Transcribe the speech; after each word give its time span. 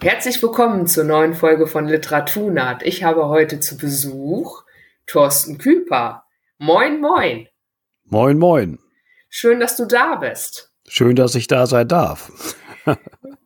Herzlich 0.00 0.40
willkommen 0.42 0.86
zur 0.86 1.04
neuen 1.04 1.34
Folge 1.34 1.66
von 1.66 1.88
Literaturnaht. 1.88 2.84
Ich 2.84 3.02
habe 3.02 3.26
heute 3.26 3.58
zu 3.58 3.76
Besuch 3.76 4.62
Thorsten 5.06 5.58
Küper. 5.58 6.24
Moin, 6.58 7.00
moin. 7.00 7.48
Moin, 8.04 8.38
moin. 8.38 8.78
Schön, 9.28 9.58
dass 9.58 9.76
du 9.76 9.86
da 9.86 10.14
bist. 10.14 10.72
Schön, 10.86 11.16
dass 11.16 11.34
ich 11.34 11.48
da 11.48 11.66
sein 11.66 11.88
darf. 11.88 12.54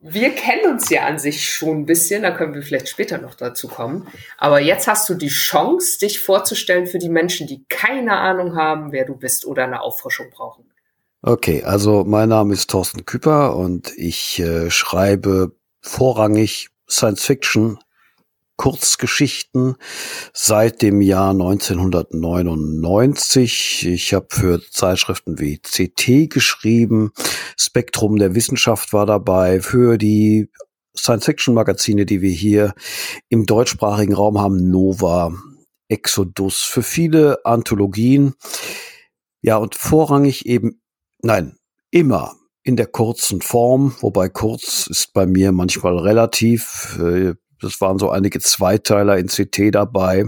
wir 0.01 0.31
kennen 0.31 0.73
uns 0.73 0.91
ja 0.91 1.07
an 1.07 1.19
sich 1.19 1.51
schon 1.51 1.79
ein 1.79 1.87
bisschen, 1.87 2.23
da 2.23 2.31
können 2.31 2.55
wir 2.55 2.63
vielleicht 2.63 2.89
später 2.89 3.19
noch 3.19 3.35
dazu 3.35 3.67
kommen. 3.69 4.07
Aber 4.37 4.61
jetzt 4.61 4.87
hast 4.87 5.09
du 5.09 5.15
die 5.15 5.29
Chance, 5.29 5.99
dich 6.01 6.21
vorzustellen 6.21 6.87
für 6.87 6.99
die 6.99 7.09
Menschen, 7.09 7.47
die 7.47 7.65
keine 7.69 8.19
Ahnung 8.19 8.57
haben, 8.57 8.93
wer 8.93 9.05
du 9.05 9.17
bist 9.17 9.47
oder 9.47 9.65
eine 9.65 9.81
Auffrischung 9.81 10.31
brauchen. 10.31 10.71
Okay, 11.23 11.63
also 11.63 12.05
mein 12.05 12.29
Name 12.29 12.53
ist 12.53 12.69
Thorsten 12.69 13.07
Küper 13.07 13.57
und 13.57 13.97
ich 13.97 14.41
äh, 14.41 14.71
schreibe 14.71 15.53
vorrangig 15.83 16.71
Science 16.89 17.25
Fiction, 17.25 17.79
Kurzgeschichten 18.57 19.75
seit 20.33 20.81
dem 20.83 21.01
Jahr 21.01 21.31
1999. 21.31 23.89
Ich 23.89 24.15
habe 24.15 24.29
für 24.31 24.61
Zeitschriften 24.71 25.41
wie 25.41 25.59
CT 25.59 26.31
geschrieben, 26.31 27.11
Spektrum 27.57 28.15
der 28.17 28.37
Wissenschaft 28.37 28.93
war 28.93 29.07
dabei, 29.07 29.61
für 29.61 29.99
die 29.99 30.49
Science-Fiction-Magazine, 30.97 32.07
die 32.07 32.21
wir 32.21 32.31
hier 32.31 32.75
im 33.29 33.47
deutschsprachigen 33.47 34.15
Raum 34.15 34.39
haben, 34.39 34.71
Nova, 34.71 35.33
Exodus, 35.89 36.61
für 36.61 36.83
viele 36.83 37.45
Anthologien. 37.45 38.35
Ja, 39.41 39.57
und 39.57 39.75
vorrangig 39.75 40.47
eben, 40.47 40.81
nein, 41.23 41.57
immer 41.91 42.37
in 42.65 42.77
der 42.77 42.87
kurzen 42.87 43.41
Form, 43.41 43.95
wobei 44.01 44.29
kurz 44.29 44.87
ist 44.87 45.13
bei 45.13 45.27
mir 45.27 45.53
manchmal 45.53 45.99
relativ. 45.99 46.99
Äh, 47.01 47.35
das 47.61 47.81
waren 47.81 47.99
so 47.99 48.11
einige 48.11 48.41
Zweiteiler 48.41 49.19
in 49.19 49.29
CT 49.29 49.75
dabei. 49.75 50.27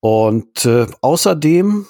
Und 0.00 0.64
äh, 0.64 0.86
außerdem 1.00 1.86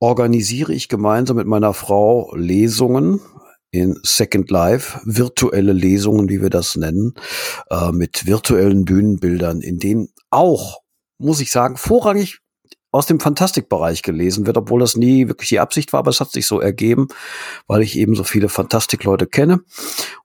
organisiere 0.00 0.72
ich 0.72 0.88
gemeinsam 0.88 1.36
mit 1.36 1.46
meiner 1.46 1.74
Frau 1.74 2.34
Lesungen 2.34 3.20
in 3.70 3.98
Second 4.02 4.50
Life, 4.50 5.00
virtuelle 5.04 5.72
Lesungen, 5.72 6.28
wie 6.28 6.40
wir 6.40 6.50
das 6.50 6.76
nennen, 6.76 7.14
äh, 7.70 7.90
mit 7.90 8.26
virtuellen 8.26 8.84
Bühnenbildern, 8.84 9.60
in 9.60 9.78
denen 9.78 10.08
auch, 10.30 10.80
muss 11.18 11.40
ich 11.40 11.50
sagen, 11.50 11.76
vorrangig 11.76 12.43
aus 12.94 13.06
dem 13.06 13.18
Fantastikbereich 13.18 14.02
gelesen 14.02 14.46
wird, 14.46 14.56
obwohl 14.56 14.78
das 14.78 14.96
nie 14.96 15.26
wirklich 15.26 15.48
die 15.48 15.58
Absicht 15.58 15.92
war, 15.92 15.98
aber 15.98 16.10
es 16.10 16.20
hat 16.20 16.30
sich 16.30 16.46
so 16.46 16.60
ergeben, 16.60 17.08
weil 17.66 17.82
ich 17.82 17.98
eben 17.98 18.14
so 18.14 18.22
viele 18.22 18.48
Fantastikleute 18.48 19.26
kenne. 19.26 19.64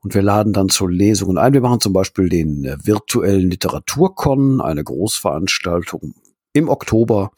Und 0.01 0.13
wir 0.13 0.21
laden 0.21 0.53
dann 0.53 0.69
zu 0.69 0.87
Lesungen 0.87 1.39
ein. 1.39 1.53
Wir 1.53 1.61
machen 1.61 1.81
zum 1.81 1.93
Beispiel 1.93 2.29
den 2.29 2.65
äh, 2.65 2.77
virtuellen 2.83 3.49
Literaturkon, 3.49 4.61
eine 4.61 4.83
Großveranstaltung 4.83 6.13
im 6.53 6.69
Oktober 6.69 7.31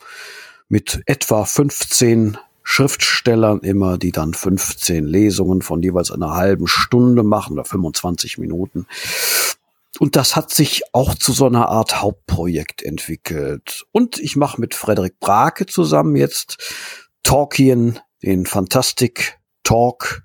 mit 0.68 1.02
etwa 1.06 1.46
15 1.46 2.38
Schriftstellern 2.64 3.62
immer, 3.62 3.98
die 3.98 4.12
dann 4.12 4.34
15 4.34 5.06
Lesungen 5.06 5.62
von 5.62 5.82
jeweils 5.82 6.12
einer 6.12 6.36
halben 6.36 6.68
Stunde 6.68 7.24
machen 7.24 7.54
oder 7.54 7.66
25 7.66 8.38
Minuten. 8.38 8.86
Und 10.02 10.16
das 10.16 10.36
hat 10.36 10.52
sich 10.52 10.82
auch 10.94 11.14
zu 11.14 11.32
so 11.32 11.46
einer 11.46 11.70
Art 11.70 12.02
Hauptprojekt 12.02 12.82
entwickelt. 12.82 13.86
Und 13.92 14.18
ich 14.18 14.36
mache 14.36 14.60
mit 14.60 14.74
Frederik 14.74 15.20
Brake 15.20 15.68
zusammen 15.68 16.16
jetzt 16.16 16.58
Talkien, 17.22 18.00
den 18.24 18.48
Fantastic 18.48 19.38
Talk 19.62 20.24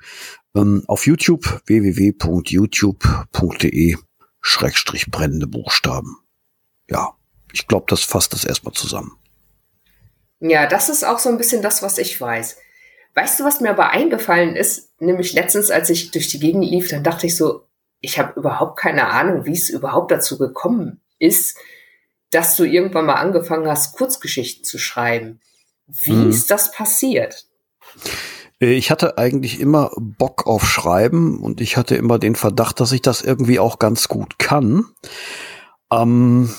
ähm, 0.55 0.83
auf 0.87 1.07
YouTube, 1.07 1.61
www.youtube.de 1.67 3.97
Schrägstrich 4.41 5.11
brennende 5.11 5.47
Buchstaben. 5.47 6.21
Ja, 6.89 7.13
ich 7.53 7.69
glaube, 7.69 7.85
das 7.91 8.03
fasst 8.03 8.33
das 8.33 8.47
erstmal 8.47 8.73
zusammen. 8.73 9.19
Ja, 10.41 10.67
das 10.67 10.89
ist 10.89 11.05
auch 11.05 11.19
so 11.19 11.29
ein 11.29 11.37
bisschen 11.37 11.61
das, 11.61 11.83
was 11.83 11.99
ich 11.99 12.19
weiß. 12.19 12.57
Weißt 13.15 13.39
du, 13.39 13.45
was 13.45 13.61
mir 13.61 13.73
aber 13.73 13.91
eingefallen 13.91 14.57
ist? 14.57 14.99
Nämlich 15.01 15.35
letztens, 15.35 15.71
als 15.71 15.91
ich 15.91 16.13
durch 16.13 16.29
die 16.29 16.41
Gegend 16.41 16.65
lief, 16.65 16.89
dann 16.89 17.05
dachte 17.05 17.27
ich 17.27 17.37
so, 17.37 17.66
ich 18.01 18.19
habe 18.19 18.39
überhaupt 18.39 18.79
keine 18.79 19.09
Ahnung, 19.09 19.47
wie 19.47 19.53
es 19.53 19.71
überhaupt 19.71 20.11
dazu 20.11 20.39
gekommen 20.39 21.01
ist, 21.19 21.57
dass 22.31 22.57
du 22.57 22.65
irgendwann 22.65 23.07
mal 23.07 23.15
angefangen 23.15 23.69
hast, 23.69 23.97
Kurzgeschichten 23.97 24.65
zu 24.65 24.79
schreiben. 24.79 25.41
Wie 25.87 26.13
mhm. 26.13 26.31
ist 26.31 26.51
das 26.51 26.73
passiert? 26.73 27.47
Äh, 28.61 28.73
ich 28.73 28.91
hatte 28.91 29.19
eigentlich 29.19 29.61
immer 29.61 29.91
Bock 29.97 30.47
auf 30.47 30.67
Schreiben 30.67 31.41
und 31.41 31.61
ich 31.61 31.77
hatte 31.77 31.97
immer 31.97 32.19
den 32.19 32.35
Verdacht, 32.35 32.81
dass 32.81 32.93
ich 32.93 33.03
das 33.03 33.23
irgendwie 33.23 33.59
auch 33.59 33.79
ganz 33.79 34.09
gut 34.09 34.39
kann. 34.39 34.87
Ähm, 35.93 36.51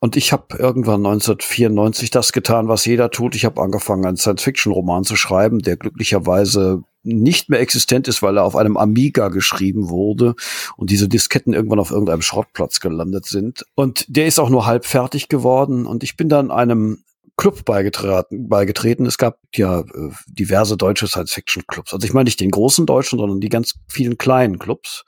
und 0.00 0.16
ich 0.16 0.32
habe 0.32 0.56
irgendwann 0.58 1.06
1994 1.06 2.10
das 2.10 2.32
getan, 2.32 2.66
was 2.66 2.84
jeder 2.84 3.10
tut. 3.10 3.36
Ich 3.36 3.44
habe 3.44 3.62
angefangen, 3.62 4.04
einen 4.04 4.16
Science-Fiction-Roman 4.16 5.04
zu 5.04 5.14
schreiben, 5.14 5.60
der 5.60 5.76
glücklicherweise 5.76 6.82
nicht 7.02 7.48
mehr 7.48 7.60
existent 7.60 8.08
ist, 8.08 8.22
weil 8.22 8.36
er 8.36 8.44
auf 8.44 8.56
einem 8.56 8.76
Amiga 8.76 9.28
geschrieben 9.28 9.88
wurde 9.88 10.34
und 10.76 10.90
diese 10.90 11.08
Disketten 11.08 11.52
irgendwann 11.52 11.80
auf 11.80 11.90
irgendeinem 11.90 12.22
Schrottplatz 12.22 12.80
gelandet 12.80 13.26
sind. 13.26 13.64
Und 13.74 14.04
der 14.08 14.26
ist 14.26 14.38
auch 14.38 14.50
nur 14.50 14.66
halb 14.66 14.84
fertig 14.84 15.28
geworden. 15.28 15.86
Und 15.86 16.02
ich 16.02 16.16
bin 16.16 16.28
dann 16.28 16.50
einem 16.50 16.98
Club 17.36 17.64
beigetreten, 17.64 18.48
beigetreten. 18.48 19.06
Es 19.06 19.18
gab 19.18 19.38
ja 19.54 19.80
äh, 19.80 20.10
diverse 20.26 20.76
deutsche 20.76 21.08
Science-Fiction-Clubs. 21.08 21.92
Also 21.92 22.04
ich 22.04 22.12
meine 22.12 22.28
nicht 22.28 22.40
den 22.40 22.50
großen 22.50 22.86
deutschen, 22.86 23.18
sondern 23.18 23.40
die 23.40 23.48
ganz 23.48 23.74
vielen 23.88 24.18
kleinen 24.18 24.58
Clubs. 24.58 25.04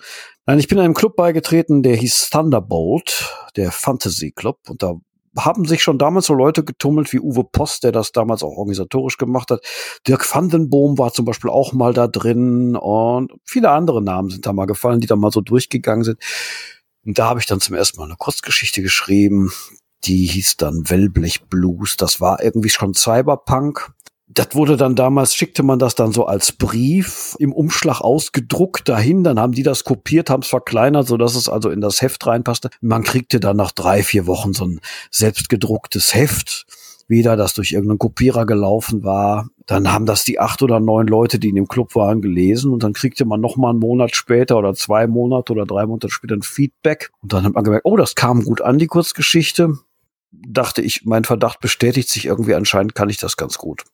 Nein, 0.47 0.59
ich 0.59 0.69
bin 0.69 0.79
einem 0.79 0.95
Club 0.95 1.17
beigetreten, 1.17 1.83
der 1.83 1.97
hieß 1.97 2.31
Thunderbolt, 2.31 3.31
der 3.57 3.71
Fantasy 3.71 4.33
Club. 4.33 4.59
Und 4.69 4.83
da 4.83 4.95
haben 5.37 5.65
sich 5.65 5.83
schon 5.83 5.99
damals 5.99 6.27
so 6.27 6.35
Leute 6.35 6.65
getummelt 6.65 7.13
wie 7.13 7.21
Uwe 7.21 7.45
Post, 7.45 7.85
der 7.85 7.93
das 7.93 8.13
damals 8.13 8.43
auch 8.43 8.57
organisatorisch 8.57 9.19
gemacht 9.19 9.51
hat. 9.51 9.65
Dirk 10.07 10.33
Vandenboom 10.33 10.99
war 10.99 11.13
zum 11.13 11.25
Beispiel 11.25 11.51
auch 11.51 11.73
mal 11.73 11.93
da 11.93 12.07
drin 12.07 12.77
und 12.77 13.33
viele 13.45 13.71
andere 13.71 14.03
Namen 14.03 14.31
sind 14.31 14.47
da 14.47 14.53
mal 14.53 14.67
gefallen, 14.67 15.01
die 15.01 15.07
da 15.07 15.17
mal 15.17 15.31
so 15.31 15.41
durchgegangen 15.41 16.05
sind. 16.05 16.19
Und 17.05 17.19
da 17.19 17.29
habe 17.29 17.41
ich 17.41 17.47
dann 17.47 17.61
zum 17.61 17.75
ersten 17.75 17.99
Mal 17.99 18.07
eine 18.07 18.17
Kurzgeschichte 18.17 18.83
geschrieben. 18.83 19.53
Die 20.05 20.27
hieß 20.27 20.57
dann 20.57 20.89
Wellblech 20.89 21.45
Blues. 21.49 21.97
Das 21.97 22.21
war 22.21 22.43
irgendwie 22.43 22.71
schon 22.71 22.95
Cyberpunk 22.95 23.93
das 24.35 24.49
wurde 24.55 24.77
dann 24.77 24.97
damals, 24.97 25.35
schickte 25.35 25.63
man 25.63 25.79
das 25.79 25.95
dann 25.95 26.13
so 26.13 26.27
als 26.27 26.53
Brief 26.53 27.37
im 27.39 27.53
Umschlag 27.53 28.01
ausgedruckt 28.01 28.89
dahin, 28.89 29.23
dann 29.23 29.39
haben 29.39 29.53
die 29.53 29.63
das 29.63 29.85
kopiert, 29.85 30.29
haben 30.29 30.43
es 30.43 30.49
verkleinert, 30.49 31.07
so 31.07 31.17
dass 31.17 31.37
es 31.37 31.49
also 31.49 31.71
in 31.71 31.81
das 31.81 32.03
Heft 32.03 32.27
reinpasste. 32.27 32.71
Man 32.81 33.05
kriegte 33.05 33.39
dann 33.39 33.57
nach 33.57 33.71
drei, 33.71 34.03
vier 34.03 34.27
Wochen 34.27 34.53
so 34.53 34.67
ein 34.67 34.81
selbstgedrucktes 35.11 36.15
Heft 36.15 36.67
wieder, 37.07 37.37
das 37.37 37.55
durch 37.55 37.73
irgendeinen 37.73 37.99
Kopierer 37.99 38.45
gelaufen 38.45 39.05
war. 39.05 39.49
Dann 39.67 39.93
haben 39.93 40.07
das 40.07 40.25
die 40.25 40.41
acht 40.41 40.63
oder 40.63 40.81
neun 40.81 41.07
Leute, 41.07 41.39
die 41.39 41.51
in 41.51 41.55
dem 41.55 41.69
Club 41.69 41.95
waren, 41.95 42.21
gelesen 42.21 42.73
und 42.73 42.83
dann 42.83 42.93
kriegte 42.93 43.25
man 43.25 43.41
noch 43.41 43.57
mal 43.57 43.71
einen 43.71 43.79
Monat 43.79 44.17
später 44.17 44.59
oder 44.59 44.75
zwei 44.75 45.07
Monate 45.07 45.53
oder 45.53 45.65
drei 45.65 45.87
Monate 45.87 46.11
später 46.11 46.35
ein 46.35 46.43
Feedback 46.43 47.11
und 47.23 47.33
dann 47.33 47.45
hat 47.45 47.55
man 47.55 47.65
gemerkt, 47.65 47.85
oh, 47.85 47.97
das 47.97 48.15
kam 48.15 48.43
gut 48.45 48.61
an, 48.61 48.79
die 48.79 48.89
Kurzgeschichte. 48.89 49.75
Dachte 50.33 50.83
ich, 50.83 51.03
mein 51.05 51.25
Verdacht 51.25 51.61
bestätigt 51.61 52.09
sich 52.09 52.27
irgendwie, 52.27 52.55
anscheinend 52.55 52.97
kann 52.97 53.09
ich 53.09 53.19
das 53.19 53.37
ganz 53.37 53.57
gut. 53.57 53.85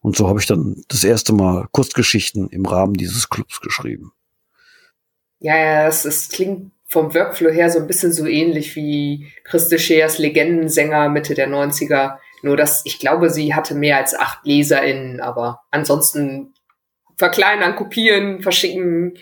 Und 0.00 0.16
so 0.16 0.28
habe 0.28 0.40
ich 0.40 0.46
dann 0.46 0.82
das 0.88 1.04
erste 1.04 1.32
Mal 1.32 1.66
Kurzgeschichten 1.72 2.48
im 2.48 2.66
Rahmen 2.66 2.94
dieses 2.94 3.28
Clubs 3.28 3.60
geschrieben. 3.60 4.12
Ja, 5.38 5.56
ja, 5.56 5.86
es, 5.88 6.04
es 6.04 6.28
klingt 6.28 6.72
vom 6.86 7.14
Workflow 7.14 7.50
her 7.50 7.70
so 7.70 7.78
ein 7.78 7.86
bisschen 7.86 8.12
so 8.12 8.26
ähnlich 8.26 8.76
wie 8.76 9.32
Christe 9.44 9.78
Scheers 9.78 10.18
Legendensänger 10.18 11.08
Mitte 11.08 11.34
der 11.34 11.48
90er. 11.48 12.18
Nur 12.42 12.56
dass 12.56 12.82
ich 12.84 12.98
glaube, 12.98 13.30
sie 13.30 13.54
hatte 13.54 13.74
mehr 13.74 13.96
als 13.96 14.14
acht 14.14 14.44
LeserInnen, 14.44 15.20
aber 15.20 15.62
ansonsten 15.70 16.54
verkleinern, 17.16 17.76
kopieren, 17.76 18.42
verschicken, 18.42 19.18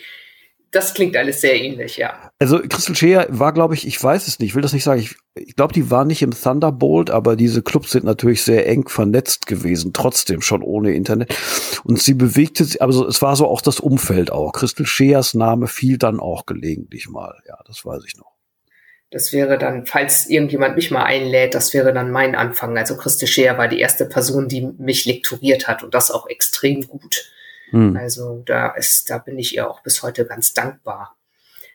das 0.73 0.95
klingt 0.95 1.17
alles 1.19 1.43
sehr 1.43 1.55
ähnlich, 1.55 1.99
ja. 1.99 2.31
Also 2.39 2.59
Crystal 2.59 2.97
Shea 2.97 3.27
war, 3.29 3.53
glaube 3.53 3.75
ich, 3.75 3.87
ich 3.87 4.03
weiß 4.03 4.27
es 4.27 4.39
nicht, 4.39 4.49
ich 4.49 4.55
will 4.55 4.63
das 4.63 4.73
nicht 4.73 4.85
sagen. 4.85 5.01
Ich, 5.01 5.17
ich 5.35 5.55
glaube, 5.55 5.75
die 5.75 5.91
war 5.91 6.07
nicht 6.07 6.23
im 6.23 6.33
Thunderbolt, 6.33 7.11
aber 7.11 7.37
diese 7.37 7.63
Clubs 7.63 7.91
sind 7.91 8.05
natürlich 8.05 8.43
sehr 8.43 8.67
eng 8.67 8.89
vernetzt 8.89 9.47
gewesen, 9.47 9.93
trotzdem 9.93 10.41
schon 10.41 10.63
ohne 10.63 10.95
Internet. 10.95 11.37
Und 11.85 12.01
sie 12.01 12.15
bewegte 12.15 12.65
sich, 12.65 12.81
also 12.81 13.07
es 13.07 13.21
war 13.21 13.37
so 13.37 13.47
auch 13.47 13.61
das 13.61 13.81
Umfeld 13.81 14.33
auch. 14.33 14.53
Crystal 14.53 14.87
Sheas 14.87 15.35
Name 15.35 15.69
fiel 15.69 15.99
dann 15.99 16.19
auch 16.19 16.47
gelegentlich 16.47 17.07
mal. 17.09 17.35
Ja, 17.47 17.59
das 17.67 17.85
weiß 17.85 18.03
ich 18.07 18.17
noch. 18.17 18.33
Das 19.11 19.35
wäre 19.35 19.59
dann, 19.59 19.85
falls 19.85 20.27
irgendjemand 20.31 20.75
mich 20.75 20.91
mal 20.91 21.05
einlädt, 21.05 21.55
das 21.55 21.75
wäre 21.75 21.93
dann 21.93 22.11
mein 22.11 22.35
Anfang. 22.35 22.79
Also 22.79 22.97
Christe 22.97 23.27
Scheer 23.27 23.59
war 23.59 23.69
die 23.69 23.81
erste 23.81 24.07
Person, 24.07 24.49
die 24.49 24.63
mich 24.79 25.05
lektoriert 25.05 25.69
hat 25.69 25.83
und 25.83 25.93
das 25.93 26.11
auch 26.11 26.27
extrem 26.29 26.89
gut. 26.89 27.31
Hm. 27.73 27.97
Also 27.97 28.43
da 28.47 28.69
ist, 28.69 29.11
da 29.11 29.19
bin 29.19 29.39
ich 29.39 29.57
ihr 29.57 29.69
auch 29.69 29.83
bis 29.83 30.03
heute 30.03 30.25
ganz 30.25 30.55
dankbar. 30.55 31.17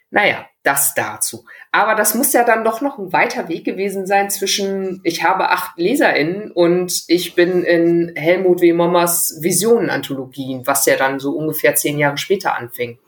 Naja, 0.10 0.46
das 0.64 0.94
dazu. 0.94 1.46
Aber 1.74 1.94
das 1.96 2.16
muss 2.16 2.32
ja 2.32 2.46
dann 2.46 2.64
doch 2.64 2.80
noch 2.80 2.98
ein 2.98 3.12
weiter 3.12 3.50
Weg 3.50 3.66
gewesen 3.66 4.08
sein 4.08 4.30
zwischen, 4.30 5.02
ich 5.04 5.24
habe 5.24 5.50
acht 5.50 5.78
LeserInnen 5.78 6.52
und 6.52 7.04
ich 7.08 7.36
bin 7.36 7.64
in 7.64 8.14
Helmut 8.16 8.62
W. 8.62 8.72
Mommers 8.72 9.40
Visionen-Anthologien, 9.42 10.66
was 10.66 10.86
ja 10.86 10.96
dann 10.96 11.20
so 11.20 11.32
ungefähr 11.32 11.76
zehn 11.76 11.98
Jahre 11.98 12.18
später 12.18 12.56
anfing. 12.56 13.00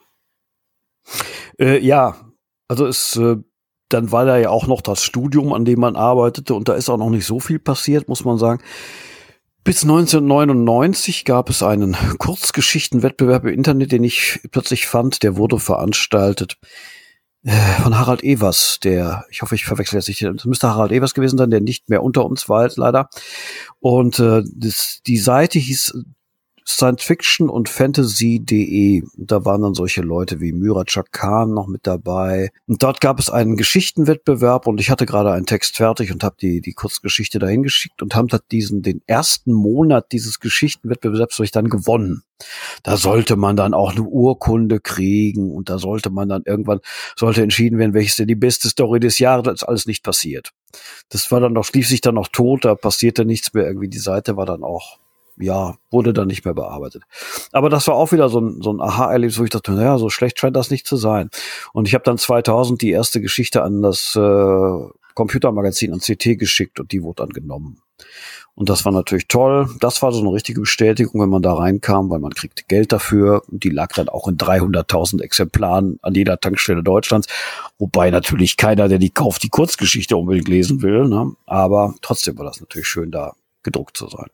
Äh, 1.58 1.80
ja, 1.80 2.18
Also 2.68 2.86
es, 2.86 3.16
äh, 3.16 3.38
dann 3.90 4.12
war 4.12 4.26
da 4.26 4.38
ja 4.38 4.50
auch 4.50 4.68
noch 4.68 4.82
das 4.82 5.04
Studium, 5.04 5.54
an 5.54 5.66
dem 5.66 5.80
man 5.80 5.96
arbeitete 5.96 6.54
und 6.54 6.70
da 6.70 6.76
ist 6.76 6.90
auch 6.90 6.98
noch 6.98 7.10
nicht 7.10 7.26
so 7.26 7.40
viel 7.40 7.60
passiert, 7.60 8.08
muss 8.08 8.24
man 8.24 8.38
sagen. 8.38 8.62
Bis 9.64 9.84
1999 9.84 11.26
gab 11.26 11.50
es 11.50 11.62
einen 11.64 11.96
Kurzgeschichtenwettbewerb 12.18 13.44
im 13.44 13.54
Internet, 13.54 13.92
den 13.92 14.04
ich 14.04 14.40
plötzlich 14.52 14.88
fand, 14.88 15.22
der 15.22 15.38
wurde 15.38 15.60
veranstaltet 15.60 16.58
äh, 17.44 17.52
von 17.82 17.98
Harald 17.98 18.24
Evers, 18.24 18.80
der, 18.84 19.26
ich 19.30 19.42
hoffe, 19.42 19.56
ich 19.56 19.66
verwechsel 19.66 19.98
jetzt 19.98 20.08
nicht, 20.08 20.24
das 20.24 20.46
müsste 20.46 20.70
Harald 20.70 20.92
Evers 20.92 21.14
gewesen 21.14 21.38
sein, 21.38 21.50
der 21.50 21.62
nicht 21.62 21.90
mehr 21.90 22.04
unter 22.04 22.26
uns 22.26 22.50
war, 22.50 22.70
leider. 22.76 23.10
Und 23.80 24.20
äh, 24.20 24.44
das, 24.56 25.02
die 25.06 25.18
Seite 25.18 25.60
hieß 25.60 26.04
Science 26.70 27.04
Fiction 27.04 27.50
und 27.50 27.68
Fantasy.de. 27.68 29.04
Da 29.18 29.44
waren 29.44 29.64
dann 29.64 29.74
solche 29.74 30.02
Leute 30.02 30.40
wie 30.40 30.54
Myra 30.54 30.84
Khan 31.12 31.54
noch 31.54 31.68
mit 31.68 31.88
dabei. 31.88 32.52
Und 32.68 32.84
dort 32.84 33.02
gab 33.02 33.20
es 33.20 33.30
einen 33.30 33.58
Geschichtenwettbewerb 33.58 34.68
und 34.68 34.80
ich 34.80 34.92
hatte 34.92 35.08
gerade 35.08 35.32
einen 35.32 35.48
Text 35.48 35.78
fertig 35.78 36.12
und 36.12 36.24
habe 36.24 36.36
die, 36.40 36.62
die 36.62 36.74
Kurzgeschichte 36.74 37.40
dahin 37.40 37.64
geschickt 37.64 38.04
und 38.04 38.16
haben 38.16 38.28
diesen, 38.52 38.84
den 38.84 39.02
ersten 39.08 39.52
Monat 39.52 40.12
dieses 40.12 40.40
Geschichtenwettbewerbs 40.40 41.40
ich 41.40 41.52
dann 41.52 41.70
gewonnen. 41.70 42.24
Da 42.84 42.98
sollte 42.98 43.36
man 43.36 43.56
dann 43.56 43.74
auch 43.74 43.92
eine 43.92 44.04
Urkunde 44.04 44.80
kriegen 44.80 45.52
und 45.52 45.70
da 45.70 45.80
sollte 45.80 46.10
man 46.10 46.30
dann 46.30 46.44
irgendwann, 46.46 46.80
sollte 47.16 47.42
entschieden 47.42 47.80
werden, 47.80 47.94
welches 47.94 48.18
denn 48.18 48.28
die 48.28 48.36
beste 48.36 48.70
Story 48.70 49.00
des 49.00 49.20
Jahres, 49.20 49.52
ist 49.54 49.64
alles 49.64 49.88
nicht 49.88 50.04
passiert. 50.04 50.52
Das 51.10 51.32
war 51.32 51.40
dann 51.40 51.54
noch, 51.54 51.66
schließlich 51.66 52.02
dann 52.02 52.16
noch 52.16 52.28
tot, 52.28 52.66
da 52.66 52.76
passierte 52.76 53.26
nichts 53.26 53.54
mehr, 53.54 53.66
irgendwie 53.66 53.90
die 53.90 53.98
Seite 53.98 54.38
war 54.38 54.46
dann 54.46 54.64
auch 54.64 55.00
ja, 55.40 55.76
wurde 55.90 56.14
dann 56.14 56.28
nicht 56.28 56.46
mehr 56.46 56.54
bearbeitet. 56.54 57.04
Aber 57.52 57.70
das 57.70 57.88
war 57.88 57.96
auch 57.96 58.12
wieder 58.12 58.30
so 58.30 58.40
ein, 58.42 58.62
so 58.62 58.72
ein 58.72 58.82
Aha-Erlebnis, 58.82 59.40
wo 59.40 59.44
ich 59.44 59.50
dachte, 59.50 59.72
naja, 59.72 59.98
so 59.98 60.10
schlecht 60.10 60.40
scheint 60.40 60.56
das 60.56 60.70
nicht 60.70 60.86
zu 60.86 60.98
sein. 60.98 61.30
Und 61.74 61.88
ich 61.88 61.94
habe 61.94 62.04
dann 62.04 62.18
2000 62.18 62.82
die 62.82 62.92
erste 62.92 63.22
Geschichte 63.22 63.64
an 63.64 63.82
das 63.82 64.16
äh, 64.16 64.90
Computermagazin 65.16 65.94
an 65.94 66.00
CT 66.00 66.38
geschickt 66.38 66.80
und 66.80 66.92
die 66.92 67.04
wurde 67.04 67.24
dann 67.24 67.30
genommen. 67.30 67.82
Und 68.56 68.68
das 68.68 68.84
war 68.84 68.92
natürlich 68.92 69.30
toll. 69.30 69.70
Das 69.80 70.02
war 70.02 70.12
so 70.12 70.20
eine 70.20 70.34
richtige 70.34 70.60
Bestätigung, 70.60 71.22
wenn 71.22 71.30
man 71.30 71.42
da 71.42 71.54
reinkam, 71.54 72.10
weil 72.10 72.20
man 72.20 72.34
kriegte 72.34 72.64
Geld 72.68 72.92
dafür. 72.92 73.42
Und 73.50 73.64
die 73.64 73.70
lag 73.70 73.94
dann 73.94 74.10
auch 74.10 74.28
in 74.28 74.38
300.000 74.38 75.22
Exemplaren 75.22 75.98
an 76.02 76.14
jeder 76.14 76.40
Tankstelle 76.42 76.84
Deutschlands. 76.84 77.28
Wobei 77.78 78.12
natürlich 78.12 78.58
keiner, 78.58 78.90
der 78.90 78.98
die 78.98 79.12
kauft, 79.12 79.44
die 79.44 79.50
Kurzgeschichte 79.50 80.18
unbedingt 80.18 80.50
lesen 80.50 80.82
will. 80.82 81.08
Ne? 81.08 81.32
Aber 81.46 81.96
trotzdem 82.02 82.38
war 82.38 82.46
das 82.46 82.60
natürlich 82.60 82.88
schön, 82.88 83.12
da 83.12 83.34
gedruckt 83.64 83.96
zu 83.96 84.10
sein. 84.10 84.28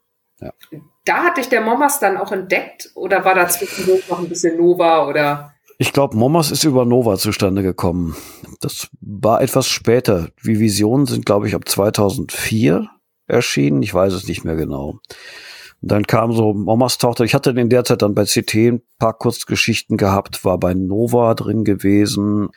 Ja 0.72 0.80
da 1.06 1.24
hatte 1.24 1.42
ich 1.42 1.50
der 1.50 1.62
Mommers 1.62 2.00
dann 2.00 2.18
auch 2.18 2.32
entdeckt 2.32 2.92
oder 2.96 3.24
war 3.24 3.36
da 3.36 3.48
zwischendurch 3.48 4.10
noch 4.10 4.20
ein 4.20 4.28
bisschen 4.28 4.58
Nova 4.58 5.08
oder? 5.08 5.54
Ich 5.78 5.94
glaube, 5.94 6.18
Mommers 6.18 6.52
ist 6.52 6.64
über 6.64 6.86
Nova 6.86 7.18
zustande 7.18 7.62
gekommen. 7.62 8.16
Das 8.60 8.90
war 9.02 9.42
etwas 9.42 9.68
später. 9.68 10.30
Die 10.44 10.60
Visionen 10.60 11.06
sind, 11.06 11.26
glaube 11.26 11.48
ich, 11.48 11.56
ab 11.56 11.68
2004 11.68 12.90
erschienen. 13.28 13.84
Ich 13.84 13.94
weiß 13.94 14.14
es 14.14 14.28
nicht 14.28 14.46
mehr 14.46 14.56
genau. 14.56 15.00
Und 15.82 15.92
dann 15.92 16.08
kam 16.08 16.32
so 16.32 16.54
Mommers 16.54 16.98
Tochter. 16.98 17.24
Ich 17.24 17.36
hatte 17.36 17.52
in 17.52 17.70
der 17.70 17.84
Zeit 17.84 18.02
dann 18.02 18.16
bei 18.16 18.24
CT 18.24 18.56
ein 18.56 18.82
paar 18.98 19.14
Kurzgeschichten 19.14 19.98
gehabt, 19.98 20.44
war 20.46 20.58
bei 20.58 20.74
Nova 20.74 21.34
drin 21.36 21.66
gewesen. 21.66 22.50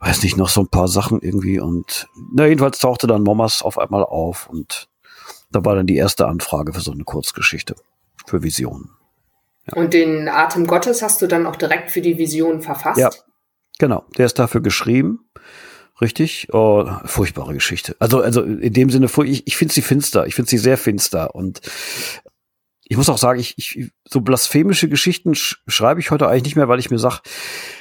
Weiß 0.00 0.22
nicht, 0.22 0.36
noch 0.36 0.48
so 0.48 0.62
ein 0.62 0.68
paar 0.68 0.88
Sachen 0.88 1.20
irgendwie 1.22 1.58
und 1.58 2.08
na, 2.32 2.46
jedenfalls 2.46 2.78
tauchte 2.78 3.06
dann 3.06 3.22
Mommers 3.22 3.62
auf 3.62 3.78
einmal 3.78 4.04
auf 4.04 4.48
und 4.48 4.88
da 5.50 5.64
war 5.64 5.74
dann 5.74 5.86
die 5.86 5.96
erste 5.96 6.26
Anfrage 6.26 6.72
für 6.72 6.80
so 6.80 6.92
eine 6.92 7.04
Kurzgeschichte, 7.04 7.74
für 8.26 8.42
Visionen. 8.42 8.90
Ja. 9.66 9.74
Und 9.80 9.94
den 9.94 10.28
Atem 10.28 10.66
Gottes 10.66 11.02
hast 11.02 11.20
du 11.22 11.26
dann 11.26 11.46
auch 11.46 11.56
direkt 11.56 11.90
für 11.90 12.00
die 12.00 12.18
Vision 12.18 12.62
verfasst? 12.62 12.98
Ja, 12.98 13.10
genau. 13.78 14.04
Der 14.16 14.26
ist 14.26 14.38
dafür 14.38 14.60
geschrieben. 14.60 15.28
Richtig? 16.00 16.48
Oh, 16.52 16.88
furchtbare 17.06 17.54
Geschichte. 17.54 17.96
Also, 17.98 18.20
also 18.20 18.42
in 18.42 18.72
dem 18.72 18.88
Sinne, 18.88 19.08
ich, 19.24 19.46
ich 19.46 19.56
finde 19.56 19.74
sie 19.74 19.82
finster. 19.82 20.26
Ich 20.26 20.36
finde 20.36 20.48
sie 20.48 20.58
sehr 20.58 20.78
finster. 20.78 21.34
Und 21.34 21.60
ich 22.90 22.96
muss 22.96 23.10
auch 23.10 23.18
sagen, 23.18 23.38
ich, 23.38 23.54
ich 23.58 23.90
so 24.08 24.22
blasphemische 24.22 24.88
Geschichten 24.88 25.34
sch 25.34 25.62
schreibe 25.66 26.00
ich 26.00 26.10
heute 26.10 26.26
eigentlich 26.26 26.44
nicht 26.44 26.56
mehr, 26.56 26.68
weil 26.68 26.78
ich 26.78 26.90
mir 26.90 26.98
sage, 26.98 27.20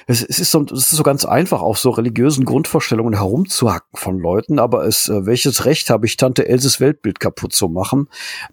es, 0.06 0.21
es, 0.21 0.39
ist 0.39 0.51
so, 0.51 0.63
es 0.63 0.92
ist 0.92 0.92
so 0.92 1.04
ganz 1.04 1.24
einfach, 1.24 1.62
auf 1.62 1.80
so 1.80 1.92
religiösen 1.92 2.44
Grundvorstellungen 2.44 3.13
herumzuhacken 3.13 3.98
von 3.98 4.19
Leuten, 4.19 4.59
aber 4.59 4.86
es, 4.86 5.07
äh, 5.07 5.25
welches 5.25 5.63
Recht 5.63 5.89
habe 5.89 6.06
ich, 6.06 6.18
Tante 6.18 6.48
Elses 6.48 6.81
Weltbild 6.81 7.21
kaputt 7.21 7.54
zu 7.54 7.69
machen, 7.69 8.09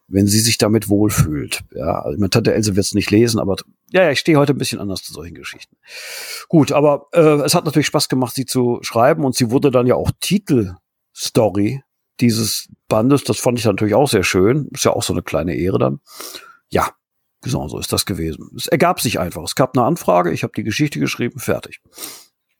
wenn 0.06 0.28
sie 0.28 0.38
sich 0.38 0.56
damit 0.56 0.88
wohlfühlt? 0.88 1.64
Ja, 1.74 2.02
also 2.02 2.18
meine 2.18 2.30
Tante 2.30 2.54
Else 2.54 2.76
wird 2.76 2.86
es 2.86 2.94
nicht 2.94 3.10
lesen, 3.10 3.40
aber 3.40 3.56
ja, 3.90 4.04
ja, 4.04 4.10
ich 4.10 4.20
stehe 4.20 4.38
heute 4.38 4.54
ein 4.54 4.58
bisschen 4.58 4.80
anders 4.80 5.02
zu 5.02 5.12
solchen 5.12 5.34
Geschichten. 5.34 5.76
Gut, 6.48 6.70
aber 6.70 7.08
äh, 7.12 7.42
es 7.42 7.54
hat 7.54 7.64
natürlich 7.64 7.86
Spaß 7.86 8.08
gemacht, 8.08 8.34
sie 8.34 8.46
zu 8.46 8.78
schreiben 8.82 9.24
und 9.24 9.34
sie 9.34 9.50
wurde 9.50 9.72
dann 9.72 9.86
ja 9.86 9.96
auch 9.96 10.12
Titelstory 10.20 11.82
dieses 12.20 12.68
Bandes. 12.88 13.24
Das 13.24 13.38
fand 13.38 13.58
ich 13.58 13.64
natürlich 13.64 13.94
auch 13.94 14.08
sehr 14.08 14.24
schön. 14.24 14.68
Ist 14.72 14.84
ja 14.84 14.92
auch 14.92 15.02
so 15.02 15.12
eine 15.12 15.22
kleine 15.22 15.54
Ehre 15.54 15.78
dann. 15.78 16.00
Ja, 16.68 16.90
genau 17.42 17.68
so 17.68 17.78
ist 17.78 17.92
das 17.92 18.06
gewesen. 18.06 18.50
Es 18.56 18.66
ergab 18.66 19.00
sich 19.00 19.18
einfach. 19.18 19.42
Es 19.42 19.54
gab 19.54 19.76
eine 19.76 19.86
Anfrage, 19.86 20.32
ich 20.32 20.42
habe 20.42 20.52
die 20.56 20.64
Geschichte 20.64 20.98
geschrieben, 20.98 21.38
fertig. 21.38 21.80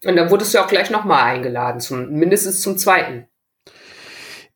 Und 0.05 0.17
dann 0.17 0.31
wurdest 0.31 0.55
du 0.55 0.59
auch 0.59 0.69
gleich 0.69 0.91
nochmal 0.91 1.25
eingeladen, 1.25 1.81
zum, 1.81 2.11
mindestens 2.11 2.61
zum 2.61 2.77
zweiten. 2.77 3.27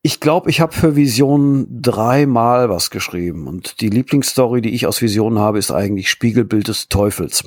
Ich 0.01 0.19
glaube, 0.21 0.49
ich 0.49 0.61
habe 0.61 0.73
für 0.73 0.95
Vision 0.95 1.67
dreimal 1.69 2.69
was 2.69 2.89
geschrieben. 2.89 3.47
Und 3.47 3.81
die 3.81 3.89
Lieblingsstory, 3.89 4.61
die 4.61 4.73
ich 4.73 4.87
aus 4.87 5.01
Vision 5.01 5.39
habe, 5.39 5.57
ist 5.57 5.71
eigentlich 5.71 6.09
Spiegelbild 6.09 6.69
des 6.69 6.87
Teufels. 6.87 7.43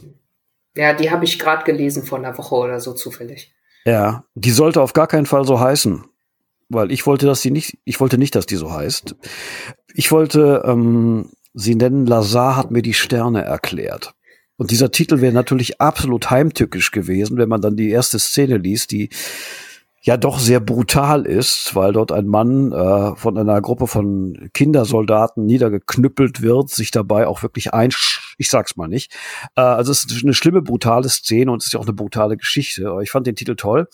Ja, 0.77 0.93
die 0.93 1.11
habe 1.11 1.25
ich 1.25 1.39
gerade 1.39 1.65
gelesen 1.65 2.03
vor 2.03 2.19
einer 2.19 2.37
Woche 2.37 2.55
oder 2.55 2.81
so 2.81 2.93
zufällig. 2.93 3.55
Ja, 3.85 4.25
die 4.35 4.51
sollte 4.51 4.83
auf 4.83 4.93
gar 4.93 5.07
keinen 5.07 5.27
Fall 5.27 5.45
so 5.45 5.61
heißen 5.61 6.05
weil 6.73 6.93
ich 6.93 7.07
wollte, 7.07 7.27
dass 7.27 7.43
sie 7.43 7.51
nicht, 7.51 7.79
ich 7.85 8.01
wollte 8.01 8.19
nicht, 8.19 8.35
dass 8.35 8.47
die 8.47 8.57
so 8.57 8.73
heißt. 8.73 9.17
Ich 9.95 10.11
wollte 10.11 10.63
ähm, 10.65 11.31
sie 11.55 11.75
nennen, 11.75 12.07
Lazar 12.07 12.57
hat 12.57 12.71
mir 12.71 12.83
die 12.83 12.95
Sterne 12.95 13.43
erklärt. 13.43 14.15
Und 14.57 14.71
dieser 14.71 14.91
Titel 14.91 15.21
wäre 15.21 15.33
natürlich 15.33 15.81
absolut 15.81 16.31
heimtückisch 16.31 16.91
gewesen, 16.91 17.37
wenn 17.37 17.49
man 17.49 17.61
dann 17.61 17.77
die 17.77 17.91
erste 17.91 18.19
Szene 18.19 18.59
liest, 18.59 18.93
die 18.93 19.09
ja 20.03 20.17
doch 20.17 20.41
sehr 20.41 20.59
brutal 20.61 21.27
ist, 21.27 21.77
weil 21.77 21.93
dort 21.93 22.11
ein 22.11 22.27
Mann 22.27 22.73
äh, 22.73 23.15
von 23.15 23.39
einer 23.39 23.61
Gruppe 23.61 23.87
von 23.87 24.51
Kindersoldaten 24.53 25.47
niedergeknüppelt 25.47 26.43
wird, 26.43 26.71
sich 26.71 26.91
dabei 26.91 27.29
auch 27.29 27.43
wirklich 27.45 27.73
ein, 27.73 27.91
ich 28.37 28.51
sag's 28.51 28.77
mal 28.77 28.89
nicht. 28.89 29.13
Äh, 29.55 29.61
also 29.61 29.93
es 29.93 30.05
ist 30.05 30.25
eine 30.25 30.35
schlimme, 30.35 30.61
brutale 30.61 31.09
Szene 31.09 31.53
und 31.53 31.63
es 31.63 31.67
ist 31.67 31.73
ja 31.75 31.81
auch 31.81 31.85
eine 31.87 31.93
brutale 31.93 32.37
Geschichte. 32.37 32.89
Aber 32.89 33.03
ich 33.03 33.13
fand 33.13 33.29
den 33.29 33.37
Titel 33.37 33.55
toll. 33.55 33.89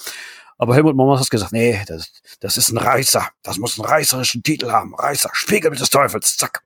Aber 0.58 0.74
Helmut 0.74 0.96
Mommers 0.96 1.20
hat 1.20 1.30
gesagt, 1.30 1.52
nee, 1.52 1.80
das, 1.86 2.12
das 2.40 2.56
ist 2.56 2.70
ein 2.70 2.78
Reißer. 2.78 3.26
Das 3.44 3.58
muss 3.58 3.78
einen 3.78 3.88
reißerischen 3.88 4.42
Titel 4.42 4.70
haben. 4.70 4.92
Reißer, 4.94 5.30
Spiegelbild 5.32 5.80
des 5.80 5.90
Teufels, 5.90 6.36
zack. 6.36 6.62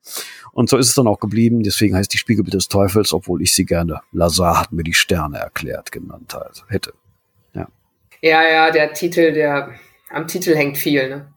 Und 0.52 0.70
so 0.70 0.78
ist 0.78 0.88
es 0.88 0.94
dann 0.94 1.06
auch 1.06 1.20
geblieben. 1.20 1.62
Deswegen 1.62 1.94
heißt 1.94 2.12
die 2.12 2.18
Spiegelbild 2.18 2.54
des 2.54 2.68
Teufels, 2.68 3.12
obwohl 3.12 3.42
ich 3.42 3.54
sie 3.54 3.66
gerne, 3.66 4.00
Lazar 4.12 4.58
hat 4.58 4.72
mir 4.72 4.82
die 4.82 4.94
Sterne 4.94 5.38
erklärt, 5.38 5.92
genannt 5.92 6.34
also 6.34 6.62
hätte. 6.68 6.94
Ja. 7.52 7.68
Ja, 8.22 8.42
ja, 8.42 8.70
der 8.70 8.94
Titel, 8.94 9.32
der, 9.32 9.74
am 10.08 10.26
Titel 10.26 10.56
hängt 10.56 10.78
viel, 10.78 11.08
ne? 11.08 11.32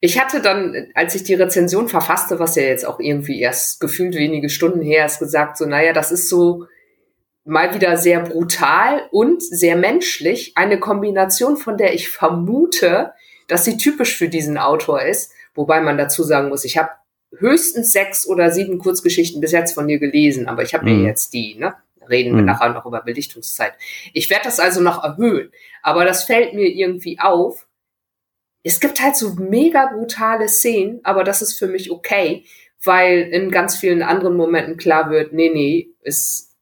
Ich 0.00 0.20
hatte 0.20 0.40
dann, 0.40 0.88
als 0.94 1.14
ich 1.14 1.24
die 1.24 1.34
Rezension 1.34 1.88
verfasste, 1.88 2.38
was 2.38 2.56
ja 2.56 2.62
jetzt 2.62 2.86
auch 2.86 3.00
irgendwie 3.00 3.40
erst 3.40 3.80
gefühlt 3.80 4.14
wenige 4.14 4.50
Stunden 4.50 4.82
her 4.82 5.06
ist, 5.06 5.18
gesagt, 5.18 5.56
so, 5.56 5.64
naja, 5.64 5.92
das 5.92 6.12
ist 6.12 6.28
so, 6.28 6.66
mal 7.44 7.74
wieder 7.74 7.96
sehr 7.96 8.20
brutal 8.20 9.06
und 9.10 9.42
sehr 9.42 9.76
menschlich. 9.76 10.52
Eine 10.56 10.80
Kombination, 10.80 11.56
von 11.56 11.76
der 11.76 11.94
ich 11.94 12.08
vermute, 12.08 13.12
dass 13.48 13.64
sie 13.64 13.76
typisch 13.76 14.16
für 14.16 14.28
diesen 14.28 14.58
Autor 14.58 15.02
ist. 15.02 15.32
Wobei 15.54 15.80
man 15.80 15.98
dazu 15.98 16.22
sagen 16.22 16.48
muss, 16.48 16.64
ich 16.64 16.78
habe 16.78 16.90
höchstens 17.38 17.92
sechs 17.92 18.26
oder 18.26 18.50
sieben 18.50 18.78
Kurzgeschichten 18.78 19.40
bis 19.40 19.52
jetzt 19.52 19.74
von 19.74 19.86
dir 19.86 19.98
gelesen, 19.98 20.48
aber 20.48 20.62
ich 20.62 20.74
habe 20.74 20.88
mhm. 20.88 21.02
mir 21.02 21.08
jetzt 21.08 21.34
die, 21.34 21.56
ne? 21.56 21.74
Reden 22.08 22.34
wir 22.34 22.42
mhm. 22.42 22.46
nachher 22.46 22.68
noch 22.68 22.84
über 22.84 23.00
Belichtungszeit. 23.02 23.72
Ich 24.12 24.28
werde 24.28 24.44
das 24.44 24.60
also 24.60 24.82
noch 24.82 25.02
erhöhen, 25.02 25.50
aber 25.82 26.04
das 26.04 26.24
fällt 26.24 26.52
mir 26.52 26.68
irgendwie 26.68 27.18
auf. 27.18 27.66
Es 28.62 28.78
gibt 28.78 29.02
halt 29.02 29.16
so 29.16 29.34
mega 29.34 29.86
brutale 29.86 30.48
Szenen, 30.48 31.00
aber 31.02 31.24
das 31.24 31.40
ist 31.40 31.58
für 31.58 31.66
mich 31.66 31.90
okay, 31.90 32.44
weil 32.82 33.22
in 33.22 33.50
ganz 33.50 33.76
vielen 33.76 34.02
anderen 34.02 34.36
Momenten 34.36 34.76
klar 34.76 35.10
wird, 35.10 35.32
nee, 35.32 35.50
nee, 35.50 35.88
es 36.02 36.53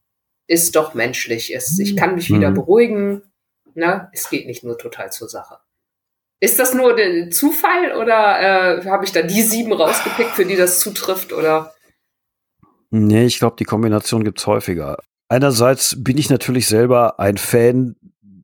ist 0.53 0.77
doch 0.77 0.93
menschlich 0.93 1.51
ist. 1.51 1.79
Ich 1.81 1.97
kann 1.97 2.15
mich 2.15 2.29
wieder 2.29 2.51
mhm. 2.51 2.55
beruhigen. 2.55 3.23
Ne? 3.75 4.11
Es 4.13 4.29
geht 4.29 4.47
nicht 4.47 4.63
nur 4.63 4.77
total 4.77 5.11
zur 5.11 5.29
Sache. 5.29 5.59
Ist 6.41 6.59
das 6.59 6.75
nur 6.75 6.95
der 6.95 7.31
Zufall 7.31 7.97
oder 7.97 8.81
äh, 8.83 8.85
habe 8.85 9.05
ich 9.05 9.13
da 9.13 9.23
die 9.23 9.43
sieben 9.43 9.73
rausgepickt, 9.73 10.33
für 10.33 10.45
die 10.45 10.57
das 10.57 10.81
zutrifft? 10.81 11.33
Oder? 11.33 11.73
Nee, 12.91 13.25
ich 13.25 13.39
glaube, 13.39 13.57
die 13.59 13.65
Kombination 13.65 14.25
gibt's 14.25 14.47
häufiger. 14.47 14.99
Einerseits 15.29 15.97
bin 16.03 16.19
ich 16.19 16.29
natürlich 16.29 16.67
selber 16.67 17.19
ein 17.19 17.39
Fan 17.39 17.97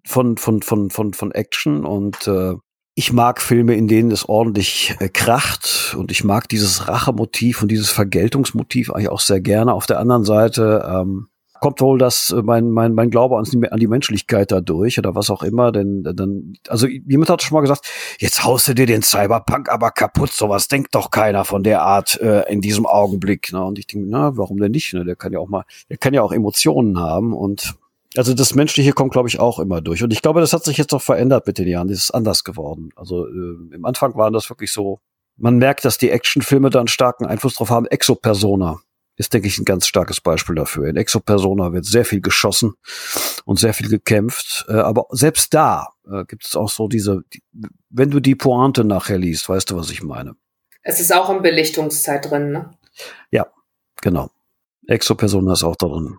von, 0.07 0.39
von, 0.39 0.63
von, 0.63 0.91
von, 0.91 1.13
von 1.13 1.33
Action 1.33 1.85
und 1.85 2.27
äh, 2.27 2.55
ich 2.95 3.13
mag 3.13 3.43
Filme, 3.43 3.75
in 3.75 3.87
denen 3.87 4.11
es 4.11 4.27
ordentlich 4.27 4.97
äh, 4.99 5.11
kracht 5.11 5.95
und 5.99 6.11
ich 6.11 6.25
mag 6.25 6.49
dieses 6.49 6.89
Rachemotiv 6.89 7.61
und 7.61 7.71
dieses 7.71 7.91
Vergeltungsmotiv 7.91 8.91
eigentlich 8.91 9.11
auch 9.11 9.21
sehr 9.21 9.41
gerne. 9.41 9.75
Auf 9.75 9.87
der 9.87 9.99
anderen 10.01 10.25
Seite 10.25 10.89
ähm, 10.89 11.29
kommt 11.61 11.81
wohl 11.81 11.99
das 11.99 12.31
äh, 12.31 12.43
mein 12.43 12.71
mein 12.71 12.95
mein 12.95 13.11
Glaube 13.11 13.37
an 13.37 13.45
die, 13.45 13.71
an 13.71 13.79
die 13.79 13.87
Menschlichkeit 13.87 14.53
da 14.53 14.61
durch 14.61 14.99
oder 14.99 15.15
was 15.15 15.31
auch 15.31 15.43
immer 15.43 15.73
denn 15.73 16.03
dann 16.03 16.55
also 16.69 16.87
jemand 16.87 17.31
hat 17.31 17.43
schon 17.43 17.55
mal 17.55 17.61
gesagt 17.61 17.87
jetzt 18.19 18.45
haust 18.45 18.69
du 18.69 18.75
dir 18.75 18.87
den 18.87 19.03
Cyberpunk 19.03 19.71
aber 19.71 19.91
kaputt 19.91 20.33
sowas 20.33 20.69
denkt 20.69 20.95
doch 20.95 21.11
keiner 21.11 21.45
von 21.45 21.63
der 21.63 21.83
Art 21.83 22.21
äh, 22.21 22.51
in 22.53 22.61
diesem 22.61 22.87
Augenblick 22.87 23.53
ne? 23.53 23.65
und 23.65 23.79
ich 23.79 23.87
denke 23.87 24.07
na 24.09 24.37
warum 24.37 24.59
denn 24.59 24.73
nicht 24.73 24.93
ne? 24.95 25.05
der 25.05 25.17
kann 25.17 25.33
ja 25.33 25.39
auch 25.39 25.49
mal 25.49 25.65
der 25.89 25.97
kann 25.97 26.15
ja 26.15 26.23
auch 26.23 26.33
Emotionen 26.33 26.99
haben 26.99 27.33
und 27.35 27.75
also 28.17 28.35
das 28.35 28.55
Menschliche 28.55 28.93
kommt, 28.93 29.13
glaube 29.13 29.29
ich, 29.29 29.39
auch 29.39 29.59
immer 29.59 29.83
durch. 29.83 30.03
Und 30.03 30.13
ich 30.13 30.23
glaube, 30.23 30.41
das 30.41 30.55
hat 30.55 30.65
sich 30.65 30.79
jetzt 30.79 30.95
auch 30.95 31.03
verändert 31.03 31.47
mit 31.47 31.59
den 31.59 31.69
Jahren. 31.69 31.89
Das 31.89 31.99
ist 31.99 32.11
anders 32.11 32.43
geworden. 32.43 32.89
Also 32.97 33.27
äh, 33.27 33.75
im 33.75 33.85
Anfang 33.85 34.15
waren 34.17 34.33
das 34.33 34.49
wirklich 34.49 34.73
so. 34.73 35.01
Man 35.37 35.59
merkt, 35.59 35.85
dass 35.85 35.99
die 35.99 36.11
Actionfilme 36.11 36.71
da 36.71 36.79
einen 36.79 36.89
starken 36.89 37.27
Einfluss 37.27 37.55
drauf 37.55 37.71
haben. 37.71 37.87
Exopersona 37.87 38.81
ist, 39.19 39.35
denke 39.35 39.49
ich, 39.49 39.59
ein 39.59 39.65
ganz 39.65 39.87
starkes 39.87 40.21
Beispiel 40.21 40.55
dafür. 40.55 40.89
In 40.89 40.97
Exopersona 40.97 41.73
wird 41.73 41.85
sehr 41.85 42.05
viel 42.05 42.21
geschossen 42.21 42.75
und 43.45 43.59
sehr 43.59 43.75
viel 43.75 43.89
gekämpft. 43.89 44.65
Äh, 44.69 44.75
aber 44.75 45.07
selbst 45.11 45.53
da 45.53 45.89
äh, 46.11 46.25
gibt 46.25 46.47
es 46.47 46.57
auch 46.57 46.71
so 46.71 46.89
diese, 46.89 47.23
die, 47.33 47.43
wenn 47.91 48.11
du 48.11 48.21
die 48.21 48.37
Pointe 48.37 48.85
nachher 48.85 49.19
liest, 49.19 49.49
weißt 49.49 49.71
du, 49.71 49.77
was 49.77 49.91
ich 49.91 50.03
meine. 50.03 50.37
Es 50.83 51.01
ist 51.01 51.13
auch 51.13 51.29
in 51.31 51.43
Belichtungszeit 51.43 52.31
drin, 52.31 52.53
ne? 52.53 52.71
Ja, 53.31 53.47
genau. 54.01 54.31
Exopersona 54.87 55.53
ist 55.53 55.65
auch 55.65 55.77
drin. 55.77 56.19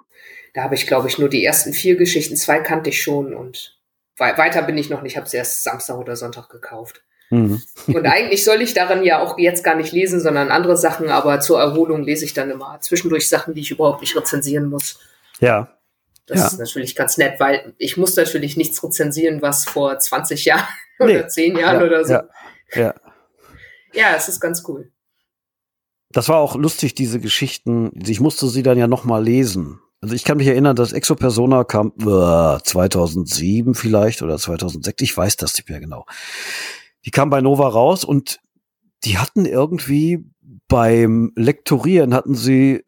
Da 0.53 0.63
habe 0.63 0.75
ich, 0.75 0.85
glaube 0.85 1.07
ich, 1.07 1.17
nur 1.17 1.29
die 1.29 1.43
ersten 1.43 1.73
vier 1.73 1.95
Geschichten. 1.95 2.35
Zwei 2.35 2.59
kannte 2.59 2.89
ich 2.89 3.01
schon 3.01 3.33
und 3.33 3.79
weiter 4.17 4.61
bin 4.63 4.77
ich 4.77 4.89
noch 4.89 5.01
nicht. 5.01 5.13
Ich 5.13 5.17
habe 5.17 5.29
sie 5.29 5.37
erst 5.37 5.63
Samstag 5.63 5.97
oder 5.97 6.17
Sonntag 6.17 6.49
gekauft. 6.49 7.03
Mhm. 7.31 7.61
und 7.87 8.05
eigentlich 8.07 8.43
soll 8.43 8.61
ich 8.61 8.73
darin 8.73 9.03
ja 9.03 9.21
auch 9.21 9.37
jetzt 9.37 9.63
gar 9.63 9.75
nicht 9.75 9.91
lesen, 9.91 10.19
sondern 10.19 10.49
andere 10.49 10.77
Sachen, 10.77 11.09
aber 11.09 11.39
zur 11.39 11.59
Erholung 11.59 12.03
lese 12.03 12.25
ich 12.25 12.33
dann 12.33 12.49
immer 12.49 12.79
zwischendurch 12.81 13.29
Sachen, 13.29 13.53
die 13.53 13.61
ich 13.61 13.71
überhaupt 13.71 14.01
nicht 14.01 14.15
rezensieren 14.15 14.69
muss. 14.69 14.99
Ja. 15.39 15.69
Das 16.25 16.39
ja. 16.39 16.47
ist 16.47 16.59
natürlich 16.59 16.95
ganz 16.95 17.17
nett, 17.17 17.39
weil 17.39 17.73
ich 17.77 17.97
muss 17.97 18.15
natürlich 18.15 18.57
nichts 18.57 18.83
rezensieren, 18.83 19.41
was 19.41 19.65
vor 19.65 19.97
20 19.97 20.45
Jahren 20.45 20.67
nee. 20.99 21.17
oder 21.17 21.27
10 21.27 21.57
Jahren 21.57 21.79
ja, 21.79 21.85
oder 21.85 22.05
so. 22.05 22.13
Ja. 22.13 22.29
ja. 22.75 22.95
Ja, 23.93 24.15
es 24.15 24.29
ist 24.29 24.39
ganz 24.39 24.63
cool. 24.67 24.91
Das 26.11 26.29
war 26.29 26.37
auch 26.37 26.55
lustig, 26.55 26.93
diese 26.95 27.19
Geschichten. 27.19 27.91
Ich 28.05 28.19
musste 28.19 28.47
sie 28.47 28.63
dann 28.63 28.77
ja 28.77 28.87
nochmal 28.87 29.23
lesen. 29.23 29.79
Also 30.01 30.15
ich 30.15 30.23
kann 30.23 30.37
mich 30.37 30.47
erinnern, 30.47 30.75
dass 30.75 30.93
Exopersona 30.93 31.65
kam 31.65 31.93
äh, 31.99 32.63
2007 32.63 33.75
vielleicht 33.75 34.21
oder 34.21 34.37
2006. 34.37 35.01
Ich 35.01 35.15
weiß 35.15 35.35
das 35.35 35.55
nicht 35.55 35.69
mehr 35.69 35.79
genau. 35.79 36.05
Die 37.05 37.11
kam 37.11 37.29
bei 37.29 37.41
Nova 37.41 37.67
raus 37.67 38.03
und 38.03 38.39
die 39.05 39.17
hatten 39.17 39.45
irgendwie 39.45 40.25
beim 40.67 41.31
Lektorieren 41.35 42.13
hatten 42.13 42.35
sie 42.35 42.83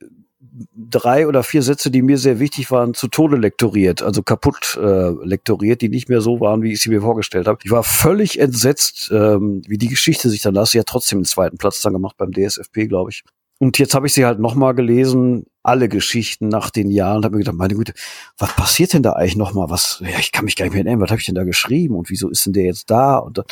drei 0.75 1.27
oder 1.27 1.43
vier 1.43 1.63
Sätze, 1.63 1.91
die 1.91 2.01
mir 2.01 2.17
sehr 2.17 2.39
wichtig 2.39 2.71
waren, 2.71 2.93
zu 2.93 3.07
Tode 3.07 3.37
lektoriert, 3.37 4.01
also 4.01 4.21
kaputt 4.21 4.77
äh, 4.81 5.11
lektoriert, 5.23 5.81
die 5.81 5.89
nicht 5.89 6.09
mehr 6.09 6.21
so 6.21 6.39
waren, 6.39 6.61
wie 6.61 6.73
ich 6.73 6.81
sie 6.81 6.89
mir 6.89 7.01
vorgestellt 7.01 7.47
habe. 7.47 7.59
Ich 7.63 7.71
war 7.71 7.83
völlig 7.83 8.39
entsetzt, 8.39 9.09
ähm, 9.13 9.61
wie 9.67 9.77
die 9.77 9.87
Geschichte 9.87 10.29
sich 10.29 10.41
dann 10.41 10.53
las. 10.53 10.71
Sie 10.71 10.79
hat 10.79 10.87
trotzdem 10.87 11.19
den 11.19 11.25
zweiten 11.25 11.57
Platz 11.57 11.81
dann 11.81 11.93
gemacht 11.93 12.17
beim 12.17 12.31
DSFP, 12.31 12.87
glaube 12.87 13.11
ich. 13.11 13.23
Und 13.59 13.77
jetzt 13.79 13.93
habe 13.93 14.07
ich 14.07 14.13
sie 14.13 14.25
halt 14.25 14.39
nochmal 14.39 14.73
gelesen, 14.75 15.45
alle 15.63 15.89
Geschichten 15.89 16.47
nach 16.47 16.69
den 16.69 16.89
Jahren, 16.89 17.17
und 17.17 17.25
habe 17.25 17.35
mir 17.35 17.43
gedacht, 17.43 17.55
meine 17.55 17.75
Güte, 17.75 17.93
was 18.37 18.55
passiert 18.55 18.93
denn 18.93 19.03
da 19.03 19.13
eigentlich 19.13 19.35
nochmal? 19.35 19.69
Was, 19.69 20.01
ja, 20.03 20.19
ich 20.19 20.31
kann 20.31 20.45
mich 20.45 20.55
gar 20.55 20.65
nicht 20.65 20.73
mehr 20.73 20.83
erinnern, 20.83 21.01
was 21.01 21.11
habe 21.11 21.19
ich 21.19 21.25
denn 21.25 21.35
da 21.35 21.43
geschrieben 21.43 21.95
und 21.95 22.09
wieso 22.09 22.29
ist 22.29 22.45
denn 22.45 22.53
der 22.53 22.63
jetzt 22.63 22.89
da? 22.89 23.17
Und 23.17 23.43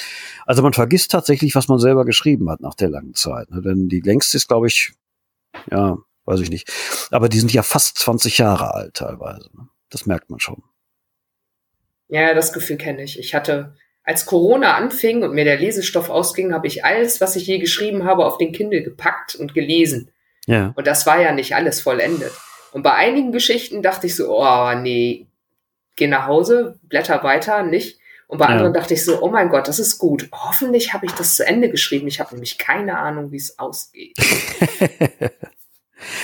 also 0.46 0.62
man 0.62 0.74
vergisst 0.74 1.12
tatsächlich, 1.12 1.56
was 1.56 1.68
man 1.68 1.80
selber 1.80 2.06
geschrieben 2.06 2.50
hat 2.50 2.62
nach 2.62 2.76
der 2.76 2.90
langen 2.90 3.14
Zeit. 3.14 3.52
Ne? 3.52 3.62
Denn 3.62 3.90
die 3.90 4.02
längste 4.02 4.38
ist, 4.38 4.48
glaube 4.48 4.68
ich, 4.68 4.94
ja, 5.72 5.98
weiß 6.26 6.40
ich 6.42 6.50
nicht. 6.50 6.72
Aber 7.12 7.30
die 7.30 7.40
sind 7.40 7.54
ja 7.54 7.64
fast 7.64 7.98
20 8.00 8.38
Jahre 8.40 8.74
alt 8.74 8.96
teilweise. 8.96 9.50
Ne? 9.56 9.68
Das 9.90 10.06
merkt 10.06 10.30
man 10.30 10.40
schon. 10.40 10.64
Ja, 12.08 12.34
das 12.34 12.54
Gefühl 12.54 12.78
kenne 12.78 13.04
ich. 13.04 13.20
Ich 13.20 13.36
hatte 13.36 13.76
als 14.04 14.26
Corona 14.26 14.74
anfing 14.74 15.22
und 15.22 15.36
mir 15.36 15.46
der 15.46 15.60
Lesestoff 15.60 16.10
ausging, 16.10 16.54
habe 16.54 16.66
ich 16.66 16.84
alles, 16.84 17.22
was 17.22 17.36
ich 17.36 17.46
je 17.46 17.60
geschrieben 17.60 18.06
habe, 18.06 18.26
auf 18.26 18.40
den 18.40 18.52
Kindle 18.52 18.82
gepackt 18.82 19.36
und 19.36 19.54
gelesen. 19.54 20.10
Ja. 20.50 20.74
Und 20.76 20.88
das 20.88 21.06
war 21.06 21.22
ja 21.22 21.32
nicht 21.32 21.54
alles 21.56 21.80
vollendet. 21.80 22.32
Und 22.72 22.82
bei 22.82 22.94
einigen 22.94 23.32
Geschichten 23.32 23.84
dachte 23.84 24.08
ich 24.08 24.16
so, 24.16 24.36
oh 24.36 24.74
nee, 24.74 25.28
geh 25.96 26.08
nach 26.08 26.26
Hause, 26.26 26.80
blätter 26.82 27.24
weiter, 27.24 27.62
nicht. 27.62 28.00
Und 28.28 28.40
bei 28.40 28.46
ja. 28.46 28.52
anderen 28.52 28.74
dachte 28.74 28.96
ich 28.96 29.06
so, 29.06 29.22
oh 29.22 29.30
mein 29.30 29.50
Gott, 29.50 29.68
das 29.68 29.78
ist 29.78 30.00
gut. 30.00 30.28
Hoffentlich 30.32 30.92
habe 30.92 31.06
ich 31.06 31.12
das 31.12 31.36
zu 31.36 31.46
Ende 31.46 31.70
geschrieben. 31.70 32.08
Ich 32.08 32.20
habe 32.20 32.34
nämlich 32.34 32.58
keine 32.58 32.98
Ahnung, 32.98 33.32
wie 33.32 33.38
es 33.38 33.60
ausgeht. 33.60 34.18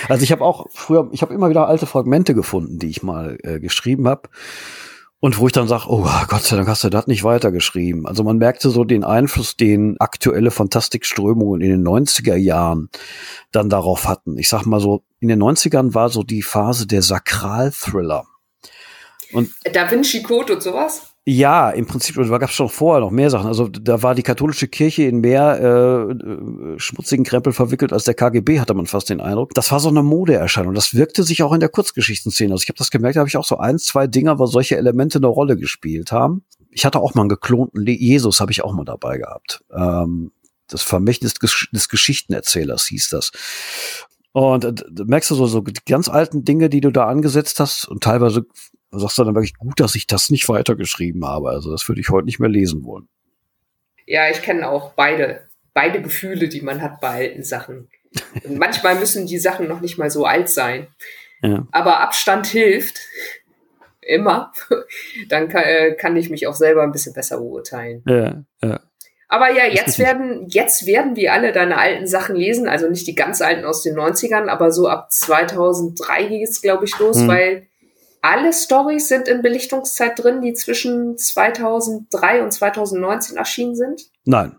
also 0.08 0.24
ich 0.24 0.32
habe 0.32 0.44
auch 0.44 0.66
früher, 0.72 1.08
ich 1.12 1.22
habe 1.22 1.32
immer 1.32 1.48
wieder 1.48 1.68
alte 1.68 1.86
Fragmente 1.86 2.34
gefunden, 2.34 2.80
die 2.80 2.90
ich 2.90 3.04
mal 3.04 3.38
äh, 3.44 3.60
geschrieben 3.60 4.08
habe. 4.08 4.28
Und 5.18 5.38
wo 5.38 5.46
ich 5.46 5.52
dann 5.52 5.66
sage, 5.66 5.84
oh 5.88 6.06
Gott 6.28 6.42
sei 6.42 6.56
Dank 6.56 6.68
hast 6.68 6.84
du 6.84 6.90
das 6.90 7.06
nicht 7.06 7.24
weitergeschrieben. 7.24 8.06
Also 8.06 8.22
man 8.22 8.36
merkte 8.36 8.68
so 8.68 8.84
den 8.84 9.02
Einfluss, 9.02 9.56
den 9.56 9.96
aktuelle 9.98 10.50
Fantastikströmungen 10.50 11.62
in 11.62 11.70
den 11.70 11.86
90er 11.86 12.36
Jahren 12.36 12.90
dann 13.50 13.70
darauf 13.70 14.06
hatten. 14.06 14.36
Ich 14.36 14.48
sag 14.48 14.66
mal 14.66 14.80
so, 14.80 15.04
in 15.18 15.28
den 15.28 15.42
90ern 15.42 15.94
war 15.94 16.10
so 16.10 16.22
die 16.22 16.42
Phase 16.42 16.86
der 16.86 17.02
Sakral-Thriller. 17.02 18.26
Und 19.32 19.50
Da 19.72 19.90
Vinci 19.90 20.22
Code 20.22 20.54
und 20.54 20.62
sowas? 20.62 21.15
Ja, 21.28 21.70
im 21.70 21.86
Prinzip, 21.86 22.14
da 22.14 22.38
gab 22.38 22.50
es 22.50 22.54
schon 22.54 22.68
vorher 22.68 23.00
noch 23.00 23.10
mehr 23.10 23.30
Sachen. 23.30 23.48
Also 23.48 23.66
da 23.66 24.00
war 24.04 24.14
die 24.14 24.22
katholische 24.22 24.68
Kirche 24.68 25.02
in 25.02 25.20
mehr 25.20 25.58
äh, 25.60 26.12
äh, 26.12 26.78
schmutzigen 26.78 27.24
Krempel 27.24 27.52
verwickelt 27.52 27.92
als 27.92 28.04
der 28.04 28.14
KGB, 28.14 28.60
hatte 28.60 28.74
man 28.74 28.86
fast 28.86 29.10
den 29.10 29.20
Eindruck. 29.20 29.52
Das 29.54 29.72
war 29.72 29.80
so 29.80 29.88
eine 29.88 30.04
Modeerscheinung. 30.04 30.72
Das 30.72 30.94
wirkte 30.94 31.24
sich 31.24 31.42
auch 31.42 31.52
in 31.52 31.58
der 31.58 31.68
Kurzgeschichtenszene. 31.68 32.52
Also 32.52 32.62
ich 32.62 32.68
habe 32.68 32.78
das 32.78 32.92
gemerkt, 32.92 33.16
da 33.16 33.20
habe 33.20 33.28
ich 33.28 33.36
auch 33.36 33.44
so 33.44 33.58
eins, 33.58 33.86
zwei 33.86 34.06
Dinger, 34.06 34.38
wo 34.38 34.46
solche 34.46 34.76
Elemente 34.76 35.18
eine 35.18 35.26
Rolle 35.26 35.56
gespielt 35.56 36.12
haben. 36.12 36.44
Ich 36.70 36.86
hatte 36.86 37.00
auch 37.00 37.14
mal 37.14 37.22
einen 37.22 37.28
geklonten 37.28 37.84
Jesus, 37.84 38.40
habe 38.40 38.52
ich 38.52 38.62
auch 38.62 38.72
mal 38.72 38.84
dabei 38.84 39.18
gehabt. 39.18 39.64
Ähm, 39.74 40.30
das 40.68 40.82
Vermächtnis 40.82 41.34
des 41.34 41.88
Geschichtenerzählers 41.88 42.86
hieß 42.86 43.08
das. 43.08 43.32
Und 44.30 44.64
äh, 44.64 44.74
merkst 45.04 45.32
du 45.32 45.34
so, 45.34 45.46
so 45.46 45.60
die 45.60 45.72
ganz 45.88 46.08
alten 46.08 46.44
Dinge, 46.44 46.70
die 46.70 46.80
du 46.80 46.92
da 46.92 47.08
angesetzt 47.08 47.58
hast 47.58 47.88
und 47.88 48.04
teilweise 48.04 48.46
sagst 48.90 49.18
du 49.18 49.24
dann 49.24 49.34
wirklich 49.34 49.56
gut, 49.56 49.80
dass 49.80 49.94
ich 49.94 50.06
das 50.06 50.30
nicht 50.30 50.48
weitergeschrieben 50.48 51.24
habe. 51.24 51.50
Also 51.50 51.70
das 51.70 51.88
würde 51.88 52.00
ich 52.00 52.10
heute 52.10 52.26
nicht 52.26 52.40
mehr 52.40 52.48
lesen 52.48 52.84
wollen. 52.84 53.08
Ja, 54.06 54.30
ich 54.30 54.42
kenne 54.42 54.68
auch 54.68 54.92
beide, 54.92 55.48
beide 55.74 56.00
Gefühle, 56.00 56.48
die 56.48 56.60
man 56.60 56.80
hat 56.80 57.00
bei 57.00 57.08
alten 57.08 57.42
Sachen. 57.42 57.88
Und 58.44 58.58
manchmal 58.58 58.98
müssen 58.98 59.26
die 59.26 59.38
Sachen 59.38 59.68
noch 59.68 59.80
nicht 59.80 59.98
mal 59.98 60.10
so 60.10 60.24
alt 60.24 60.48
sein. 60.48 60.86
Ja. 61.42 61.66
Aber 61.72 62.00
Abstand 62.00 62.46
hilft. 62.46 63.00
Immer. 64.00 64.52
Dann 65.28 65.48
kann, 65.48 65.64
äh, 65.64 65.94
kann 65.94 66.16
ich 66.16 66.30
mich 66.30 66.46
auch 66.46 66.54
selber 66.54 66.84
ein 66.84 66.92
bisschen 66.92 67.12
besser 67.12 67.38
beurteilen. 67.38 68.04
Ja, 68.06 68.44
ja. 68.62 68.80
Aber 69.28 69.50
ja, 69.50 69.64
jetzt 69.66 69.98
werden, 69.98 70.46
jetzt 70.48 70.86
werden 70.86 71.16
wir 71.16 71.32
alle 71.32 71.52
deine 71.52 71.78
alten 71.78 72.06
Sachen 72.06 72.36
lesen, 72.36 72.68
also 72.68 72.88
nicht 72.88 73.08
die 73.08 73.16
ganz 73.16 73.42
alten 73.42 73.64
aus 73.64 73.82
den 73.82 73.96
90ern, 73.96 74.46
aber 74.46 74.70
so 74.70 74.88
ab 74.88 75.10
2003 75.10 76.26
ging 76.26 76.42
es, 76.44 76.62
glaube 76.62 76.84
ich, 76.84 76.96
los, 77.00 77.18
hm. 77.18 77.28
weil 77.28 77.65
alle 78.26 78.52
Stories 78.52 79.06
sind 79.08 79.28
in 79.28 79.40
Belichtungszeit 79.40 80.22
drin, 80.22 80.40
die 80.40 80.52
zwischen 80.52 81.16
2003 81.16 82.42
und 82.42 82.52
2019 82.52 83.36
erschienen 83.36 83.76
sind? 83.76 84.10
Nein. 84.24 84.56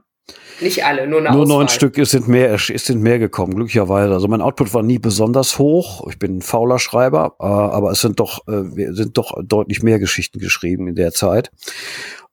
Nicht 0.62 0.86
alle, 0.86 1.06
nur 1.08 1.20
eine 1.20 1.32
Nur 1.32 1.44
Auswahl. 1.44 1.58
neun 1.58 1.70
Stück 1.70 1.98
es 1.98 2.12
sind 2.12 2.28
mehr, 2.28 2.54
es 2.54 2.68
sind 2.68 3.02
mehr 3.02 3.20
gekommen, 3.20 3.56
glücklicherweise. 3.56 4.14
Also 4.14 4.28
mein 4.28 4.42
Output 4.42 4.74
war 4.74 4.84
nie 4.84 5.00
besonders 5.00 5.60
hoch. 5.60 6.08
Ich 6.10 6.18
bin 6.18 6.38
ein 6.38 6.42
fauler 6.42 6.80
Schreiber, 6.80 7.36
äh, 7.40 7.46
aber 7.46 7.92
es 7.92 8.02
sind 8.02 8.20
doch, 8.20 8.48
äh, 8.48 8.94
sind 8.94 9.18
doch 9.18 9.38
deutlich 9.44 9.84
mehr 9.84 10.00
Geschichten 10.00 10.40
geschrieben 10.40 10.88
in 10.88 10.96
der 10.96 11.12
Zeit. 11.12 11.52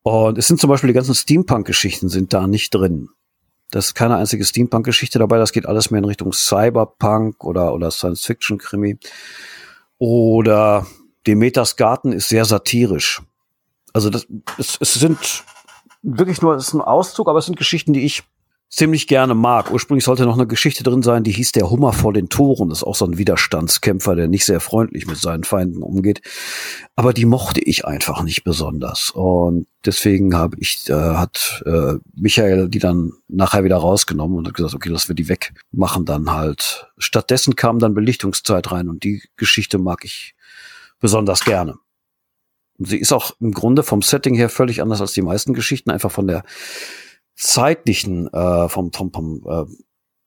Und 0.02 0.38
es 0.38 0.46
sind 0.46 0.60
zum 0.60 0.70
Beispiel 0.70 0.88
die 0.88 0.94
ganzen 0.94 1.14
Steampunk-Geschichten 1.14 2.08
sind 2.08 2.32
da 2.32 2.46
nicht 2.46 2.74
drin. 2.74 3.08
Das 3.70 3.86
ist 3.86 3.94
keine 3.94 4.16
einzige 4.16 4.44
Steampunk-Geschichte 4.44 5.18
dabei. 5.18 5.38
Das 5.38 5.52
geht 5.52 5.66
alles 5.66 5.90
mehr 5.90 5.98
in 5.98 6.04
Richtung 6.04 6.32
Cyberpunk 6.32 7.44
oder, 7.44 7.74
oder 7.74 7.90
Science-Fiction-Krimi. 7.90 8.98
Oder 9.98 10.86
Demeters 11.26 11.76
Garten 11.76 12.12
ist 12.12 12.28
sehr 12.28 12.44
satirisch. 12.44 13.22
Also 13.92 14.10
das, 14.10 14.26
es, 14.58 14.76
es 14.80 14.94
sind 14.94 15.44
wirklich 16.02 16.42
nur, 16.42 16.54
es 16.54 16.68
ist 16.68 16.74
ein 16.74 16.80
Auszug, 16.80 17.28
aber 17.28 17.38
es 17.38 17.46
sind 17.46 17.56
Geschichten, 17.56 17.92
die 17.92 18.04
ich 18.04 18.24
ziemlich 18.74 19.06
gerne 19.06 19.34
mag. 19.34 19.70
Ursprünglich 19.70 20.04
sollte 20.04 20.24
noch 20.24 20.34
eine 20.34 20.48
Geschichte 20.48 20.82
drin 20.82 21.02
sein, 21.02 21.22
die 21.22 21.30
hieß 21.30 21.52
Der 21.52 21.70
Hummer 21.70 21.92
vor 21.92 22.12
den 22.12 22.28
Toren. 22.28 22.68
Das 22.70 22.78
ist 22.78 22.84
auch 22.84 22.96
so 22.96 23.04
ein 23.04 23.18
Widerstandskämpfer, 23.18 24.16
der 24.16 24.26
nicht 24.26 24.44
sehr 24.44 24.58
freundlich 24.58 25.06
mit 25.06 25.16
seinen 25.16 25.44
Feinden 25.44 25.82
umgeht. 25.82 26.22
Aber 26.96 27.12
die 27.12 27.24
mochte 27.24 27.60
ich 27.60 27.84
einfach 27.84 28.22
nicht 28.22 28.42
besonders. 28.42 29.10
Und 29.10 29.68
deswegen 29.84 30.34
habe 30.34 30.56
ich, 30.58 30.88
äh, 30.88 30.92
hat 30.92 31.62
äh, 31.66 31.94
Michael 32.14 32.68
die 32.68 32.80
dann 32.80 33.12
nachher 33.28 33.62
wieder 33.62 33.76
rausgenommen 33.76 34.38
und 34.38 34.48
hat 34.48 34.54
gesagt, 34.54 34.74
okay, 34.74 34.88
lass 34.88 35.08
wir 35.08 35.14
die 35.14 35.28
wegmachen 35.28 36.04
dann 36.04 36.32
halt. 36.32 36.88
Stattdessen 36.98 37.54
kam 37.54 37.78
dann 37.78 37.94
Belichtungszeit 37.94 38.72
rein 38.72 38.88
und 38.88 39.04
die 39.04 39.22
Geschichte 39.36 39.78
mag 39.78 40.04
ich 40.04 40.34
besonders 41.00 41.44
gerne. 41.44 41.76
Sie 42.78 42.98
ist 42.98 43.12
auch 43.12 43.32
im 43.40 43.52
Grunde 43.52 43.82
vom 43.82 44.02
Setting 44.02 44.34
her 44.34 44.48
völlig 44.48 44.82
anders 44.82 45.00
als 45.00 45.12
die 45.12 45.22
meisten 45.22 45.54
Geschichten, 45.54 45.90
einfach 45.90 46.10
von 46.10 46.26
der 46.26 46.44
zeitlichen, 47.36 48.32
äh, 48.32 48.68
vom, 48.68 48.92
vom, 48.92 49.12
vom, 49.12 49.42
äh, 49.46 49.64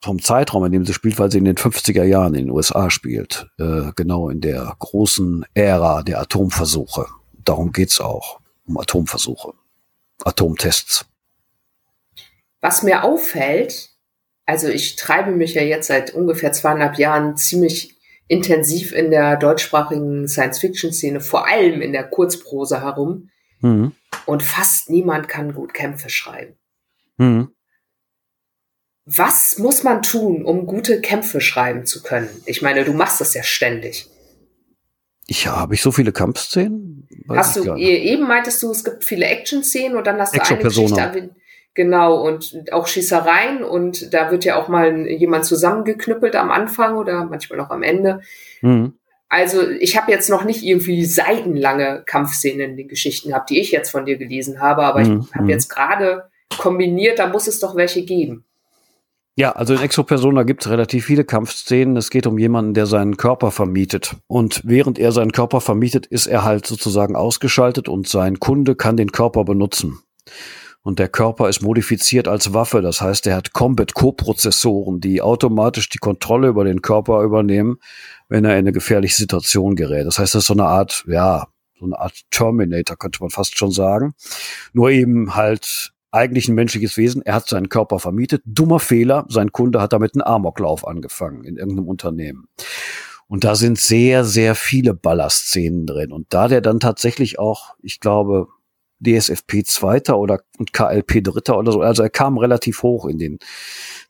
vom 0.02 0.22
Zeitraum, 0.22 0.64
in 0.66 0.72
dem 0.72 0.86
sie 0.86 0.94
spielt, 0.94 1.20
weil 1.20 1.32
sie 1.32 1.40
in 1.40 1.46
den 1.46 1.58
50er 1.58 2.04
Jahren 2.04 2.36
in 2.36 2.46
den 2.46 2.52
USA 2.52 2.90
spielt. 2.90 3.48
Äh, 3.60 3.92
genau 3.96 4.30
in 4.30 4.42
der 4.42 4.76
großen 4.80 5.46
Ära 5.54 6.04
der 6.04 6.22
Atomversuche. 6.22 7.08
Darum 7.34 7.72
geht's 7.72 8.00
auch. 8.00 8.40
Um 8.66 8.78
Atomversuche. 8.78 9.54
Atomtests. 10.24 11.06
Was 12.62 12.84
mir 12.84 13.04
auffällt, 13.04 13.92
also 14.46 14.68
ich 14.68 14.96
treibe 14.96 15.32
mich 15.32 15.54
ja 15.54 15.62
jetzt 15.62 15.88
seit 15.88 16.14
ungefähr 16.14 16.52
zweieinhalb 16.52 16.98
Jahren 16.98 17.38
ziemlich 17.38 17.97
intensiv 18.27 18.91
in 18.91 19.12
der 19.12 19.38
deutschsprachigen 19.38 20.27
Science-Fiction-Szene, 20.27 21.22
vor 21.22 21.48
allem 21.48 21.81
in 21.81 21.93
der 21.93 22.03
Kurzprosa 22.03 22.81
herum. 22.81 23.29
Mhm. 23.62 23.93
Und 24.25 24.43
fast 24.43 24.89
niemand 24.89 25.27
kann 25.27 25.53
gut 25.53 25.74
Kämpfe 25.74 26.10
schreiben. 26.10 26.55
Mhm. 27.17 27.50
Was 29.05 29.57
muss 29.57 29.84
man 29.84 30.01
tun, 30.01 30.43
um 30.43 30.65
gute 30.65 31.00
Kämpfe 31.00 31.39
schreiben 31.39 31.86
zu 31.86 32.03
können? 32.03 32.29
Ich 32.46 32.62
meine, 32.62 32.84
du 32.84 32.93
machst 32.93 33.22
das 33.22 33.34
ja 33.34 33.41
ständig. 33.41 34.10
Ich 35.27 35.48
habe 35.48 35.75
ich 35.75 35.81
so 35.81 35.91
viele 35.91 36.12
Kampfszenen? 36.12 37.07
Weiß 37.25 37.38
hast 37.38 37.55
du 37.57 37.75
eben 37.75 38.27
meintest 38.27 38.63
du, 38.63 38.72
es 38.72 38.84
gibt 38.84 39.03
viele 39.03 39.25
Action-Szenen 39.25 39.98
und 39.98 40.07
dann 40.07 40.19
hast 40.19 40.36
du 40.36 40.41
eine 40.41 40.62
Geschichte 40.62 41.29
Genau, 41.77 42.25
und 42.25 42.74
auch 42.74 42.88
Schießereien 42.88 43.63
und 43.63 44.12
da 44.12 44.31
wird 44.31 44.46
ja 44.46 44.60
auch 44.60 44.67
mal 44.67 45.05
jemand 45.05 45.46
zusammengeknüppelt 45.46 46.36
am 46.36 46.50
Anfang 46.50 46.96
oder 46.96 47.25
manchmal 47.25 47.60
auch 47.60 47.69
am 47.69 47.84
Ende. 47.84 48.22
Mhm. 48.62 48.93
Also 49.29 49.69
ich 49.69 49.96
habe 49.96 50.12
jetzt 50.12 50.27
noch 50.27 50.43
nicht 50.43 50.63
irgendwie 50.63 51.05
seitenlange 51.05 52.01
Kampfszenen 52.07 52.72
in 52.72 52.77
den 52.77 52.88
Geschichten 52.88 53.29
gehabt, 53.29 53.51
die 53.51 53.60
ich 53.60 53.69
jetzt 53.69 53.91
von 53.91 54.07
dir 54.07 54.17
gelesen 54.17 54.60
habe, 54.60 54.86
aber 54.86 55.03
mhm. 55.03 55.27
ich 55.27 55.36
habe 55.36 55.43
mhm. 55.43 55.50
jetzt 55.51 55.69
gerade 55.69 56.24
kombiniert, 56.57 57.19
da 57.19 57.27
muss 57.27 57.46
es 57.46 57.60
doch 57.60 57.75
welche 57.75 58.01
geben. 58.01 58.43
Ja, 59.36 59.51
also 59.51 59.75
in 59.75 59.81
Exopersona 59.81 60.41
gibt 60.41 60.65
es 60.65 60.72
relativ 60.72 61.05
viele 61.05 61.25
Kampfszenen. 61.25 61.96
Es 61.96 62.10
geht 62.10 62.25
um 62.25 62.39
jemanden, 62.39 62.74
der 62.74 62.88
seinen 62.88 63.17
Körper 63.17 63.51
vermietet. 63.51 64.15
Und 64.25 64.63
während 64.65 64.98
er 64.98 65.12
seinen 65.12 65.31
Körper 65.31 65.62
vermietet, 65.62 66.07
ist 66.07 66.25
er 66.25 66.43
halt 66.43 66.65
sozusagen 66.65 67.15
ausgeschaltet 67.15 67.88
und 67.88 68.07
sein 68.07 68.39
Kunde 68.39 68.74
kann 68.74 68.98
den 68.98 69.12
Körper 69.12 69.46
benutzen. 69.46 70.00
Und 70.88 71.00
der 71.00 71.10
Körper 71.10 71.50
ist 71.50 71.62
modifiziert 71.62 72.29
als 72.29 72.53
Waffe. 72.53 72.82
Das 72.82 73.01
heißt, 73.01 73.27
er 73.27 73.36
hat 73.36 73.51
Combat-Co-Prozessoren, 73.51 75.01
die 75.01 75.22
automatisch 75.22 75.89
die 75.89 75.98
Kontrolle 75.98 76.48
über 76.48 76.63
den 76.63 76.82
Körper 76.82 77.24
übernehmen, 77.24 77.79
wenn 78.29 78.46
er 78.46 78.53
in 78.53 78.60
eine 78.60 78.72
gefährliche 78.72 79.17
Situation 79.17 79.75
gerät. 79.75 80.08
Das 80.08 80.17
heißt, 80.17 80.34
das 80.34 80.44
ist 80.44 80.48
so 80.48 80.53
eine 80.53 80.63
Art, 80.63 81.03
ja, 81.06 81.48
so 81.77 81.84
eine 81.84 82.00
Art 82.00 82.22
Terminator, 82.32 82.96
könnte 82.96 83.20
man 83.20 83.32
fast 83.32 83.58
schon 83.58 83.72
sagen. 83.72 84.13
Nur 84.72 84.89
eben 84.89 85.36
halt 85.36 85.91
eigentlich 86.12 86.48
ein 86.48 86.56
menschliches 86.56 86.96
Wesen. 86.96 87.22
Er 87.22 87.34
hat 87.34 87.50
seinen 87.50 87.67
Körper 87.67 88.00
vermietet. 88.00 88.41
Dummer 88.46 88.79
Fehler. 88.79 89.25
Sein 89.27 89.51
Kunde 89.51 89.82
hat 89.82 89.91
damit 89.91 90.15
einen 90.15 90.22
Amoklauf 90.22 90.88
angefangen 90.88 91.44
in 91.44 91.58
irgendeinem 91.58 91.89
Unternehmen. 91.89 92.48
Und 93.27 93.44
da 93.44 93.56
sind 93.56 93.77
sehr, 93.77 94.24
sehr 94.24 94.56
viele 94.56 94.94
Ballerszenen 94.94 95.86
drin. 95.86 96.13
Und 96.13 96.27
da 96.29 96.48
der 96.48 96.62
dann 96.62 96.79
tatsächlich 96.79 97.39
auch, 97.39 97.75
ich 97.82 98.00
glaube, 98.00 98.48
DSFP 99.00 99.63
Zweiter 99.63 100.18
oder 100.18 100.42
und 100.58 100.74
KLP 100.74 101.24
Dritter 101.24 101.58
oder 101.58 101.72
so. 101.72 101.82
Also 101.82 102.04
er 102.04 102.10
kam 102.10 102.38
relativ 102.38 102.84
hoch 102.84 103.06
in 103.06 103.18
den, 103.18 103.39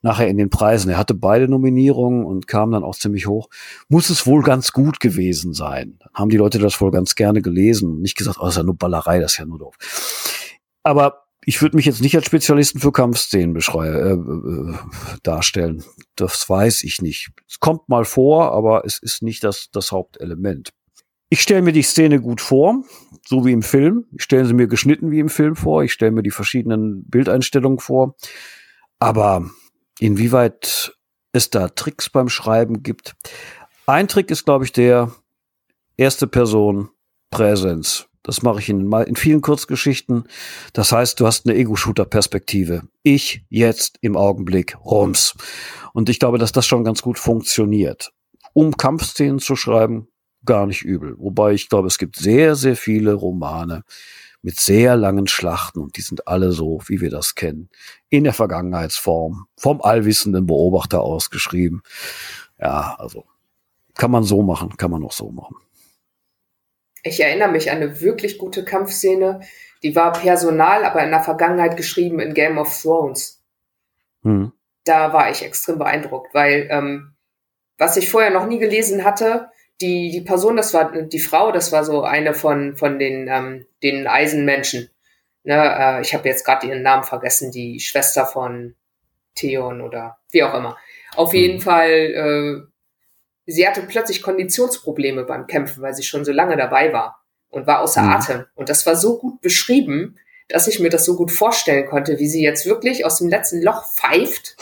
nachher 0.02 0.28
in 0.28 0.38
den 0.38 0.50
Preisen. 0.50 0.90
Er 0.90 0.98
hatte 0.98 1.14
beide 1.14 1.48
Nominierungen 1.48 2.26
und 2.26 2.48
kam 2.48 2.72
dann 2.72 2.84
auch 2.84 2.96
ziemlich 2.96 3.28
hoch. 3.28 3.50
Muss 3.90 4.10
es 4.10 4.26
wohl 4.26 4.44
ganz 4.44 4.72
gut 4.72 5.00
gewesen 5.00 5.54
sein. 5.54 6.00
Haben 6.14 6.30
die 6.30 6.38
Leute 6.38 6.60
das 6.60 6.80
wohl 6.82 6.92
ganz 6.92 7.16
gerne 7.16 7.42
gelesen. 7.42 8.02
Nicht 8.02 8.18
gesagt, 8.18 8.38
oh, 8.40 8.46
das 8.46 8.54
ist 8.54 8.58
ja 8.58 8.64
nur 8.64 8.78
Ballerei, 8.78 9.20
das 9.20 9.34
ist 9.34 9.38
ja 9.40 9.46
nur 9.46 9.60
doof. 9.60 9.76
Aber 10.84 11.28
ich 11.46 11.62
würde 11.62 11.78
mich 11.78 11.86
jetzt 11.86 12.02
nicht 12.02 12.14
als 12.14 12.26
Spezialisten 12.26 12.80
für 12.80 12.92
Kampfszenen 12.92 13.54
beschreiben, 13.54 13.96
äh, 13.96 14.72
äh, 14.72 15.20
darstellen. 15.24 15.82
Das 16.16 16.50
weiß 16.50 16.84
ich 16.84 17.02
nicht. 17.02 17.30
Es 17.48 17.62
kommt 17.62 17.88
mal 17.88 18.04
vor, 18.04 18.52
aber 18.52 18.84
es 18.86 19.00
ist 19.00 19.22
nicht 19.24 19.46
das, 19.46 19.70
das 19.72 19.94
Hauptelement. 19.94 20.72
Ich 21.30 21.42
stelle 21.42 21.62
mir 21.62 21.72
die 21.72 21.84
Szene 21.84 22.22
gut 22.22 22.42
vor, 22.42 22.84
so 23.28 23.46
wie 23.46 23.52
im 23.52 23.62
Film. 23.62 24.06
Ich 24.16 24.24
stelle 24.24 24.46
sie 24.46 24.54
mir 24.54 24.68
geschnitten 24.68 25.12
wie 25.12 25.20
im 25.20 25.30
Film 25.30 25.56
vor. 25.56 25.84
Ich 25.84 25.92
stelle 25.92 26.12
mir 26.12 26.24
die 26.24 26.32
verschiedenen 26.32 27.04
Bildeinstellungen 27.10 27.80
vor. 27.80 28.16
Aber 29.00 29.50
inwieweit 30.00 30.94
es 31.34 31.50
da 31.50 31.68
Tricks 31.68 32.10
beim 32.10 32.30
Schreiben 32.30 32.84
gibt. 32.84 33.16
Ein 33.86 34.08
Trick 34.08 34.32
ist, 34.32 34.46
glaube 34.46 34.66
ich, 34.66 34.72
der 34.72 35.12
erste 35.98 36.28
Person 36.28 36.90
Präsenz. 37.30 38.08
Das 38.24 38.42
mache 38.42 38.60
ich 38.60 38.70
in, 38.70 38.92
in 38.92 39.16
vielen 39.16 39.42
Kurzgeschichten. 39.42 40.26
Das 40.74 40.92
heißt, 40.92 41.20
du 41.20 41.26
hast 41.26 41.46
eine 41.46 41.58
Ego-Shooter-Perspektive. 41.58 42.84
Ich 43.04 43.46
jetzt 43.50 43.98
im 44.02 44.18
Augenblick 44.18 44.78
Rums. 44.84 45.36
Und 45.94 46.10
ich 46.10 46.20
glaube, 46.20 46.38
dass 46.38 46.52
das 46.52 46.66
schon 46.66 46.84
ganz 46.84 47.02
gut 47.02 47.20
funktioniert. 47.20 48.12
Um 48.54 48.76
Kampfszenen 48.76 49.40
zu 49.40 49.56
schreiben, 49.56 50.08
gar 50.46 50.66
nicht 50.66 50.84
übel. 50.84 51.16
Wobei 51.18 51.54
ich 51.54 51.70
glaube, 51.70 51.88
es 51.88 51.98
gibt 51.98 52.16
sehr, 52.16 52.56
sehr 52.56 52.76
viele 52.76 53.14
Romane 53.14 53.84
mit 54.42 54.60
sehr 54.60 54.96
langen 54.96 55.28
Schlachten 55.28 55.80
und 55.80 55.98
die 55.98 56.02
sind 56.02 56.28
alle 56.28 56.52
so, 56.52 56.80
wie 56.88 57.02
wir 57.02 57.10
das 57.10 57.36
kennen, 57.36 57.70
in 58.10 58.24
der 58.24 58.34
Vergangenheitsform, 58.34 59.48
vom 59.58 59.82
allwissenden 59.82 60.46
Beobachter 60.46 61.02
ausgeschrieben. 61.02 61.82
Ja, 62.60 62.96
also 62.98 63.26
kann 63.96 64.12
man 64.12 64.24
so 64.24 64.44
machen, 64.44 64.78
kann 64.78 64.92
man 64.92 65.04
auch 65.04 65.12
so 65.12 65.32
machen. 65.32 65.58
Ich 67.04 67.20
erinnere 67.20 67.52
mich 67.52 67.72
an 67.72 67.78
eine 67.78 68.02
wirklich 68.02 68.38
gute 68.38 68.64
Kampfszene. 68.64 69.42
Die 69.84 69.96
war 69.96 70.14
personal, 70.14 70.84
aber 70.84 71.04
in 71.04 71.12
der 71.12 71.24
Vergangenheit 71.24 71.78
geschrieben 71.78 72.20
in 72.20 72.34
Game 72.34 72.58
of 72.58 72.82
Thrones. 72.82 73.42
Hm. 74.24 74.52
Da 74.84 75.14
war 75.14 75.30
ich 75.32 75.44
extrem 75.44 75.78
beeindruckt, 75.78 76.34
weil 76.34 76.68
ähm, 76.72 77.14
was 77.78 77.98
ich 77.98 78.10
vorher 78.10 78.32
noch 78.32 78.48
nie 78.48 78.60
gelesen 78.60 79.04
hatte, 79.04 79.50
die, 79.82 80.12
die 80.12 80.22
Person, 80.22 80.58
das 80.58 80.74
war 80.74 80.92
die 80.92 81.20
Frau, 81.20 81.52
das 81.52 81.72
war 81.72 81.84
so 81.84 82.04
eine 82.04 82.34
von, 82.34 82.78
von 82.78 83.00
den, 83.00 83.28
ähm, 83.28 83.66
den 83.84 84.08
Eisenmenschen. 84.08 84.90
Ne, 85.44 85.56
äh, 85.56 86.02
ich 86.02 86.14
habe 86.14 86.28
jetzt 86.28 86.46
gerade 86.46 86.68
ihren 86.68 86.82
Namen 86.82 87.04
vergessen, 87.04 87.52
die 87.52 87.80
Schwester 87.80 88.26
von 88.26 88.76
Theon 89.36 89.82
oder 89.82 90.18
wie 90.32 90.44
auch 90.44 90.54
immer. 90.54 90.78
Auf 91.16 91.34
jeden 91.34 91.58
hm. 91.58 91.62
Fall 91.62 91.90
äh, 91.90 92.68
sie 93.48 93.68
hatte 93.68 93.82
plötzlich 93.82 94.22
Konditionsprobleme 94.22 95.24
beim 95.24 95.48
Kämpfen, 95.48 95.82
weil 95.82 95.96
sie 95.96 96.04
schon 96.04 96.24
so 96.24 96.32
lange 96.32 96.58
dabei 96.58 96.94
war 96.94 97.24
und 97.50 97.66
war 97.66 97.80
außer 97.80 98.04
mhm. 98.04 98.10
Atem. 98.10 98.46
Und 98.54 98.70
das 98.70 98.86
war 98.86 98.96
so 98.96 99.18
gut 99.18 99.42
beschrieben, 99.42 100.18
dass 100.50 100.68
ich 100.68 100.80
mir 100.80 100.90
das 100.90 101.06
so 101.06 101.16
gut 101.16 101.32
vorstellen 101.32 101.88
konnte, 101.88 102.20
wie 102.20 102.28
sie 102.28 102.44
jetzt 102.44 102.66
wirklich 102.66 103.06
aus 103.06 103.18
dem 103.18 103.30
letzten 103.30 103.62
Loch 103.62 103.86
pfeift 103.86 104.56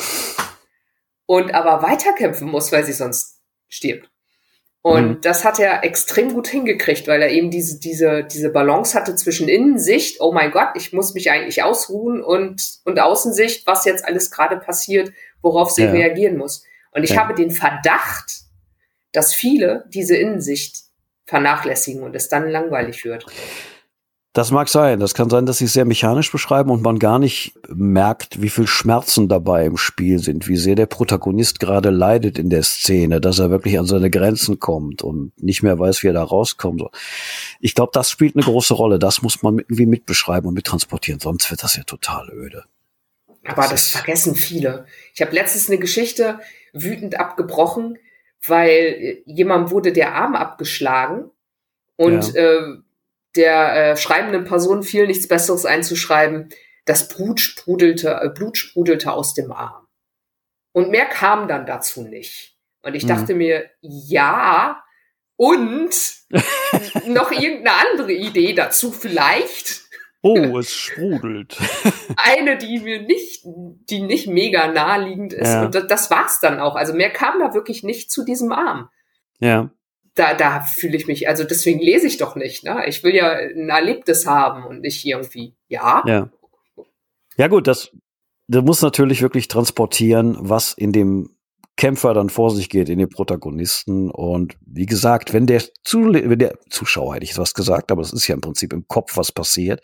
und 1.26 1.54
aber 1.54 1.84
weiterkämpfen 1.84 2.48
muss, 2.48 2.72
weil 2.72 2.86
sie 2.86 2.94
sonst 2.94 3.42
stirbt. 3.68 4.10
Und 4.86 5.08
mhm. 5.08 5.22
das 5.22 5.44
hat 5.44 5.58
er 5.58 5.84
extrem 5.84 6.32
gut 6.32 6.48
hingekriegt, 6.48 7.08
weil 7.08 7.20
er 7.24 7.32
eben 7.32 7.50
diese, 7.50 7.80
diese, 7.80 8.24
diese 8.24 8.52
Balance 8.52 8.96
hatte 8.96 9.16
zwischen 9.16 9.50
Innensicht, 9.50 10.22
oh 10.22 10.32
mein 10.32 10.52
Gott, 10.52 10.74
ich 10.76 10.94
muss 10.94 11.16
mich 11.16 11.32
eigentlich 11.32 11.64
ausruhen 11.64 12.22
und, 12.22 12.82
und 12.84 13.00
Außensicht, 13.00 13.66
was 13.66 13.86
jetzt 13.86 14.06
alles 14.06 14.30
gerade 14.30 14.58
passiert, 14.58 15.12
worauf 15.42 15.72
sie 15.72 15.86
ja. 15.86 15.90
reagieren 15.90 16.38
muss. 16.38 16.64
Und 16.92 17.04
ich 17.04 17.10
ja. 17.10 17.18
habe 17.18 17.34
den 17.34 17.50
Verdacht, 17.50 18.42
dass 19.12 19.34
viele 19.34 19.86
diese 19.88 20.18
Innensicht 20.18 20.84
vernachlässigen 21.26 22.04
und 22.04 22.16
es 22.16 22.30
dann 22.30 22.48
langweilig 22.48 23.06
wird. 23.06 23.26
Das 24.36 24.52
mag 24.52 24.68
sein. 24.68 25.00
Das 25.00 25.14
kann 25.14 25.30
sein, 25.30 25.46
dass 25.46 25.60
sie 25.60 25.66
es 25.66 25.72
sehr 25.72 25.86
mechanisch 25.86 26.30
beschreiben 26.30 26.70
und 26.70 26.82
man 26.82 27.00
gar 27.00 27.20
nicht 27.20 27.54
merkt, 27.70 28.42
wie 28.42 28.50
viel 28.50 28.68
Schmerzen 28.68 29.30
dabei 29.30 29.66
im 29.66 29.78
Spiel 29.78 30.20
sind, 30.20 30.50
wie 30.50 30.58
sehr 30.58 30.76
der 30.76 30.88
Protagonist 30.88 31.62
gerade 31.62 31.90
leidet 31.90 32.38
in 32.38 32.50
der 32.50 32.64
Szene, 32.64 33.22
dass 33.22 33.40
er 33.40 33.50
wirklich 33.50 33.80
an 33.80 33.86
seine 33.86 34.10
Grenzen 34.10 34.60
kommt 34.60 35.04
und 35.04 35.32
nicht 35.42 35.64
mehr 35.64 35.80
weiß, 35.80 36.04
wie 36.04 36.08
er 36.08 36.14
da 36.14 36.24
rauskommt. 36.24 36.84
Ich 37.62 37.76
glaube, 37.76 37.92
das 37.94 38.12
spielt 38.12 38.36
eine 38.36 38.44
große 38.44 38.74
Rolle. 38.74 39.00
Das 39.00 39.22
muss 39.22 39.42
man 39.42 39.60
irgendwie 39.60 39.86
mitbeschreiben 39.86 40.50
und 40.50 40.54
mittransportieren, 40.54 41.22
sonst 41.22 41.50
wird 41.50 41.64
das 41.64 41.78
ja 41.78 41.84
total 41.84 42.30
öde. 42.34 42.66
Aber 43.46 43.62
das, 43.62 43.70
das 43.72 43.92
vergessen 43.92 44.36
viele. 44.36 44.86
Ich 45.14 45.22
habe 45.22 45.32
letztens 45.32 45.70
eine 45.70 45.80
Geschichte 45.80 46.42
wütend 46.74 47.18
abgebrochen, 47.18 47.98
weil 48.46 49.20
jemand 49.26 49.72
wurde 49.72 49.94
der 49.94 50.14
Arm 50.14 50.36
abgeschlagen 50.36 51.32
und 51.96 52.34
ja. 52.34 52.42
äh, 52.42 52.78
der 53.36 53.92
äh, 53.92 53.98
schreibenden 53.98 54.46
Person 54.46 54.84
fiel 54.84 55.08
nichts 55.08 55.28
Besseres 55.28 55.66
einzuschreiben. 55.66 56.50
Das 56.86 57.08
Blut 57.08 57.40
sprudelte, 57.40 58.20
äh, 58.22 58.30
Blut 58.30 58.58
sprudelte 58.58 59.12
aus 59.12 59.34
dem 59.34 59.52
Arm. 59.52 59.88
Und 60.72 60.90
mehr 60.90 61.06
kam 61.06 61.48
dann 61.48 61.66
dazu 61.66 62.04
nicht. 62.04 62.58
Und 62.82 62.96
ich 62.96 63.04
mhm. 63.04 63.08
dachte 63.08 63.34
mir, 63.34 63.70
ja, 63.82 64.84
und 65.38 65.96
noch 67.08 67.32
irgendeine 67.32 67.92
andere 67.92 68.14
Idee 68.14 68.54
dazu 68.54 68.92
vielleicht. 68.92 69.82
Oh, 70.22 70.58
es 70.58 70.74
sprudelt. 70.74 71.58
Eine, 72.18 72.58
die 72.58 72.80
mir 72.80 73.02
nicht, 73.02 73.44
die 73.46 74.02
nicht 74.02 74.28
mega 74.28 74.68
naheliegend 74.68 75.34
ist. 75.34 75.54
Ja. 75.54 75.66
Und 75.66 75.76
das, 75.76 75.88
das 75.88 76.12
war's 76.12 76.40
dann 76.40 76.60
auch. 76.60 76.76
Also 76.76 76.94
mehr 76.94 77.12
kam 77.12 77.40
da 77.40 77.54
wirklich 77.54 77.84
nicht 77.84 78.12
zu 78.12 78.26
diesem 78.26 78.52
Arm. 78.52 78.90
Ja. 79.40 79.70
Da, 80.16 80.34
da 80.34 80.62
fühle 80.62 80.96
ich 80.96 81.08
mich, 81.08 81.28
also 81.28 81.44
deswegen 81.44 81.80
lese 81.80 82.08
ich 82.08 82.18
doch 82.18 82.36
nicht, 82.36 82.64
ne? 82.64 82.86
Ich 82.88 83.04
will 83.04 83.14
ja 83.14 83.32
ein 83.32 83.70
Erlebtes 83.70 84.26
haben 84.26 84.66
und 84.66 84.82
nicht 84.82 85.06
irgendwie, 85.06 85.56
ja. 85.68 86.04
Ja. 86.08 86.30
Ja, 87.38 87.48
gut, 87.48 87.68
das, 87.68 87.92
du 88.48 88.62
musst 88.62 88.82
natürlich 88.82 89.22
wirklich 89.22 89.50
transportieren, 89.50 90.38
was 90.40 90.74
in 90.74 90.94
dem 90.94 91.36
Kämpfer 91.76 92.14
dann 92.14 92.30
vor 92.30 92.52
sich 92.52 92.70
geht 92.70 92.88
in 92.88 93.00
den 93.00 93.10
Protagonisten. 93.10 94.10
Und 94.10 94.56
wie 94.66 94.86
gesagt, 94.86 95.34
wenn 95.34 95.46
der, 95.46 95.62
Zu 95.84 96.14
wenn 96.14 96.40
der 96.40 96.58
Zuschauer, 96.70 97.16
hätte 97.16 97.26
ich 97.26 97.38
was 97.38 97.54
gesagt, 97.54 97.92
aber 97.92 98.02
das 98.02 98.14
ist 98.14 98.28
ja 98.28 98.36
im 98.36 98.42
Prinzip 98.42 98.72
im 98.72 98.88
Kopf, 98.88 99.18
was 99.18 99.34
passiert, 99.34 99.82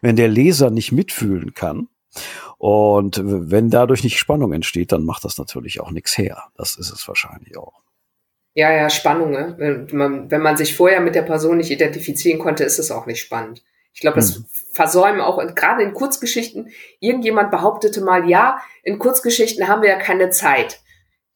wenn 0.00 0.16
der 0.16 0.28
Leser 0.28 0.70
nicht 0.70 0.92
mitfühlen 0.92 1.52
kann, 1.52 1.88
und 2.58 3.20
wenn 3.22 3.70
dadurch 3.70 4.04
nicht 4.04 4.18
Spannung 4.18 4.52
entsteht, 4.52 4.92
dann 4.92 5.04
macht 5.04 5.24
das 5.24 5.36
natürlich 5.38 5.80
auch 5.80 5.90
nichts 5.90 6.16
her. 6.16 6.44
Das 6.56 6.76
ist 6.76 6.90
es 6.90 7.06
wahrscheinlich 7.08 7.56
auch. 7.56 7.83
Ja, 8.54 8.72
ja, 8.72 8.88
Spannung. 8.88 9.32
Ne? 9.32 9.54
Wenn, 9.58 9.88
man, 9.92 10.30
wenn 10.30 10.40
man 10.40 10.56
sich 10.56 10.76
vorher 10.76 11.00
mit 11.00 11.14
der 11.14 11.22
Person 11.22 11.56
nicht 11.56 11.70
identifizieren 11.70 12.38
konnte, 12.38 12.64
ist 12.64 12.78
es 12.78 12.90
auch 12.90 13.06
nicht 13.06 13.20
spannend. 13.20 13.62
Ich 13.92 14.00
glaube, 14.00 14.16
das 14.16 14.36
hm. 14.36 14.46
versäumen 14.72 15.20
auch 15.20 15.38
gerade 15.54 15.82
in 15.82 15.94
Kurzgeschichten. 15.94 16.70
Irgendjemand 17.00 17.50
behauptete 17.50 18.00
mal, 18.00 18.28
ja, 18.28 18.60
in 18.82 18.98
Kurzgeschichten 18.98 19.68
haben 19.68 19.82
wir 19.82 19.88
ja 19.88 19.98
keine 19.98 20.30
Zeit. 20.30 20.80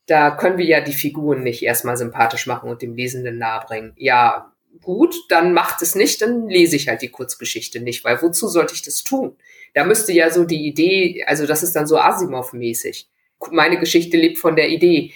Da 0.07 0.31
können 0.31 0.59
wir 0.59 0.65
ja 0.65 0.81
die 0.81 0.93
Figuren 0.93 1.43
nicht 1.43 1.63
erstmal 1.63 1.97
sympathisch 1.97 2.47
machen 2.47 2.71
und 2.71 2.83
dem 2.83 2.95
Lesenden 2.95 3.39
nahebringen. 3.39 3.93
Ja, 3.97 4.53
gut, 4.83 5.15
dann 5.29 5.53
macht 5.53 5.83
es 5.83 5.95
nicht, 5.95 6.23
dann 6.23 6.49
lese 6.49 6.77
ich 6.77 6.89
halt 6.89 7.03
die 7.03 7.11
Kurzgeschichte 7.11 7.81
nicht, 7.81 8.05
weil 8.05 8.21
wozu 8.23 8.49
sollte 8.49 8.75
ich 8.75 8.83
das 8.83 9.05
tun? 9.05 9.37
Da 9.75 9.85
müsste 9.85 10.13
ja 10.13 10.31
so 10.31 10.45
die 10.45 10.67
Idee, 10.67 11.25
also 11.27 11.47
das 11.47 11.63
ist 11.63 11.77
dann 11.77 11.87
so 11.87 11.99
Asimov-mäßig. 11.99 13.07
Meine 13.53 13.79
Geschichte 13.79 14.17
lebt 14.17 14.39
von 14.39 14.57
der 14.57 14.69
Idee. 14.69 15.13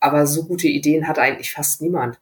Aber 0.00 0.26
so 0.26 0.44
gute 0.44 0.68
Ideen 0.68 1.08
hat 1.08 1.18
eigentlich 1.18 1.52
fast 1.52 1.80
niemand. 1.80 2.18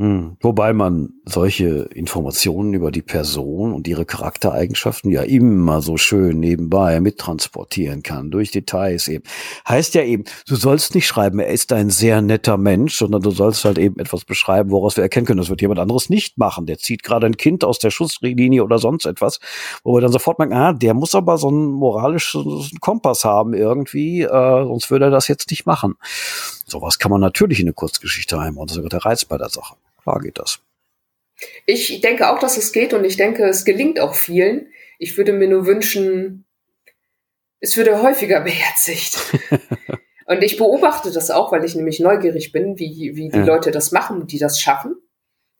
Hm. 0.00 0.38
Wobei 0.40 0.72
man 0.72 1.10
solche 1.26 1.90
Informationen 1.92 2.72
über 2.72 2.90
die 2.90 3.02
Person 3.02 3.74
und 3.74 3.86
ihre 3.86 4.06
Charaktereigenschaften 4.06 5.10
ja 5.10 5.20
immer 5.20 5.82
so 5.82 5.98
schön 5.98 6.40
nebenbei 6.40 7.02
mittransportieren 7.02 8.02
kann, 8.02 8.30
durch 8.30 8.50
Details 8.50 9.08
eben. 9.08 9.24
Heißt 9.68 9.94
ja 9.94 10.02
eben, 10.02 10.24
du 10.48 10.56
sollst 10.56 10.94
nicht 10.94 11.06
schreiben, 11.06 11.38
er 11.38 11.48
ist 11.48 11.70
ein 11.74 11.90
sehr 11.90 12.22
netter 12.22 12.56
Mensch, 12.56 12.96
sondern 12.96 13.20
du 13.20 13.30
sollst 13.30 13.66
halt 13.66 13.76
eben 13.76 14.00
etwas 14.00 14.24
beschreiben, 14.24 14.70
woraus 14.70 14.96
wir 14.96 15.04
erkennen 15.04 15.26
können, 15.26 15.38
das 15.40 15.50
wird 15.50 15.60
jemand 15.60 15.80
anderes 15.80 16.08
nicht 16.08 16.38
machen. 16.38 16.64
Der 16.64 16.78
zieht 16.78 17.02
gerade 17.02 17.26
ein 17.26 17.36
Kind 17.36 17.62
aus 17.62 17.78
der 17.78 17.90
Schusslinie 17.90 18.64
oder 18.64 18.78
sonst 18.78 19.04
etwas, 19.04 19.38
wo 19.84 19.92
wir 19.92 20.00
dann 20.00 20.12
sofort 20.12 20.38
merken, 20.38 20.54
ah, 20.54 20.72
der 20.72 20.94
muss 20.94 21.14
aber 21.14 21.36
so 21.36 21.48
einen 21.48 21.66
moralischen 21.66 22.70
Kompass 22.80 23.26
haben 23.26 23.52
irgendwie, 23.52 24.22
äh, 24.22 24.28
sonst 24.64 24.90
würde 24.90 25.04
er 25.04 25.10
das 25.10 25.28
jetzt 25.28 25.50
nicht 25.50 25.66
machen. 25.66 25.96
Sowas 26.70 26.98
kann 26.98 27.10
man 27.10 27.20
natürlich 27.20 27.60
in 27.60 27.66
eine 27.66 27.74
Kurzgeschichte 27.74 28.38
einbauen. 28.38 28.66
Das 28.66 28.76
ist 28.76 28.82
sogar 28.82 28.90
der 28.90 29.04
Reiz 29.04 29.24
bei 29.24 29.38
der 29.38 29.48
Sache. 29.48 29.76
Klar 30.02 30.20
geht 30.20 30.38
das. 30.38 30.60
Ich 31.66 32.00
denke 32.00 32.30
auch, 32.30 32.38
dass 32.38 32.56
es 32.56 32.72
geht 32.72 32.92
und 32.92 33.04
ich 33.04 33.16
denke, 33.16 33.44
es 33.44 33.64
gelingt 33.64 33.98
auch 33.98 34.14
vielen. 34.14 34.66
Ich 34.98 35.16
würde 35.16 35.32
mir 35.32 35.48
nur 35.48 35.66
wünschen, 35.66 36.44
es 37.60 37.76
würde 37.76 38.02
häufiger 38.02 38.40
beherzigt. 38.40 39.18
und 40.26 40.42
ich 40.42 40.56
beobachte 40.56 41.10
das 41.12 41.30
auch, 41.30 41.52
weil 41.52 41.64
ich 41.64 41.74
nämlich 41.74 42.00
neugierig 42.00 42.52
bin, 42.52 42.78
wie, 42.78 43.12
wie 43.14 43.28
die 43.28 43.38
ja. 43.38 43.44
Leute 43.44 43.70
das 43.70 43.92
machen, 43.92 44.26
die 44.26 44.38
das 44.38 44.60
schaffen. 44.60 44.96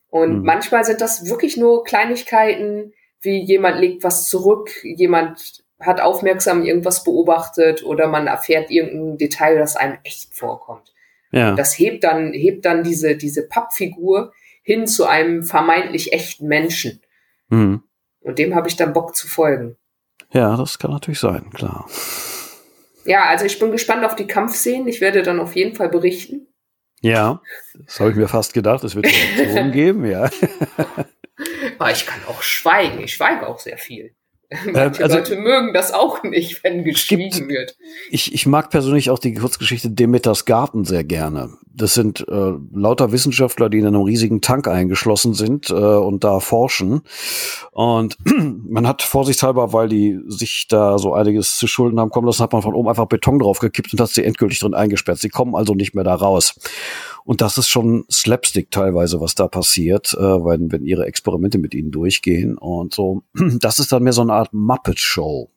Und 0.09 0.39
mhm. 0.39 0.45
manchmal 0.45 0.83
sind 0.83 1.01
das 1.01 1.27
wirklich 1.27 1.57
nur 1.57 1.83
Kleinigkeiten, 1.83 2.93
wie 3.21 3.43
jemand 3.43 3.79
legt 3.79 4.03
was 4.03 4.27
zurück, 4.27 4.71
jemand 4.83 5.63
hat 5.79 6.01
aufmerksam 6.01 6.63
irgendwas 6.63 7.03
beobachtet 7.03 7.83
oder 7.83 8.07
man 8.07 8.27
erfährt 8.27 8.69
irgendein 8.69 9.17
Detail, 9.17 9.57
das 9.57 9.75
einem 9.75 9.97
echt 10.03 10.35
vorkommt. 10.35 10.93
Ja. 11.31 11.55
Das 11.55 11.77
hebt 11.77 12.03
dann, 12.03 12.33
hebt 12.33 12.65
dann 12.65 12.83
diese, 12.83 13.15
diese 13.15 13.47
Pappfigur 13.47 14.33
hin 14.63 14.87
zu 14.87 15.05
einem 15.05 15.43
vermeintlich 15.43 16.13
echten 16.13 16.47
Menschen. 16.47 17.01
Mhm. 17.49 17.83
Und 18.19 18.39
dem 18.39 18.55
habe 18.55 18.67
ich 18.67 18.75
dann 18.75 18.93
Bock 18.93 19.15
zu 19.15 19.27
folgen. 19.27 19.77
Ja, 20.31 20.55
das 20.55 20.79
kann 20.79 20.91
natürlich 20.91 21.19
sein, 21.19 21.49
klar. 21.51 21.89
Ja, 23.05 23.25
also 23.25 23.45
ich 23.45 23.57
bin 23.59 23.71
gespannt 23.71 24.05
auf 24.05 24.15
die 24.15 24.27
Kampfszenen. 24.27 24.87
Ich 24.87 25.01
werde 25.01 25.23
dann 25.23 25.39
auf 25.39 25.55
jeden 25.55 25.75
Fall 25.75 25.89
berichten. 25.89 26.47
Ja, 27.01 27.41
das 27.73 27.99
habe 27.99 28.11
ich 28.11 28.15
mir 28.15 28.27
fast 28.27 28.53
gedacht. 28.53 28.83
Es 28.83 28.95
wird 28.95 29.07
Reaktionen 29.07 29.71
geben, 29.71 30.05
ja. 30.05 30.29
Aber 31.79 31.91
ich 31.91 32.05
kann 32.05 32.19
auch 32.27 32.43
schweigen. 32.43 33.01
Ich 33.01 33.13
schweige 33.13 33.47
auch 33.47 33.59
sehr 33.59 33.79
viel. 33.79 34.15
Manche 34.73 35.03
also, 35.03 35.17
Leute 35.17 35.37
mögen 35.37 35.73
das 35.73 35.93
auch 35.93 36.23
nicht, 36.23 36.61
wenn 36.63 36.83
geschrieben 36.83 37.29
gibt, 37.31 37.47
wird. 37.47 37.77
Ich, 38.09 38.33
ich 38.33 38.45
mag 38.45 38.69
persönlich 38.69 39.09
auch 39.09 39.19
die 39.19 39.33
Kurzgeschichte 39.33 39.89
Demeters 39.89 40.43
Garten 40.43 40.83
sehr 40.83 41.05
gerne. 41.05 41.51
Das 41.73 41.93
sind 41.93 42.27
äh, 42.27 42.51
lauter 42.73 43.13
Wissenschaftler, 43.13 43.69
die 43.69 43.79
in 43.79 43.87
einem 43.87 44.01
riesigen 44.01 44.41
Tank 44.41 44.67
eingeschlossen 44.67 45.33
sind 45.33 45.69
äh, 45.69 45.73
und 45.73 46.25
da 46.25 46.41
forschen. 46.41 47.01
Und 47.71 48.17
man 48.67 48.85
hat 48.85 49.03
vorsichtshalber, 49.03 49.71
weil 49.71 49.87
die 49.87 50.19
sich 50.27 50.67
da 50.67 50.97
so 50.97 51.13
einiges 51.13 51.55
zu 51.55 51.67
Schulden 51.67 51.97
haben 51.97 52.09
kommen 52.09 52.27
lassen, 52.27 52.43
hat 52.43 52.51
man 52.51 52.61
von 52.61 52.73
oben 52.73 52.89
einfach 52.89 53.07
Beton 53.07 53.39
draufgekippt 53.39 53.93
und 53.93 54.01
hat 54.01 54.09
sie 54.09 54.25
endgültig 54.25 54.59
drin 54.59 54.73
eingesperrt. 54.73 55.19
Sie 55.19 55.29
kommen 55.29 55.55
also 55.55 55.75
nicht 55.75 55.95
mehr 55.95 56.03
da 56.03 56.15
raus. 56.15 56.55
Und 57.23 57.41
das 57.41 57.57
ist 57.57 57.69
schon 57.69 58.05
Slapstick 58.11 58.71
teilweise, 58.71 59.21
was 59.21 59.35
da 59.35 59.47
passiert, 59.47 60.13
äh, 60.13 60.21
wenn, 60.21 60.71
wenn 60.71 60.85
ihre 60.85 61.05
Experimente 61.05 61.57
mit 61.57 61.73
ihnen 61.73 61.91
durchgehen. 61.91 62.57
Und 62.57 62.93
so, 62.93 63.23
das 63.59 63.79
ist 63.79 63.91
dann 63.91 64.03
mehr 64.03 64.13
so 64.13 64.21
eine 64.21 64.33
Art 64.33 64.53
Muppet-Show. 64.53 65.49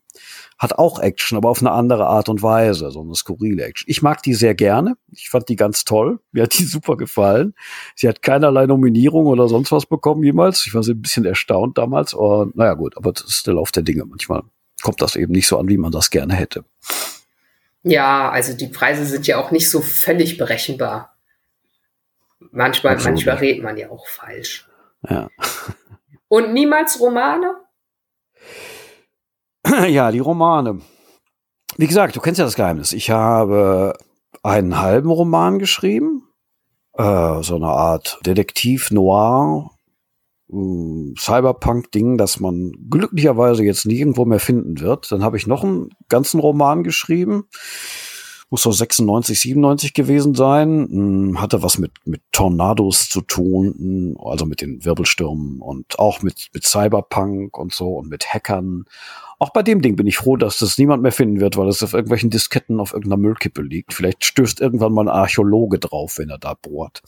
Hat 0.59 0.79
auch 0.79 1.01
Action, 1.01 1.37
aber 1.37 1.51
auf 1.51 1.61
eine 1.61 1.73
andere 1.73 2.07
Art 2.07 2.29
und 2.29 2.43
Weise, 2.43 2.91
so 2.93 3.01
eine 3.01 3.15
skurrile 3.17 3.65
Action. 3.65 3.91
Ich 3.91 4.03
mag 4.03 4.23
die 4.23 4.35
sehr 4.35 4.55
gerne. 4.55 4.95
Ich 5.11 5.29
fand 5.29 5.49
die 5.49 5.57
ganz 5.57 5.85
toll. 5.85 6.21
Mir 6.31 6.45
hat 6.45 6.57
die 6.57 6.65
super 6.65 6.97
gefallen. 6.97 7.55
Sie 7.97 8.09
hat 8.09 8.23
keinerlei 8.23 8.67
Nominierung 8.67 9.27
oder 9.27 9.49
sonst 9.49 9.73
was 9.73 9.87
bekommen 9.87 10.23
jemals. 10.23 10.65
Ich 10.67 10.75
war 10.75 10.83
so 10.83 10.93
ein 10.93 11.03
bisschen 11.03 11.25
erstaunt 11.25 11.77
damals. 11.79 12.15
Und 12.15 12.57
naja, 12.57 12.75
gut, 12.75 12.97
aber 12.97 13.13
das 13.13 13.25
ist 13.25 13.47
der 13.47 13.55
Lauf 13.55 13.73
der 13.73 13.83
Dinge. 13.83 14.05
Manchmal 14.05 14.43
kommt 14.83 15.03
das 15.03 15.17
eben 15.17 15.33
nicht 15.33 15.49
so 15.49 15.59
an, 15.59 15.69
wie 15.69 15.79
man 15.79 15.91
das 15.91 16.11
gerne 16.11 16.35
hätte. 16.35 16.65
Ja, 17.83 18.31
also 18.31 18.57
die 18.57 18.69
Preise 18.69 19.05
sind 19.05 19.27
ja 19.27 19.39
auch 19.39 19.51
nicht 19.51 19.71
so 19.71 19.81
völlig 19.81 20.39
berechenbar. 20.39 21.14
Manchmal, 22.39 22.95
Absolut. 22.95 23.17
manchmal 23.17 23.37
redet 23.37 23.63
man 23.63 23.77
ja 23.77 23.91
auch 23.91 24.07
falsch. 24.07 24.69
Ja. 25.09 25.29
Und 26.29 26.53
niemals 26.53 27.01
Romane? 27.01 27.57
Ja, 29.89 30.11
die 30.11 30.19
Romane. 30.19 30.81
Wie 31.77 31.87
gesagt, 31.87 32.15
du 32.15 32.21
kennst 32.21 32.39
ja 32.39 32.45
das 32.45 32.55
Geheimnis. 32.55 32.93
Ich 32.93 33.11
habe 33.11 33.97
einen 34.43 34.79
halben 34.79 35.11
Roman 35.11 35.59
geschrieben, 35.59 36.29
äh, 36.93 37.43
so 37.43 37.57
eine 37.57 37.69
Art 37.69 38.21
Detektiv 38.27 38.91
Noir, 38.91 39.71
äh, 40.51 41.15
Cyberpunk-Ding, 41.19 42.19
das 42.19 42.41
man 42.41 42.73
glücklicherweise 42.91 43.65
jetzt 43.65 43.87
nirgendwo 43.87 44.25
mehr 44.25 44.41
finden 44.41 44.81
wird. 44.81 45.11
Dann 45.11 45.25
habe 45.25 45.37
ich 45.37 45.47
noch 45.47 45.65
einen 45.65 45.89
ganzen 46.09 46.41
Roman 46.41 46.85
geschrieben 46.85 47.49
muss 48.55 48.63
so 48.63 48.71
96, 48.71 49.41
97 49.41 49.95
gewesen 49.95 50.37
sein, 50.37 50.87
hm, 50.89 51.41
hatte 51.41 51.65
was 51.65 51.77
mit, 51.77 51.91
mit 52.05 52.23
Tornados 52.31 53.09
zu 53.09 53.21
tun, 53.21 53.75
hm, 53.77 54.17
also 54.25 54.47
mit 54.47 54.61
den 54.61 54.85
Wirbelstürmen 54.85 55.61
und 55.61 55.99
auch 55.99 56.23
mit, 56.23 56.51
mit 56.53 56.65
Cyberpunk 56.65 57.59
und 57.59 57.73
so 57.73 57.95
und 57.95 58.09
mit 58.09 58.33
Hackern. 58.33 58.85
Auch 59.41 59.51
bei 59.51 59.65
dem 59.65 59.83
Ding 59.83 59.97
bin 59.97 60.07
ich 60.07 60.19
froh, 60.19 60.37
dass 60.37 60.59
das 60.59 60.79
niemand 60.79 61.03
mehr 61.03 61.11
finden 61.11 61.41
wird, 61.41 61.57
weil 61.57 61.67
es 61.67 61.83
auf 61.83 61.95
irgendwelchen 61.95 62.31
Disketten 62.31 62.79
auf 62.79 62.93
irgendeiner 62.93 63.21
Müllkippe 63.21 63.61
liegt. 63.61 63.93
Vielleicht 63.93 64.25
stößt 64.25 64.61
irgendwann 64.61 64.93
mal 64.93 65.09
ein 65.09 65.09
Archäologe 65.09 65.81
drauf, 65.81 66.19
wenn 66.19 66.31
er 66.31 66.39
da 66.39 66.55
bohrt. 66.55 67.03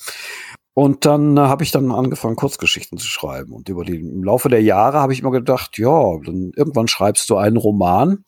Und 0.75 1.07
dann 1.07 1.37
äh, 1.37 1.43
habe 1.43 1.63
ich 1.63 1.71
dann 1.71 1.93
angefangen, 1.93 2.35
Kurzgeschichten 2.35 2.99
zu 2.99 3.07
schreiben. 3.07 3.53
Und 3.53 3.69
über 3.69 3.85
die, 3.85 4.01
im 4.01 4.25
Laufe 4.25 4.49
der 4.49 4.63
Jahre 4.63 4.99
habe 4.99 5.13
ich 5.13 5.23
mir 5.23 5.31
gedacht, 5.31 5.79
ja, 5.79 6.19
dann 6.25 6.51
irgendwann 6.57 6.89
schreibst 6.89 7.31
du 7.31 7.37
einen 7.37 7.57
Roman. 7.57 8.25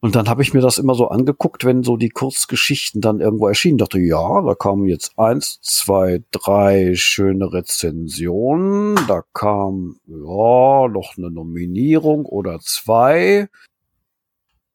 Und 0.00 0.14
dann 0.14 0.28
habe 0.28 0.42
ich 0.42 0.54
mir 0.54 0.60
das 0.60 0.78
immer 0.78 0.94
so 0.94 1.08
angeguckt, 1.08 1.64
wenn 1.64 1.82
so 1.82 1.96
die 1.96 2.10
Kurzgeschichten 2.10 3.00
dann 3.00 3.20
irgendwo 3.20 3.48
erschienen. 3.48 3.78
Dachte, 3.78 3.98
ja, 3.98 4.42
da 4.42 4.54
kamen 4.54 4.86
jetzt 4.86 5.18
eins, 5.18 5.60
zwei, 5.60 6.22
drei 6.30 6.94
schöne 6.94 7.52
Rezensionen. 7.52 8.94
Da 9.08 9.24
kam, 9.32 9.98
ja, 10.06 10.88
noch 10.88 11.14
eine 11.16 11.30
Nominierung 11.30 12.26
oder 12.26 12.60
zwei. 12.60 13.48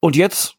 Und 0.01 0.17
jetzt 0.17 0.57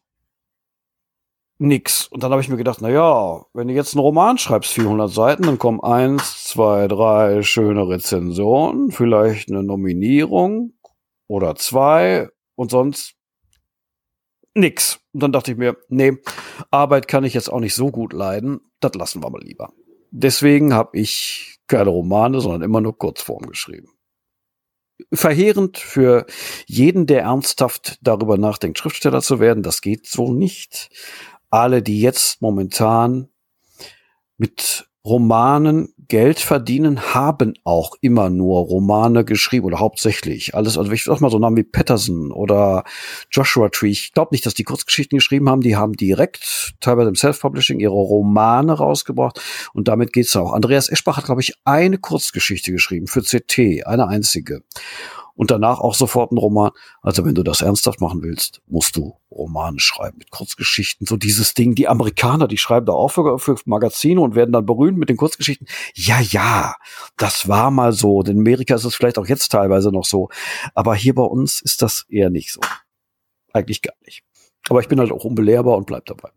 nix. 1.59 2.07
Und 2.07 2.23
dann 2.23 2.31
habe 2.31 2.41
ich 2.41 2.49
mir 2.49 2.57
gedacht, 2.57 2.79
na 2.81 2.89
ja, 2.89 3.45
wenn 3.53 3.67
du 3.67 3.73
jetzt 3.73 3.93
einen 3.93 4.01
Roman 4.01 4.37
schreibst, 4.39 4.71
400 4.71 5.11
Seiten, 5.11 5.43
dann 5.43 5.59
kommen 5.59 5.81
eins, 5.81 6.43
zwei, 6.43 6.87
drei 6.87 7.43
schöne 7.43 7.87
Rezensionen, 7.87 8.91
vielleicht 8.91 9.49
eine 9.49 9.63
Nominierung 9.63 10.73
oder 11.27 11.55
zwei 11.55 12.29
und 12.55 12.71
sonst 12.71 13.14
nix. 14.55 14.99
Und 15.13 15.21
dann 15.21 15.31
dachte 15.31 15.51
ich 15.51 15.57
mir, 15.57 15.77
nee, 15.89 16.17
Arbeit 16.71 17.07
kann 17.07 17.23
ich 17.23 17.33
jetzt 17.33 17.49
auch 17.49 17.59
nicht 17.59 17.75
so 17.75 17.91
gut 17.91 18.13
leiden. 18.13 18.61
Das 18.79 18.93
lassen 18.95 19.21
wir 19.23 19.29
mal 19.29 19.41
lieber. 19.41 19.73
Deswegen 20.11 20.73
habe 20.73 20.97
ich 20.97 21.59
keine 21.67 21.89
Romane, 21.89 22.41
sondern 22.41 22.61
immer 22.61 22.81
nur 22.81 22.97
Kurzform 22.97 23.45
geschrieben. 23.47 23.89
Verheerend 25.11 25.77
für 25.77 26.25
jeden, 26.67 27.05
der 27.05 27.23
ernsthaft 27.23 27.97
darüber 28.01 28.37
nachdenkt, 28.37 28.79
Schriftsteller 28.79 29.21
zu 29.21 29.39
werden. 29.39 29.61
Das 29.61 29.81
geht 29.81 30.07
so 30.07 30.33
nicht. 30.33 30.89
Alle, 31.49 31.81
die 31.81 31.99
jetzt 31.99 32.41
momentan 32.41 33.29
mit 34.37 34.89
Romanen 35.03 35.93
Geld 36.07 36.39
verdienen, 36.39 37.13
haben 37.13 37.53
auch 37.63 37.95
immer 38.01 38.29
nur 38.29 38.59
Romane 38.61 39.25
geschrieben 39.25 39.65
oder 39.65 39.79
hauptsächlich. 39.79 40.55
Alles, 40.55 40.77
also 40.77 40.91
ich 40.91 41.03
sag 41.03 41.21
mal 41.21 41.31
so 41.31 41.39
Namen 41.39 41.57
wie 41.57 41.63
Patterson 41.63 42.31
oder 42.31 42.83
Joshua 43.31 43.69
Tree. 43.69 43.89
Ich 43.89 44.13
glaube 44.13 44.29
nicht, 44.33 44.45
dass 44.45 44.53
die 44.53 44.63
Kurzgeschichten 44.63 45.17
geschrieben 45.17 45.49
haben. 45.49 45.61
Die 45.61 45.75
haben 45.75 45.93
direkt, 45.93 46.75
teilweise 46.79 47.09
im 47.09 47.15
Self-Publishing, 47.15 47.79
ihre 47.79 47.93
Romane 47.93 48.73
rausgebracht 48.73 49.41
und 49.73 49.87
damit 49.87 50.13
geht's 50.13 50.35
auch. 50.35 50.53
Andreas 50.53 50.89
Eschbach 50.89 51.17
hat, 51.17 51.25
glaube 51.25 51.41
ich, 51.41 51.53
eine 51.65 51.97
Kurzgeschichte 51.97 52.71
geschrieben 52.71 53.07
für 53.07 53.21
CT, 53.21 53.85
eine 53.85 54.07
einzige 54.07 54.61
und 55.35 55.51
danach 55.51 55.79
auch 55.79 55.93
sofort 55.93 56.31
ein 56.31 56.37
Roman. 56.37 56.71
Also 57.01 57.25
wenn 57.25 57.35
du 57.35 57.43
das 57.43 57.61
ernsthaft 57.61 58.01
machen 58.01 58.23
willst, 58.23 58.61
musst 58.67 58.95
du 58.95 59.17
Romane 59.29 59.79
schreiben 59.79 60.17
mit 60.17 60.31
Kurzgeschichten. 60.31 61.05
So 61.05 61.17
dieses 61.17 61.53
Ding, 61.53 61.75
die 61.75 61.87
Amerikaner, 61.87 62.47
die 62.47 62.57
schreiben 62.57 62.85
da 62.85 62.93
auch 62.93 63.09
für, 63.09 63.37
für 63.37 63.55
Magazine 63.65 64.21
und 64.21 64.35
werden 64.35 64.53
dann 64.53 64.65
berühmt 64.65 64.97
mit 64.97 65.09
den 65.09 65.17
Kurzgeschichten. 65.17 65.67
Ja, 65.93 66.19
ja, 66.19 66.75
das 67.17 67.47
war 67.47 67.69
mal 67.69 67.91
so. 67.91 68.21
In 68.21 68.39
Amerika 68.39 68.75
ist 68.75 68.85
es 68.85 68.95
vielleicht 68.95 69.17
auch 69.17 69.27
jetzt 69.27 69.51
teilweise 69.51 69.91
noch 69.91 70.05
so. 70.05 70.29
Aber 70.73 70.95
hier 70.95 71.13
bei 71.13 71.23
uns 71.23 71.61
ist 71.61 71.81
das 71.81 72.05
eher 72.09 72.29
nicht 72.29 72.53
so. 72.53 72.61
Eigentlich 73.53 73.81
gar 73.81 73.95
nicht. 74.05 74.23
Aber 74.69 74.79
ich 74.79 74.87
bin 74.87 74.99
halt 74.99 75.11
auch 75.11 75.25
unbelehrbar 75.25 75.77
und 75.77 75.85
bleib 75.85 76.05
dabei. 76.05 76.29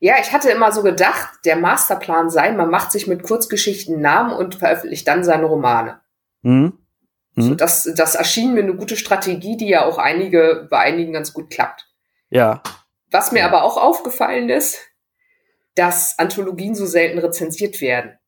Ja, 0.00 0.14
ich 0.20 0.32
hatte 0.32 0.50
immer 0.50 0.70
so 0.70 0.82
gedacht, 0.82 1.40
der 1.44 1.56
Masterplan 1.56 2.30
sei, 2.30 2.52
man 2.52 2.70
macht 2.70 2.92
sich 2.92 3.08
mit 3.08 3.24
Kurzgeschichten 3.24 4.00
Namen 4.00 4.32
und 4.32 4.54
veröffentlicht 4.54 5.08
dann 5.08 5.24
seine 5.24 5.46
Romane. 5.46 6.00
Mhm. 6.42 6.78
Mhm. 7.38 7.42
So, 7.42 7.54
das, 7.54 7.90
das 7.94 8.14
erschien 8.14 8.54
mir 8.54 8.62
eine 8.62 8.74
gute 8.74 8.96
Strategie, 8.96 9.56
die 9.56 9.68
ja 9.68 9.84
auch 9.84 9.98
einige, 9.98 10.66
bei 10.70 10.78
einigen 10.78 11.12
ganz 11.12 11.32
gut 11.32 11.50
klappt. 11.50 11.86
Ja. 12.30 12.62
Was 13.10 13.32
mir 13.32 13.40
ja. 13.40 13.46
aber 13.46 13.62
auch 13.62 13.76
aufgefallen 13.76 14.48
ist, 14.48 14.80
dass 15.74 16.18
Anthologien 16.18 16.74
so 16.74 16.84
selten 16.84 17.18
rezensiert 17.18 17.80
werden. 17.80 18.18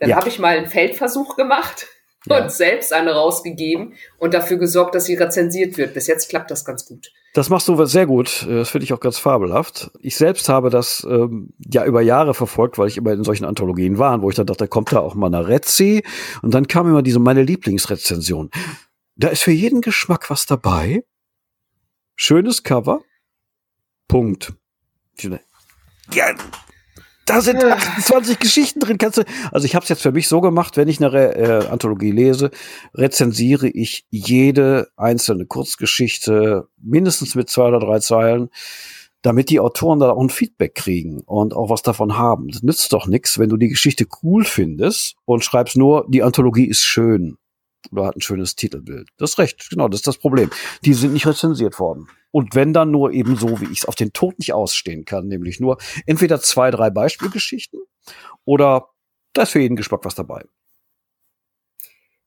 Dann 0.00 0.10
ja. 0.10 0.16
habe 0.16 0.28
ich 0.28 0.38
mal 0.38 0.56
einen 0.56 0.66
Feldversuch 0.66 1.36
gemacht 1.36 1.86
ja. 2.26 2.42
und 2.42 2.50
selbst 2.50 2.92
eine 2.92 3.12
rausgegeben 3.12 3.94
und 4.18 4.32
dafür 4.32 4.56
gesorgt, 4.56 4.94
dass 4.94 5.04
sie 5.04 5.14
rezensiert 5.14 5.76
wird. 5.76 5.94
Bis 5.94 6.06
jetzt 6.06 6.30
klappt 6.30 6.50
das 6.50 6.64
ganz 6.64 6.86
gut. 6.86 7.12
Das 7.36 7.50
machst 7.50 7.68
du 7.68 7.84
sehr 7.84 8.06
gut. 8.06 8.46
Das 8.48 8.70
finde 8.70 8.84
ich 8.84 8.94
auch 8.94 9.00
ganz 9.00 9.18
fabelhaft. 9.18 9.90
Ich 10.00 10.16
selbst 10.16 10.48
habe 10.48 10.70
das 10.70 11.06
ähm, 11.06 11.52
ja 11.58 11.84
über 11.84 12.00
Jahre 12.00 12.32
verfolgt, 12.32 12.78
weil 12.78 12.88
ich 12.88 12.96
immer 12.96 13.12
in 13.12 13.24
solchen 13.24 13.44
Anthologien 13.44 13.98
war, 13.98 14.22
wo 14.22 14.30
ich 14.30 14.36
dann 14.36 14.46
dachte, 14.46 14.66
kommt 14.68 14.90
da 14.90 15.00
auch 15.00 15.14
mal 15.14 15.26
eine 15.26 15.46
Rezi. 15.46 16.02
Und 16.40 16.54
dann 16.54 16.66
kam 16.66 16.88
immer 16.88 17.02
diese 17.02 17.18
meine 17.18 17.42
Lieblingsrezension. 17.42 18.50
Da 19.16 19.28
ist 19.28 19.42
für 19.42 19.52
jeden 19.52 19.82
Geschmack 19.82 20.30
was 20.30 20.46
dabei. 20.46 21.04
Schönes 22.14 22.62
Cover. 22.62 23.02
Punkt. 24.08 24.54
Ja, 26.14 26.34
da 27.26 27.40
sind 27.40 27.62
28 27.62 28.38
Geschichten 28.38 28.80
drin. 28.80 28.98
Kannst 28.98 29.18
du, 29.18 29.24
also 29.52 29.66
ich 29.66 29.74
habe 29.74 29.82
es 29.82 29.88
jetzt 29.88 30.02
für 30.02 30.12
mich 30.12 30.28
so 30.28 30.40
gemacht, 30.40 30.76
wenn 30.76 30.88
ich 30.88 30.98
eine 30.98 31.12
Re 31.12 31.36
äh, 31.36 31.66
Anthologie 31.68 32.12
lese, 32.12 32.50
rezensiere 32.94 33.68
ich 33.68 34.06
jede 34.10 34.88
einzelne 34.96 35.44
Kurzgeschichte 35.44 36.68
mindestens 36.80 37.34
mit 37.34 37.50
zwei 37.50 37.68
oder 37.68 37.80
drei 37.80 37.98
Zeilen, 37.98 38.48
damit 39.22 39.50
die 39.50 39.60
Autoren 39.60 39.98
da 39.98 40.12
auch 40.12 40.22
ein 40.22 40.30
Feedback 40.30 40.76
kriegen 40.76 41.20
und 41.20 41.52
auch 41.52 41.68
was 41.68 41.82
davon 41.82 42.16
haben. 42.16 42.48
Das 42.48 42.62
nützt 42.62 42.92
doch 42.92 43.06
nichts, 43.06 43.38
wenn 43.38 43.48
du 43.48 43.56
die 43.56 43.68
Geschichte 43.68 44.06
cool 44.22 44.44
findest 44.44 45.16
und 45.24 45.44
schreibst 45.44 45.76
nur, 45.76 46.06
die 46.08 46.22
Anthologie 46.22 46.66
ist 46.66 46.82
schön 46.82 47.36
oder 47.90 48.06
hat 48.06 48.16
ein 48.16 48.20
schönes 48.20 48.54
Titelbild. 48.54 49.08
Das 49.16 49.30
ist 49.30 49.38
recht, 49.38 49.68
genau, 49.70 49.88
das 49.88 50.00
ist 50.00 50.06
das 50.06 50.18
Problem. 50.18 50.50
Die 50.84 50.94
sind 50.94 51.12
nicht 51.12 51.26
rezensiert 51.26 51.78
worden. 51.80 52.06
Und 52.36 52.54
wenn 52.54 52.74
dann 52.74 52.90
nur 52.90 53.12
eben 53.12 53.34
so, 53.36 53.62
wie 53.62 53.72
ich 53.72 53.78
es 53.78 53.84
auf 53.86 53.94
den 53.94 54.12
Tod 54.12 54.38
nicht 54.38 54.52
ausstehen 54.52 55.06
kann, 55.06 55.26
nämlich 55.26 55.58
nur 55.58 55.78
entweder 56.04 56.38
zwei, 56.38 56.70
drei 56.70 56.90
Beispielgeschichten 56.90 57.80
oder 58.44 58.90
da 59.32 59.44
ist 59.44 59.52
für 59.52 59.58
jeden 59.58 59.74
Geschmack 59.74 60.00
was 60.02 60.16
dabei. 60.16 60.44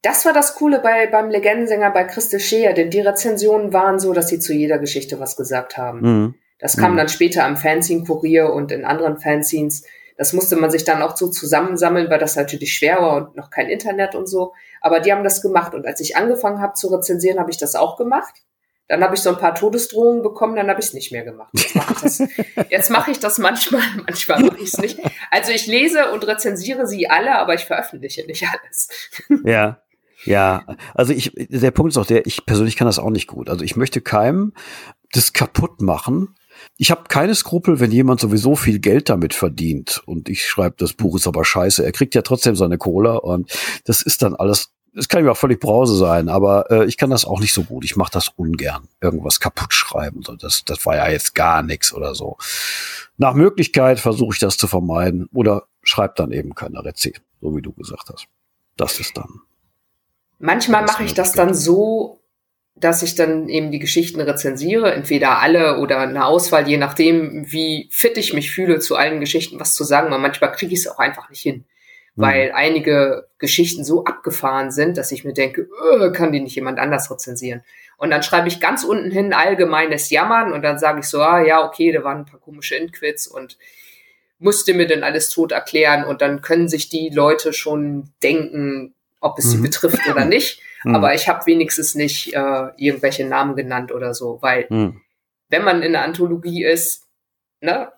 Das 0.02 0.26
war 0.26 0.34
das 0.34 0.56
Coole 0.56 0.80
bei, 0.80 1.06
beim 1.06 1.30
Legendensänger 1.30 1.92
bei 1.92 2.06
Christel 2.06 2.40
Scheer, 2.40 2.74
denn 2.74 2.90
die 2.90 3.02
Rezensionen 3.02 3.72
waren 3.72 4.00
so, 4.00 4.12
dass 4.12 4.30
sie 4.30 4.40
zu 4.40 4.52
jeder 4.52 4.80
Geschichte 4.80 5.20
was 5.20 5.36
gesagt 5.36 5.78
haben. 5.78 6.02
Mhm. 6.02 6.36
Das 6.58 6.76
kam 6.76 6.94
mhm. 6.94 6.98
dann 6.98 7.10
später 7.10 7.46
am 7.46 7.56
Fanzine-Kurier 7.56 8.52
und 8.52 8.72
in 8.72 8.86
anderen 8.86 9.20
Fanzines. 9.20 9.84
Das 10.18 10.34
musste 10.34 10.56
man 10.56 10.72
sich 10.72 10.86
dann 10.86 11.04
auch 11.04 11.16
so 11.18 11.28
zusammensammeln, 11.28 12.10
weil 12.10 12.18
das 12.18 12.36
natürlich 12.36 12.74
schwer 12.74 13.00
war 13.00 13.16
und 13.18 13.36
noch 13.36 13.52
kein 13.52 13.70
Internet 13.70 14.16
und 14.16 14.26
so. 14.26 14.54
Aber 14.82 15.02
die 15.02 15.14
haben 15.14 15.24
das 15.24 15.44
gemacht. 15.44 15.76
Und 15.76 15.86
als 15.86 16.00
ich 16.00 16.18
angefangen 16.18 16.62
habe 16.62 16.74
zu 16.74 16.88
rezensieren, 16.88 17.38
habe 17.38 17.52
ich 17.52 17.58
das 17.58 17.76
auch 17.76 17.96
gemacht. 17.96 18.42
Dann 18.90 19.04
habe 19.04 19.14
ich 19.14 19.22
so 19.22 19.30
ein 19.30 19.38
paar 19.38 19.54
Todesdrohungen 19.54 20.24
bekommen, 20.24 20.56
dann 20.56 20.68
habe 20.68 20.80
ich 20.80 20.88
es 20.88 20.94
nicht 20.94 21.12
mehr 21.12 21.24
gemacht. 21.24 21.52
Jetzt 21.54 21.76
mache 21.76 21.94
ich 21.94 22.02
das, 22.02 22.24
jetzt 22.70 22.90
mache 22.90 23.12
ich 23.12 23.20
das 23.20 23.38
manchmal, 23.38 23.84
manchmal 24.06 24.42
mache 24.42 24.58
ich 24.58 24.74
es 24.74 24.78
nicht. 24.80 25.00
Also 25.30 25.52
ich 25.52 25.68
lese 25.68 26.12
und 26.12 26.26
rezensiere 26.28 26.88
sie 26.88 27.08
alle, 27.08 27.38
aber 27.38 27.54
ich 27.54 27.66
veröffentliche 27.66 28.26
nicht 28.26 28.46
alles. 28.48 28.90
Ja. 29.46 29.80
Ja, 30.26 30.66
also 30.94 31.14
ich, 31.14 31.32
der 31.38 31.72
Punkt 31.72 31.94
ist 31.94 31.98
auch 31.98 32.06
der, 32.06 32.28
ich 32.28 32.46
persönlich 32.46 32.76
kann 32.76 32.88
das 32.88 33.00
auch 33.00 33.10
nicht 33.10 33.28
gut. 33.28 33.50
Also 33.50 33.64
ich 33.64 33.78
möchte 33.78 34.02
keinem 34.02 34.52
das 35.14 35.32
kaputt 35.32 35.82
machen. 35.82 36.36
Ich 36.76 36.92
habe 36.92 37.04
keine 37.08 37.36
Skrupel, 37.36 37.80
wenn 37.80 37.92
jemand 37.92 38.20
sowieso 38.20 38.58
viel 38.58 38.80
Geld 38.80 39.08
damit 39.08 39.34
verdient 39.34 40.02
und 40.06 40.28
ich 40.28 40.46
schreibe, 40.46 40.76
das 40.78 40.92
Buch 40.92 41.16
ist 41.16 41.26
aber 41.26 41.46
scheiße. 41.46 41.86
Er 41.86 41.94
kriegt 41.94 42.16
ja 42.16 42.22
trotzdem 42.22 42.58
seine 42.58 42.78
Cola 42.78 43.16
und 43.16 43.50
das 43.86 44.02
ist 44.02 44.22
dann 44.22 44.36
alles 44.36 44.74
es 44.96 45.08
kann 45.08 45.24
mir 45.24 45.32
auch 45.32 45.38
völlig 45.38 45.60
Brause 45.60 45.96
sein, 45.96 46.30
aber 46.30 46.70
äh, 46.72 46.86
ich 46.86 46.98
kann 46.98 47.10
das 47.10 47.26
auch 47.26 47.40
nicht 47.40 47.54
so 47.54 47.64
gut. 47.64 47.86
Ich 47.86 47.96
mache 47.96 48.12
das 48.12 48.30
ungern. 48.30 48.88
Irgendwas 49.02 49.40
kaputt 49.40 49.74
schreiben. 49.74 50.24
So, 50.24 50.36
das, 50.36 50.64
das 50.66 50.86
war 50.86 50.96
ja 50.96 51.10
jetzt 51.10 51.36
gar 51.36 51.64
nichts 51.64 51.94
oder 51.94 52.16
so. 52.16 52.38
Nach 53.18 53.34
Möglichkeit 53.34 54.00
versuche 54.00 54.34
ich 54.34 54.40
das 54.40 54.58
zu 54.58 54.68
vermeiden 54.68 55.30
oder 55.34 55.64
schreib 55.84 56.16
dann 56.16 56.32
eben 56.32 56.56
keine 56.56 56.84
Rezept, 56.84 57.22
so 57.42 57.56
wie 57.56 57.62
du 57.62 57.72
gesagt 57.74 58.10
hast. 58.12 58.28
Das 58.78 59.00
ist 59.00 59.18
dann. 59.18 59.42
Manchmal 60.40 60.86
mache 60.86 61.04
ich 61.04 61.14
das 61.14 61.34
dann 61.34 61.54
so, 61.54 62.22
dass 62.76 63.04
ich 63.04 63.16
dann 63.16 63.50
eben 63.50 63.72
die 63.72 63.80
Geschichten 63.80 64.22
rezensiere, 64.22 64.94
entweder 64.94 65.40
alle 65.40 65.80
oder 65.80 66.00
eine 66.00 66.26
Auswahl, 66.26 66.68
je 66.68 66.78
nachdem, 66.78 67.52
wie 67.52 67.90
fit 67.92 68.18
ich 68.18 68.34
mich 68.34 68.52
fühle, 68.52 68.80
zu 68.80 68.96
allen 68.96 69.20
Geschichten 69.20 69.60
was 69.60 69.74
zu 69.74 69.84
sagen. 69.84 70.08
Aber 70.08 70.18
manchmal 70.18 70.54
kriege 70.54 70.74
ich 70.74 70.80
es 70.80 70.88
auch 70.88 71.00
einfach 71.00 71.30
nicht 71.30 71.42
hin 71.42 71.66
weil 72.20 72.50
mhm. 72.50 72.56
einige 72.56 73.28
Geschichten 73.38 73.86
so 73.86 74.04
abgefahren 74.04 74.72
sind, 74.72 74.98
dass 74.98 75.14
ich 75.14 75.24
mir 75.24 75.34
denke, 75.34 75.62
öh, 75.62 76.12
kann 76.12 76.34
die 76.34 76.42
nicht 76.42 76.56
jemand 76.56 76.78
anders 76.78 77.10
rezensieren? 77.10 77.62
Und 77.98 78.12
dann 78.12 78.24
schreibe 78.24 78.50
ich 78.50 78.60
ganz 78.60 78.84
unten 78.84 79.10
hin 79.10 79.34
allgemeines 79.34 80.10
Jammern 80.10 80.52
und 80.52 80.62
dann 80.62 80.80
sage 80.80 81.00
ich 81.00 81.06
so, 81.06 81.22
ah, 81.22 81.42
ja, 81.42 81.66
okay, 81.66 81.94
da 81.94 82.04
waren 82.04 82.20
ein 82.20 82.26
paar 82.26 82.42
komische 82.42 82.76
Inquits 82.76 83.26
und 83.26 83.58
musste 84.38 84.74
mir 84.74 84.86
denn 84.86 85.04
alles 85.04 85.30
tot 85.30 85.54
erklären 85.54 86.04
und 86.04 86.22
dann 86.22 86.42
können 86.42 86.68
sich 86.68 86.90
die 86.90 87.10
Leute 87.10 87.54
schon 87.54 88.10
denken, 88.22 88.94
ob 89.22 89.40
es 89.40 89.46
mhm. 89.46 89.50
sie 89.50 89.58
betrifft 89.58 90.10
oder 90.10 90.26
nicht. 90.26 90.62
Mhm. 90.84 90.96
Aber 90.96 91.14
ich 91.14 91.30
habe 91.30 91.46
wenigstens 91.46 91.96
nicht 91.96 92.34
äh, 92.34 92.68
irgendwelche 92.76 93.26
Namen 93.26 93.56
genannt 93.56 93.94
oder 93.94 94.14
so, 94.14 94.40
weil 94.42 94.66
mhm. 94.70 95.02
wenn 95.48 95.64
man 95.64 95.82
in 95.82 95.94
der 95.94 96.04
Anthologie 96.04 96.66
ist, 96.66 97.08
ne, 97.62 97.94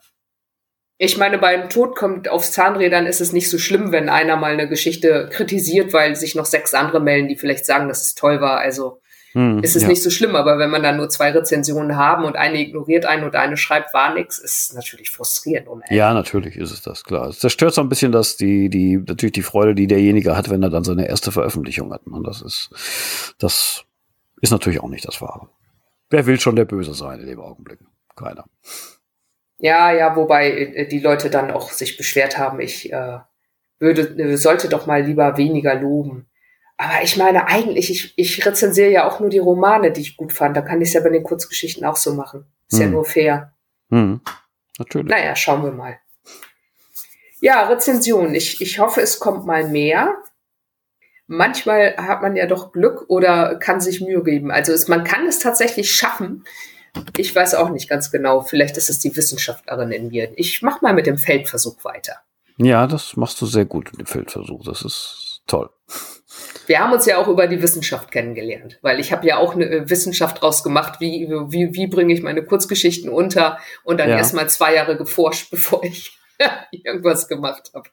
ich 1.04 1.18
meine, 1.18 1.40
beim 1.40 1.68
Tod 1.68 1.96
kommt 1.96 2.30
aufs 2.30 2.52
Zahnrädern 2.52 3.08
ist 3.08 3.22
es 3.22 3.34
nicht 3.34 3.50
so 3.50 3.58
schlimm, 3.58 3.92
wenn 3.92 4.08
einer 4.08 4.36
mal 4.36 4.54
eine 4.54 4.70
Geschichte 4.70 5.30
kritisiert, 5.32 5.94
weil 5.94 6.16
sich 6.16 6.36
noch 6.36 6.46
sechs 6.46 6.76
andere 6.76 7.00
melden, 7.00 7.28
die 7.28 7.38
vielleicht 7.38 7.66
sagen, 7.66 7.88
dass 7.88 8.04
es 8.04 8.14
toll 8.14 8.40
war. 8.40 8.60
Also 8.60 9.02
hm, 9.32 9.64
ist 9.64 9.76
es 9.76 9.82
ja. 9.82 9.88
nicht 9.88 10.04
so 10.04 10.12
schlimm, 10.12 10.36
aber 10.36 10.60
wenn 10.60 10.70
man 10.70 10.84
dann 10.84 10.98
nur 10.98 11.10
zwei 11.10 11.32
Rezensionen 11.32 11.96
haben 11.96 12.24
und 12.24 12.36
eine 12.36 12.60
ignoriert 12.60 13.08
einen 13.08 13.24
und 13.24 13.36
eine 13.36 13.58
schreibt, 13.58 13.96
war 13.96 14.14
nix, 14.14 14.38
ist 14.38 14.76
natürlich 14.76 15.10
frustrierend. 15.10 15.68
Unendlich. 15.70 15.98
Ja, 15.98 16.14
natürlich 16.14 16.56
ist 16.56 16.70
es 16.70 16.84
das, 16.84 17.04
klar. 17.04 17.30
Es 17.30 17.40
zerstört 17.40 17.74
so 17.74 17.82
ein 17.82 17.90
bisschen 17.90 18.12
das, 18.12 18.38
die, 18.38 18.70
die, 18.70 18.98
natürlich 18.98 19.34
die 19.34 19.42
Freude, 19.42 19.74
die 19.74 19.88
derjenige 19.88 20.38
hat, 20.38 20.52
wenn 20.52 20.62
er 20.62 20.70
dann 20.70 20.84
seine 20.84 21.08
erste 21.08 21.32
Veröffentlichung 21.32 21.92
hat. 21.92 22.06
Und 22.06 22.28
das 22.28 22.44
ist, 22.44 22.70
das 23.40 23.86
ist 24.40 24.52
natürlich 24.52 24.82
auch 24.82 24.90
nicht 24.90 25.08
das 25.08 25.20
Wahre. 25.20 25.50
Wer 26.12 26.28
will 26.28 26.40
schon 26.40 26.56
der 26.56 26.66
Böse 26.66 26.94
sein 26.94 27.22
in 27.22 27.26
dem 27.26 27.40
Augenblick? 27.40 27.80
Keiner. 28.16 28.46
Ja, 29.62 29.92
ja, 29.92 30.16
wobei 30.16 30.50
äh, 30.52 30.88
die 30.88 31.00
Leute 31.00 31.30
dann 31.30 31.52
auch 31.52 31.72
sich 31.72 31.96
beschwert 31.96 32.40
haben, 32.40 32.60
ich 32.60 32.92
äh, 32.92 33.20
würde, 33.78 34.02
äh, 34.02 34.36
sollte 34.36 34.68
doch 34.70 34.88
mal 34.88 35.04
lieber 35.04 35.38
weniger 35.38 35.76
loben. 35.76 36.28
Aber 36.78 37.04
ich 37.04 37.16
meine, 37.16 37.48
eigentlich, 37.48 37.92
ich, 37.92 38.14
ich 38.18 38.44
rezensiere 38.44 38.90
ja 38.90 39.08
auch 39.08 39.20
nur 39.20 39.30
die 39.30 39.38
Romane, 39.38 39.92
die 39.92 40.02
ich 40.02 40.18
gut 40.18 40.34
fand. 40.34 40.58
Da 40.58 40.62
kann 40.62 40.82
ich 40.82 40.88
es 40.88 40.94
ja 40.96 41.02
bei 41.02 41.10
den 41.10 41.22
Kurzgeschichten 41.22 41.86
auch 41.86 41.96
so 41.96 42.16
machen. 42.16 42.46
Ist 42.72 42.80
hm. 42.80 42.86
ja 42.86 42.92
nur 42.92 43.06
fair. 43.06 43.54
Hm. 43.92 44.22
Natürlich. 44.80 45.12
Naja, 45.12 45.36
schauen 45.36 45.64
wir 45.64 45.72
mal. 45.72 46.00
Ja, 47.40 47.68
Rezension. 47.68 48.34
Ich, 48.34 48.62
ich 48.62 48.80
hoffe, 48.80 49.02
es 49.02 49.20
kommt 49.20 49.46
mal 49.46 49.68
mehr. 49.68 50.16
Manchmal 51.28 51.96
hat 51.98 52.24
man 52.24 52.36
ja 52.36 52.48
doch 52.48 52.72
Glück 52.72 53.06
oder 53.10 53.58
kann 53.58 53.80
sich 53.80 54.02
Mühe 54.02 54.24
geben. 54.24 54.50
Also 54.50 54.74
es, 54.74 54.88
man 54.88 55.04
kann 55.04 55.28
es 55.28 55.38
tatsächlich 55.38 55.92
schaffen, 55.92 56.46
ich 57.18 57.36
weiß 57.36 57.56
auch 57.56 57.70
nicht 57.70 57.90
ganz 57.90 58.12
genau. 58.12 58.42
Vielleicht 58.42 58.78
ist 58.78 58.90
es 58.90 59.00
die 59.00 59.16
Wissenschaftlerin 59.16 59.92
in 59.92 60.10
mir. 60.10 60.32
Ich 60.36 60.62
mache 60.62 60.80
mal 60.82 60.94
mit 60.94 61.08
dem 61.08 61.18
Feldversuch 61.18 61.84
weiter. 61.84 62.18
Ja, 62.58 62.88
das 62.88 63.16
machst 63.16 63.42
du 63.42 63.46
sehr 63.46 63.66
gut 63.66 63.92
mit 63.92 64.02
dem 64.02 64.08
Feldversuch. 64.08 64.64
Das 64.64 64.84
ist 64.84 65.42
toll. 65.48 65.70
Wir 66.68 66.80
haben 66.80 66.94
uns 66.94 67.06
ja 67.06 67.18
auch 67.18 67.28
über 67.28 67.48
die 67.48 67.62
Wissenschaft 67.62 68.12
kennengelernt, 68.12 68.80
weil 68.82 69.00
ich 69.00 69.12
habe 69.12 69.28
ja 69.28 69.38
auch 69.38 69.56
eine 69.56 69.66
äh, 69.66 69.90
Wissenschaft 69.90 70.42
draus 70.42 70.64
gemacht, 70.64 71.00
wie, 71.00 71.28
wie, 71.30 71.74
wie 71.74 71.88
bringe 71.88 72.14
ich 72.14 72.22
meine 72.22 72.44
Kurzgeschichten 72.44 73.10
unter 73.10 73.60
und 73.84 74.00
dann 74.00 74.10
ja. 74.10 74.18
erst 74.18 74.34
mal 74.34 74.50
zwei 74.50 74.76
Jahre 74.76 74.96
geforscht, 74.96 75.50
bevor 75.52 75.84
ich 75.84 76.18
irgendwas 76.72 77.28
gemacht 77.28 77.72
habe. 77.74 77.90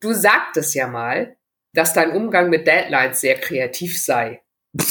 Du 0.00 0.12
sagtest 0.12 0.74
ja 0.74 0.88
mal, 0.88 1.36
dass 1.72 1.92
dein 1.92 2.12
Umgang 2.12 2.50
mit 2.50 2.66
Deadlines 2.66 3.20
sehr 3.20 3.36
kreativ 3.36 4.00
sei. 4.00 4.42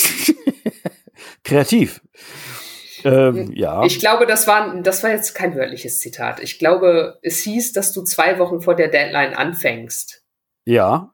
kreativ. 1.43 2.01
Ähm, 3.06 3.52
ja. 3.54 3.84
Ich 3.84 4.00
glaube, 4.00 4.26
das 4.26 4.48
war, 4.48 4.76
das 4.82 5.04
war 5.04 5.12
jetzt 5.12 5.36
kein 5.36 5.56
wörtliches 5.56 6.00
Zitat. 6.00 6.39
Ich 6.39 6.60
glaube, 6.60 7.20
es 7.22 7.39
hieß, 7.39 7.74
dass 7.74 7.94
du 7.94 8.02
zwei 8.02 8.39
Wochen 8.39 8.62
vor 8.62 8.76
der 8.76 8.88
Deadline 8.88 9.34
anfängst. 9.34 10.24
Ja. 10.65 11.13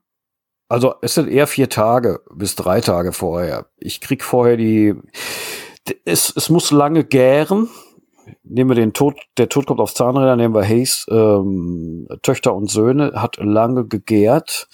Also 0.69 0.95
es 1.01 1.15
sind 1.15 1.27
eher 1.27 1.47
vier 1.47 1.67
Tage 1.67 2.21
bis 2.33 2.55
drei 2.55 2.79
Tage 2.79 3.11
vorher. 3.11 3.67
Ich 3.77 3.99
krieg 3.99 4.23
vorher 4.23 4.55
die. 4.55 4.95
Es, 6.05 6.33
es 6.35 6.49
muss 6.49 6.71
lange 6.71 7.03
gären. 7.03 7.69
Nehmen 8.43 8.69
wir 8.69 8.75
den 8.75 8.93
Tod, 8.93 9.17
der 9.37 9.49
Tod 9.49 9.65
kommt 9.65 9.81
auf 9.81 9.93
Zahnräder, 9.93 10.37
nehmen 10.37 10.55
wir 10.55 10.63
Hayes, 10.63 11.05
ähm, 11.09 12.07
Töchter 12.21 12.53
und 12.53 12.69
Söhne, 12.69 13.11
hat 13.15 13.37
lange 13.37 13.85
gegärt. 13.85 14.69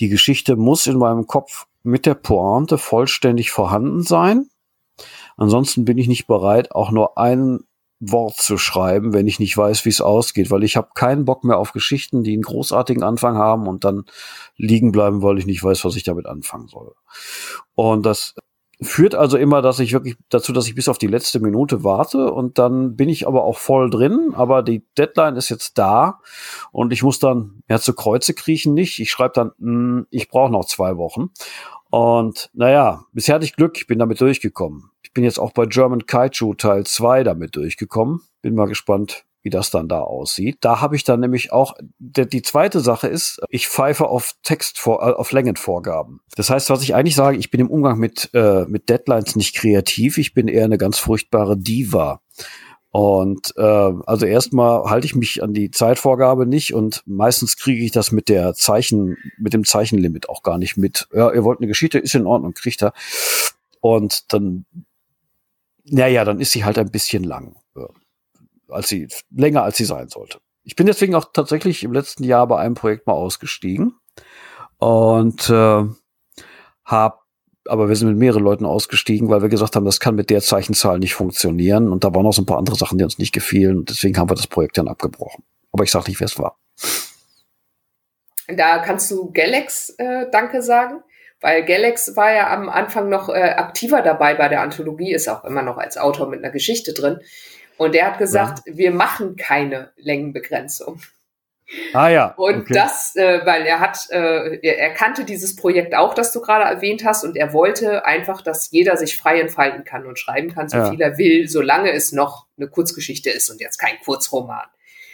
Die 0.00 0.08
Geschichte 0.08 0.56
muss 0.56 0.86
in 0.86 0.98
meinem 0.98 1.26
Kopf 1.26 1.66
mit 1.82 2.04
der 2.04 2.14
Pointe 2.14 2.76
vollständig 2.76 3.50
vorhanden 3.50 4.02
sein. 4.02 4.48
Ansonsten 5.36 5.84
bin 5.84 5.98
ich 5.98 6.08
nicht 6.08 6.26
bereit, 6.26 6.72
auch 6.72 6.90
nur 6.90 7.18
ein 7.18 7.60
Wort 8.04 8.36
zu 8.36 8.58
schreiben, 8.58 9.12
wenn 9.12 9.28
ich 9.28 9.38
nicht 9.38 9.56
weiß, 9.56 9.84
wie 9.84 9.90
es 9.90 10.00
ausgeht, 10.00 10.50
weil 10.50 10.64
ich 10.64 10.76
habe 10.76 10.88
keinen 10.94 11.24
Bock 11.24 11.44
mehr 11.44 11.58
auf 11.58 11.72
Geschichten, 11.72 12.24
die 12.24 12.32
einen 12.32 12.42
großartigen 12.42 13.04
Anfang 13.04 13.36
haben 13.36 13.68
und 13.68 13.84
dann 13.84 14.06
liegen 14.56 14.90
bleiben, 14.90 15.22
weil 15.22 15.38
ich 15.38 15.46
nicht 15.46 15.62
weiß, 15.62 15.84
was 15.84 15.94
ich 15.94 16.02
damit 16.02 16.26
anfangen 16.26 16.66
soll. 16.66 16.94
Und 17.76 18.04
das 18.04 18.34
führt 18.80 19.14
also 19.14 19.36
immer, 19.36 19.62
dass 19.62 19.78
ich 19.78 19.92
wirklich 19.92 20.16
dazu, 20.28 20.52
dass 20.52 20.66
ich 20.66 20.74
bis 20.74 20.88
auf 20.88 20.98
die 20.98 21.06
letzte 21.06 21.38
Minute 21.38 21.84
warte 21.84 22.32
und 22.32 22.58
dann 22.58 22.96
bin 22.96 23.08
ich 23.08 23.28
aber 23.28 23.44
auch 23.44 23.58
voll 23.58 23.88
drin, 23.90 24.32
aber 24.34 24.64
die 24.64 24.84
Deadline 24.98 25.36
ist 25.36 25.48
jetzt 25.48 25.78
da 25.78 26.18
und 26.72 26.92
ich 26.92 27.04
muss 27.04 27.20
dann 27.20 27.62
ja 27.68 27.78
zu 27.78 27.94
Kreuze 27.94 28.34
kriechen 28.34 28.74
nicht. 28.74 28.98
Ich 28.98 29.10
schreibe 29.10 29.34
dann, 29.34 29.52
mh, 29.58 29.98
hm, 29.98 30.06
ich 30.10 30.28
brauche 30.28 30.50
noch 30.50 30.64
zwei 30.64 30.96
Wochen 30.96 31.30
und 31.92 32.48
naja, 32.54 33.04
bisher 33.12 33.34
hatte 33.34 33.44
ich 33.44 33.54
Glück, 33.54 33.76
ich 33.76 33.86
bin 33.86 33.98
damit 33.98 34.18
durchgekommen. 34.18 34.90
Ich 35.02 35.12
bin 35.12 35.24
jetzt 35.24 35.38
auch 35.38 35.52
bei 35.52 35.66
German 35.66 36.06
Kaiju 36.06 36.54
Teil 36.54 36.86
2 36.86 37.22
damit 37.22 37.54
durchgekommen. 37.54 38.22
Bin 38.40 38.54
mal 38.54 38.66
gespannt, 38.66 39.26
wie 39.42 39.50
das 39.50 39.70
dann 39.70 39.88
da 39.88 40.00
aussieht. 40.00 40.56
Da 40.62 40.80
habe 40.80 40.96
ich 40.96 41.04
dann 41.04 41.20
nämlich 41.20 41.52
auch, 41.52 41.74
die, 41.98 42.40
zweite 42.40 42.80
Sache 42.80 43.08
ist, 43.08 43.42
ich 43.50 43.68
pfeife 43.68 44.08
auf 44.08 44.36
Text 44.42 44.78
vor, 44.78 45.06
äh, 45.06 45.12
auf 45.12 45.32
Längenvorgaben. 45.32 46.20
Das 46.34 46.48
heißt, 46.48 46.70
was 46.70 46.82
ich 46.82 46.94
eigentlich 46.94 47.14
sage, 47.14 47.36
ich 47.36 47.50
bin 47.50 47.60
im 47.60 47.70
Umgang 47.70 47.98
mit, 47.98 48.30
äh, 48.32 48.64
mit 48.64 48.88
Deadlines 48.88 49.36
nicht 49.36 49.54
kreativ, 49.54 50.16
ich 50.16 50.32
bin 50.32 50.48
eher 50.48 50.64
eine 50.64 50.78
ganz 50.78 50.98
furchtbare 50.98 51.58
Diva. 51.58 52.22
Und 52.92 53.54
äh, 53.56 53.62
also 53.62 54.26
erstmal 54.26 54.84
halte 54.90 55.06
ich 55.06 55.14
mich 55.14 55.42
an 55.42 55.54
die 55.54 55.70
Zeitvorgabe 55.70 56.44
nicht 56.44 56.74
und 56.74 57.02
meistens 57.06 57.56
kriege 57.56 57.82
ich 57.82 57.90
das 57.90 58.12
mit 58.12 58.28
der 58.28 58.52
Zeichen, 58.52 59.16
mit 59.38 59.54
dem 59.54 59.64
Zeichenlimit 59.64 60.28
auch 60.28 60.42
gar 60.42 60.58
nicht 60.58 60.76
mit. 60.76 61.08
Ja, 61.10 61.32
ihr 61.32 61.42
wollt 61.42 61.60
eine 61.60 61.68
Geschichte, 61.68 61.98
ist 61.98 62.14
in 62.14 62.26
Ordnung, 62.26 62.52
kriegt 62.52 62.82
er. 62.82 62.92
Und 63.80 64.30
dann, 64.34 64.66
naja, 65.84 66.26
dann 66.26 66.38
ist 66.38 66.50
sie 66.52 66.66
halt 66.66 66.76
ein 66.76 66.90
bisschen 66.90 67.24
lang, 67.24 67.56
als 68.68 68.90
sie 68.90 69.08
länger 69.34 69.62
als 69.62 69.78
sie 69.78 69.86
sein 69.86 70.10
sollte. 70.10 70.38
Ich 70.62 70.76
bin 70.76 70.86
deswegen 70.86 71.14
auch 71.14 71.32
tatsächlich 71.32 71.84
im 71.84 71.94
letzten 71.94 72.24
Jahr 72.24 72.46
bei 72.46 72.58
einem 72.58 72.74
Projekt 72.74 73.06
mal 73.06 73.14
ausgestiegen 73.14 73.94
und 74.76 75.48
äh, 75.48 75.84
habe 76.84 77.21
aber 77.68 77.88
wir 77.88 77.96
sind 77.96 78.08
mit 78.08 78.18
mehreren 78.18 78.42
Leuten 78.42 78.64
ausgestiegen, 78.64 79.28
weil 79.28 79.42
wir 79.42 79.48
gesagt 79.48 79.76
haben, 79.76 79.84
das 79.84 80.00
kann 80.00 80.14
mit 80.14 80.30
der 80.30 80.40
Zeichenzahl 80.40 80.98
nicht 80.98 81.14
funktionieren. 81.14 81.90
Und 81.90 82.04
da 82.04 82.14
waren 82.14 82.24
noch 82.24 82.32
so 82.32 82.42
ein 82.42 82.46
paar 82.46 82.58
andere 82.58 82.76
Sachen, 82.76 82.98
die 82.98 83.04
uns 83.04 83.18
nicht 83.18 83.32
gefielen. 83.32 83.78
Und 83.78 83.90
deswegen 83.90 84.18
haben 84.18 84.30
wir 84.30 84.34
das 84.34 84.46
Projekt 84.46 84.78
dann 84.78 84.88
abgebrochen. 84.88 85.44
Aber 85.72 85.84
ich 85.84 85.90
sage 85.90 86.08
nicht, 86.08 86.20
wer 86.20 86.26
es 86.26 86.38
war. 86.38 86.58
Da 88.48 88.78
kannst 88.78 89.10
du 89.10 89.32
Galax 89.32 89.90
äh, 89.98 90.26
Danke 90.30 90.62
sagen, 90.62 91.02
weil 91.40 91.64
Galax 91.64 92.16
war 92.16 92.32
ja 92.32 92.52
am 92.52 92.68
Anfang 92.68 93.08
noch 93.08 93.28
äh, 93.28 93.54
aktiver 93.56 94.02
dabei 94.02 94.34
bei 94.34 94.48
der 94.48 94.62
Anthologie, 94.62 95.12
ist 95.12 95.28
auch 95.28 95.44
immer 95.44 95.62
noch 95.62 95.78
als 95.78 95.96
Autor 95.96 96.28
mit 96.28 96.40
einer 96.40 96.52
Geschichte 96.52 96.92
drin. 96.92 97.18
Und 97.78 97.94
der 97.94 98.06
hat 98.06 98.18
gesagt, 98.18 98.62
ja. 98.66 98.76
wir 98.76 98.90
machen 98.92 99.36
keine 99.36 99.92
Längenbegrenzung. 99.96 101.00
Ah 101.94 102.08
ja. 102.08 102.34
Und 102.36 102.62
okay. 102.62 102.74
das, 102.74 103.16
äh, 103.16 103.40
weil 103.44 103.62
er 103.62 103.80
hat, 103.80 104.08
äh, 104.10 104.58
er, 104.62 104.92
kannte 104.94 105.24
dieses 105.24 105.56
Projekt 105.56 105.94
auch, 105.94 106.14
das 106.14 106.32
du 106.32 106.40
gerade 106.40 106.64
erwähnt 106.64 107.04
hast, 107.04 107.24
und 107.24 107.36
er 107.36 107.52
wollte 107.52 108.04
einfach, 108.04 108.42
dass 108.42 108.70
jeder 108.70 108.96
sich 108.96 109.16
frei 109.16 109.40
entfalten 109.40 109.84
kann 109.84 110.06
und 110.06 110.18
schreiben 110.18 110.52
kann, 110.52 110.68
so 110.68 110.78
ja. 110.78 110.90
viel 110.90 111.00
er 111.00 111.18
will, 111.18 111.48
solange 111.48 111.92
es 111.92 112.12
noch 112.12 112.46
eine 112.56 112.68
Kurzgeschichte 112.68 113.30
ist 113.30 113.50
und 113.50 113.60
jetzt 113.60 113.78
kein 113.78 113.98
Kurzroman. 114.04 114.66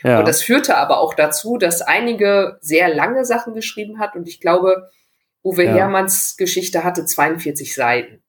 Ja. 0.02 0.20
Und 0.20 0.28
das 0.28 0.42
führte 0.42 0.76
aber 0.76 0.98
auch 0.98 1.14
dazu, 1.14 1.58
dass 1.58 1.82
einige 1.82 2.58
sehr 2.60 2.92
lange 2.94 3.24
Sachen 3.24 3.54
geschrieben 3.54 3.98
hat 3.98 4.14
und 4.14 4.28
ich 4.28 4.40
glaube, 4.40 4.88
Uwe 5.44 5.64
ja. 5.64 5.72
Hermanns 5.72 6.36
Geschichte 6.36 6.84
hatte 6.84 7.04
42 7.04 7.74
Seiten. 7.74 8.22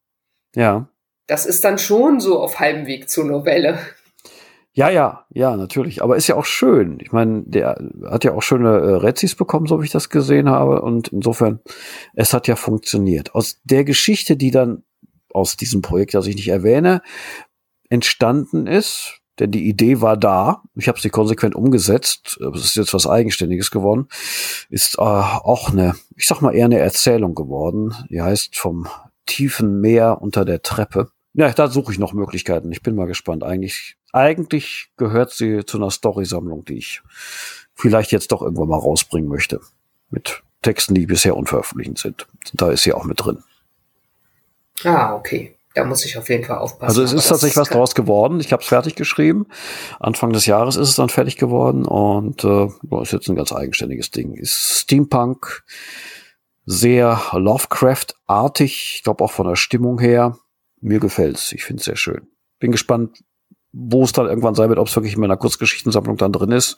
Ja. 0.56 0.90
Das 1.28 1.46
ist 1.46 1.64
dann 1.64 1.78
schon 1.78 2.20
so 2.20 2.40
auf 2.40 2.60
halbem 2.60 2.88
Weg 2.88 3.10
zur 3.10 3.26
Novelle. 3.26 3.80
Ja, 4.80 4.88
ja, 4.90 5.26
ja, 5.34 5.58
natürlich. 5.58 6.02
Aber 6.02 6.16
ist 6.16 6.28
ja 6.28 6.36
auch 6.36 6.46
schön. 6.46 7.00
Ich 7.02 7.12
meine, 7.12 7.44
der 7.46 7.78
hat 8.10 8.24
ja 8.24 8.34
auch 8.34 8.42
schöne 8.42 8.70
äh, 8.70 8.96
Rezis 8.96 9.36
bekommen, 9.36 9.66
so 9.66 9.82
wie 9.82 9.86
ich 9.86 9.92
das 9.92 10.10
gesehen 10.10 10.50
habe. 10.50 10.82
Und 10.82 11.10
insofern, 11.10 11.60
es 12.14 12.34
hat 12.34 12.48
ja 12.48 12.56
funktioniert. 12.56 13.36
Aus 13.36 13.60
der 13.66 13.84
Geschichte, 13.84 14.38
die 14.38 14.52
dann 14.52 14.84
aus 15.34 15.58
diesem 15.58 15.82
Projekt, 15.82 16.14
das 16.14 16.28
ich 16.28 16.38
nicht 16.38 16.48
erwähne, 16.48 17.02
entstanden 17.90 18.68
ist, 18.68 19.20
denn 19.40 19.52
die 19.52 19.68
Idee 19.68 20.00
war 20.00 20.16
da, 20.16 20.64
ich 20.76 20.88
habe 20.88 21.02
sie 21.02 21.10
konsequent 21.10 21.56
umgesetzt, 21.56 22.40
es 22.56 22.64
ist 22.64 22.78
jetzt 22.78 22.94
was 22.94 23.06
Eigenständiges 23.06 23.72
geworden, 23.72 24.08
ist 24.70 24.96
äh, 24.98 25.02
auch 25.02 25.72
eine, 25.72 25.96
ich 26.16 26.26
sag 26.26 26.40
mal 26.40 26.56
eher 26.56 26.64
eine 26.64 26.80
Erzählung 26.80 27.36
geworden. 27.36 27.94
Die 28.10 28.22
heißt 28.22 28.56
vom 28.56 28.88
tiefen 29.26 29.82
Meer 29.82 30.22
unter 30.22 30.46
der 30.46 30.62
Treppe. 30.62 31.12
Ja, 31.34 31.52
da 31.52 31.68
suche 31.68 31.92
ich 31.92 32.00
noch 32.00 32.14
Möglichkeiten. 32.14 32.72
Ich 32.72 32.82
bin 32.82 32.96
mal 32.96 33.08
gespannt. 33.08 33.44
Eigentlich, 33.44 33.98
eigentlich 34.14 34.92
gehört 34.98 35.32
sie 35.32 35.66
zu 35.66 35.78
einer 35.78 35.92
Story-Sammlung, 35.92 36.66
die 36.66 36.78
ich 36.78 37.02
vielleicht 37.76 38.12
jetzt 38.12 38.32
doch 38.32 38.42
irgendwann 38.42 38.70
mal 38.70 38.80
rausbringen 38.80 39.30
möchte. 39.30 39.62
Mit 40.10 40.44
Texten, 40.62 40.96
die 40.96 41.06
bisher 41.06 41.38
unveröffentlicht 41.38 41.98
sind. 41.98 42.28
Da 42.54 42.72
ist 42.72 42.84
sie 42.84 42.94
auch 42.94 43.06
mit 43.06 43.24
drin. 43.24 43.44
Ah, 44.84 45.16
okay. 45.16 45.56
Da 45.76 45.86
muss 45.86 46.04
ich 46.04 46.18
auf 46.18 46.30
jeden 46.30 46.44
Fall 46.44 46.58
aufpassen. 46.58 46.86
Also 46.86 47.04
es 47.04 47.14
ist 47.14 47.28
tatsächlich 47.28 47.58
was 47.58 47.70
draus 47.70 47.94
geworden. 47.94 48.40
Ich 48.40 48.52
habe 48.52 48.62
es 48.62 48.68
fertig 48.68 48.96
geschrieben. 48.96 49.46
Anfang 50.00 50.34
des 50.34 50.46
Jahres 50.46 50.76
ist 50.76 50.90
es 50.90 50.96
dann 50.96 51.10
fertig 51.10 51.38
geworden 51.38 51.86
und 51.86 52.44
äh, 52.44 52.68
ist 53.02 53.14
jetzt 53.14 53.30
ein 53.30 53.36
ganz 53.36 53.54
eigenständiges 53.54 54.10
Ding. 54.12 54.34
Ist 54.34 54.82
Steampunk, 54.82 55.64
sehr 56.66 57.22
Lovecraft-artig, 57.34 58.96
ich 58.96 59.04
glaube 59.04 59.24
auch 59.24 59.32
von 59.32 59.48
der 59.48 59.56
Stimmung 59.56 60.00
her 60.00 60.38
mir 60.82 61.00
gefällt's. 61.00 61.52
Ich 61.52 61.64
finde 61.64 61.82
es 61.82 61.86
sehr 61.86 61.96
schön. 61.96 62.28
Bin 62.60 62.72
gespannt, 62.72 63.24
wo 63.72 64.04
es 64.04 64.14
dann 64.14 64.28
irgendwann 64.28 64.56
sein 64.56 64.70
wird, 64.70 64.80
ob 64.80 64.88
es 64.88 64.96
wirklich 64.96 65.14
in 65.14 65.22
meiner 65.22 65.38
Kurzgeschichtensammlung 65.38 66.18
dann 66.18 66.32
drin 66.32 66.52
ist. 66.52 66.78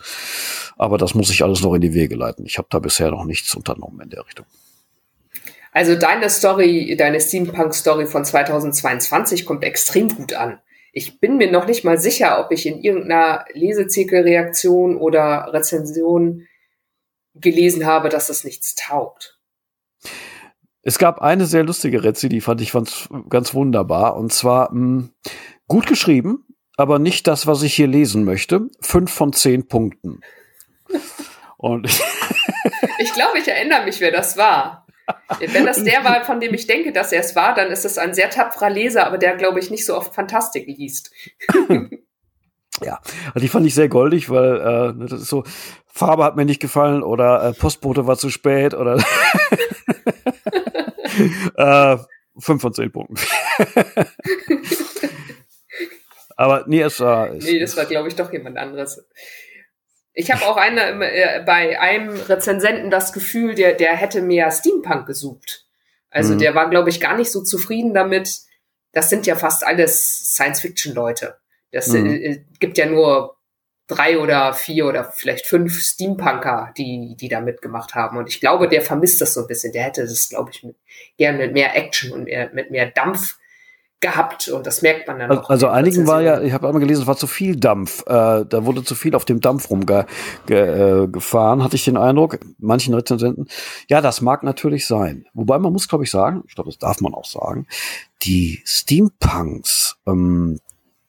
Aber 0.77 0.97
das 0.97 1.15
muss 1.15 1.29
ich 1.29 1.43
alles 1.43 1.61
noch 1.61 1.73
in 1.73 1.81
die 1.81 1.93
Wege 1.93 2.15
leiten. 2.15 2.45
Ich 2.45 2.57
habe 2.57 2.67
da 2.69 2.79
bisher 2.79 3.11
noch 3.11 3.25
nichts 3.25 3.55
unternommen 3.55 4.01
in 4.01 4.09
der 4.09 4.25
Richtung. 4.25 4.45
Also 5.71 5.95
deine 5.95 6.29
Story, 6.29 6.95
deine 6.97 7.21
Steampunk-Story 7.21 8.05
von 8.05 8.25
2022 8.25 9.45
kommt 9.45 9.63
extrem 9.63 10.09
gut 10.09 10.33
an. 10.33 10.59
Ich 10.91 11.21
bin 11.21 11.37
mir 11.37 11.49
noch 11.49 11.67
nicht 11.67 11.85
mal 11.85 11.97
sicher, 11.97 12.43
ob 12.43 12.51
ich 12.51 12.65
in 12.65 12.81
irgendeiner 12.81 13.45
Lesezirkelreaktion 13.53 14.97
oder 14.97 15.53
Rezension 15.53 16.47
gelesen 17.35 17.85
habe, 17.85 18.09
dass 18.09 18.27
das 18.27 18.43
nichts 18.43 18.75
taugt. 18.75 19.39
Es 20.83 20.97
gab 20.97 21.21
eine 21.21 21.45
sehr 21.45 21.63
lustige 21.63 22.03
Rezi, 22.03 22.27
die 22.27 22.41
fand 22.41 22.59
ich 22.59 22.73
ganz, 23.29 23.53
wunderbar. 23.53 24.17
Und 24.17 24.33
zwar 24.33 24.73
mh, 24.73 24.79
hm, 24.79 25.09
gut 25.67 25.85
geschrieben, 25.85 26.43
aber 26.81 26.99
nicht 26.99 27.27
das, 27.27 27.47
was 27.47 27.63
ich 27.63 27.73
hier 27.73 27.87
lesen 27.87 28.25
möchte. 28.25 28.69
Fünf 28.81 29.11
von 29.11 29.33
zehn 29.33 29.67
Punkten. 29.67 30.21
Und 31.57 31.87
ich 32.99 33.13
glaube, 33.13 33.39
ich 33.39 33.47
erinnere 33.47 33.85
mich, 33.85 34.01
wer 34.01 34.11
das 34.11 34.35
war. 34.37 34.85
Wenn 35.39 35.65
das 35.65 35.83
der 35.83 36.03
war, 36.03 36.23
von 36.23 36.39
dem 36.39 36.53
ich 36.53 36.67
denke, 36.67 36.91
dass 36.91 37.11
er 37.11 37.21
es 37.21 37.35
war, 37.35 37.53
dann 37.53 37.71
ist 37.71 37.85
es 37.85 37.97
ein 37.97 38.13
sehr 38.13 38.29
tapferer 38.29 38.69
Leser, 38.69 39.05
aber 39.07 39.17
der, 39.17 39.35
glaube 39.35 39.59
ich, 39.59 39.69
nicht 39.69 39.85
so 39.85 39.95
oft 39.95 40.13
Fantastik 40.13 40.67
liest. 40.67 41.11
ja, 42.81 42.99
also 43.27 43.39
die 43.39 43.47
fand 43.47 43.65
ich 43.65 43.75
sehr 43.75 43.89
goldig, 43.89 44.29
weil 44.29 44.59
äh, 44.59 44.93
ne, 44.93 45.05
das 45.09 45.21
ist 45.21 45.29
so, 45.29 45.43
Farbe 45.87 46.23
hat 46.23 46.35
mir 46.35 46.45
nicht 46.45 46.61
gefallen 46.61 47.03
oder 47.03 47.43
äh, 47.43 47.53
Postbote 47.53 48.07
war 48.07 48.17
zu 48.17 48.29
spät 48.29 48.73
oder 48.73 48.97
äh, 51.55 51.97
fünf 52.37 52.61
von 52.61 52.73
zehn 52.73 52.91
Punkten. 52.91 53.15
Aber 56.41 56.63
nee, 56.65 56.81
es 56.81 56.99
war. 56.99 57.35
Es, 57.35 57.45
nee, 57.45 57.59
das 57.59 57.77
war, 57.77 57.85
glaube 57.85 58.07
ich, 58.07 58.15
doch 58.15 58.33
jemand 58.33 58.57
anderes. 58.57 59.05
Ich 60.11 60.31
habe 60.31 60.43
auch 60.47 60.57
eine, 60.57 60.81
äh, 61.05 61.43
bei 61.45 61.79
einem 61.79 62.19
Rezensenten 62.19 62.89
das 62.89 63.13
Gefühl, 63.13 63.53
der, 63.53 63.73
der 63.73 63.95
hätte 63.95 64.23
mehr 64.23 64.49
Steampunk 64.49 65.05
gesucht. 65.05 65.67
Also 66.09 66.33
mhm. 66.33 66.39
der 66.39 66.55
war, 66.55 66.67
glaube 66.71 66.89
ich, 66.89 66.99
gar 66.99 67.15
nicht 67.15 67.31
so 67.31 67.43
zufrieden 67.43 67.93
damit. 67.93 68.39
Das 68.91 69.11
sind 69.11 69.27
ja 69.27 69.35
fast 69.35 69.63
alles 69.63 70.33
Science-Fiction-Leute. 70.33 71.37
Das 71.71 71.89
mhm. 71.89 72.07
äh, 72.07 72.43
gibt 72.59 72.79
ja 72.79 72.87
nur 72.87 73.37
drei 73.85 74.17
oder 74.17 74.55
vier 74.55 74.87
oder 74.87 75.11
vielleicht 75.11 75.45
fünf 75.45 75.79
Steampunker, 75.79 76.73
die, 76.75 77.15
die 77.19 77.29
da 77.29 77.39
mitgemacht 77.39 77.93
haben. 77.93 78.17
Und 78.17 78.27
ich 78.29 78.39
glaube, 78.39 78.67
der 78.67 78.81
vermisst 78.81 79.21
das 79.21 79.35
so 79.35 79.41
ein 79.41 79.47
bisschen. 79.47 79.73
Der 79.73 79.83
hätte 79.83 80.01
das, 80.01 80.29
glaube 80.29 80.49
ich, 80.51 80.63
mit, 80.63 80.75
gern 81.19 81.37
mit 81.37 81.53
mehr 81.53 81.75
Action 81.77 82.11
und 82.11 82.23
mehr, 82.23 82.49
mit 82.51 82.71
mehr 82.71 82.87
Dampf 82.87 83.37
gehabt 84.01 84.47
und 84.49 84.65
das 84.67 84.81
merkt 84.81 85.07
man 85.07 85.19
dann 85.19 85.29
also, 85.29 85.43
auch. 85.43 85.49
Also 85.49 85.67
einigen 85.67 86.07
war 86.07 86.21
ja, 86.21 86.41
ich 86.41 86.53
habe 86.53 86.67
einmal 86.67 86.81
gelesen, 86.81 87.03
es 87.03 87.07
war 87.07 87.17
zu 87.17 87.27
viel 87.27 87.55
Dampf. 87.55 88.01
Äh, 88.07 88.45
da 88.45 88.65
wurde 88.65 88.83
zu 88.83 88.95
viel 88.95 89.15
auf 89.15 89.25
dem 89.25 89.39
Dampf 89.39 89.69
rumgefahren, 89.69 90.07
ge, 90.47 90.57
äh, 90.57 91.63
hatte 91.63 91.75
ich 91.75 91.85
den 91.85 91.97
Eindruck, 91.97 92.39
manchen 92.57 92.93
Rezensenten. 92.93 93.47
Ja, 93.87 94.01
das 94.01 94.21
mag 94.21 94.43
natürlich 94.43 94.87
sein. 94.87 95.25
Wobei 95.33 95.59
man 95.59 95.71
muss, 95.71 95.87
glaube 95.87 96.03
ich, 96.03 96.11
sagen, 96.11 96.43
ich 96.47 96.55
glaube, 96.55 96.69
das 96.69 96.79
darf 96.79 96.99
man 96.99 97.13
auch 97.13 97.25
sagen, 97.25 97.67
die 98.23 98.61
Steampunks, 98.65 99.97
ähm, 100.07 100.59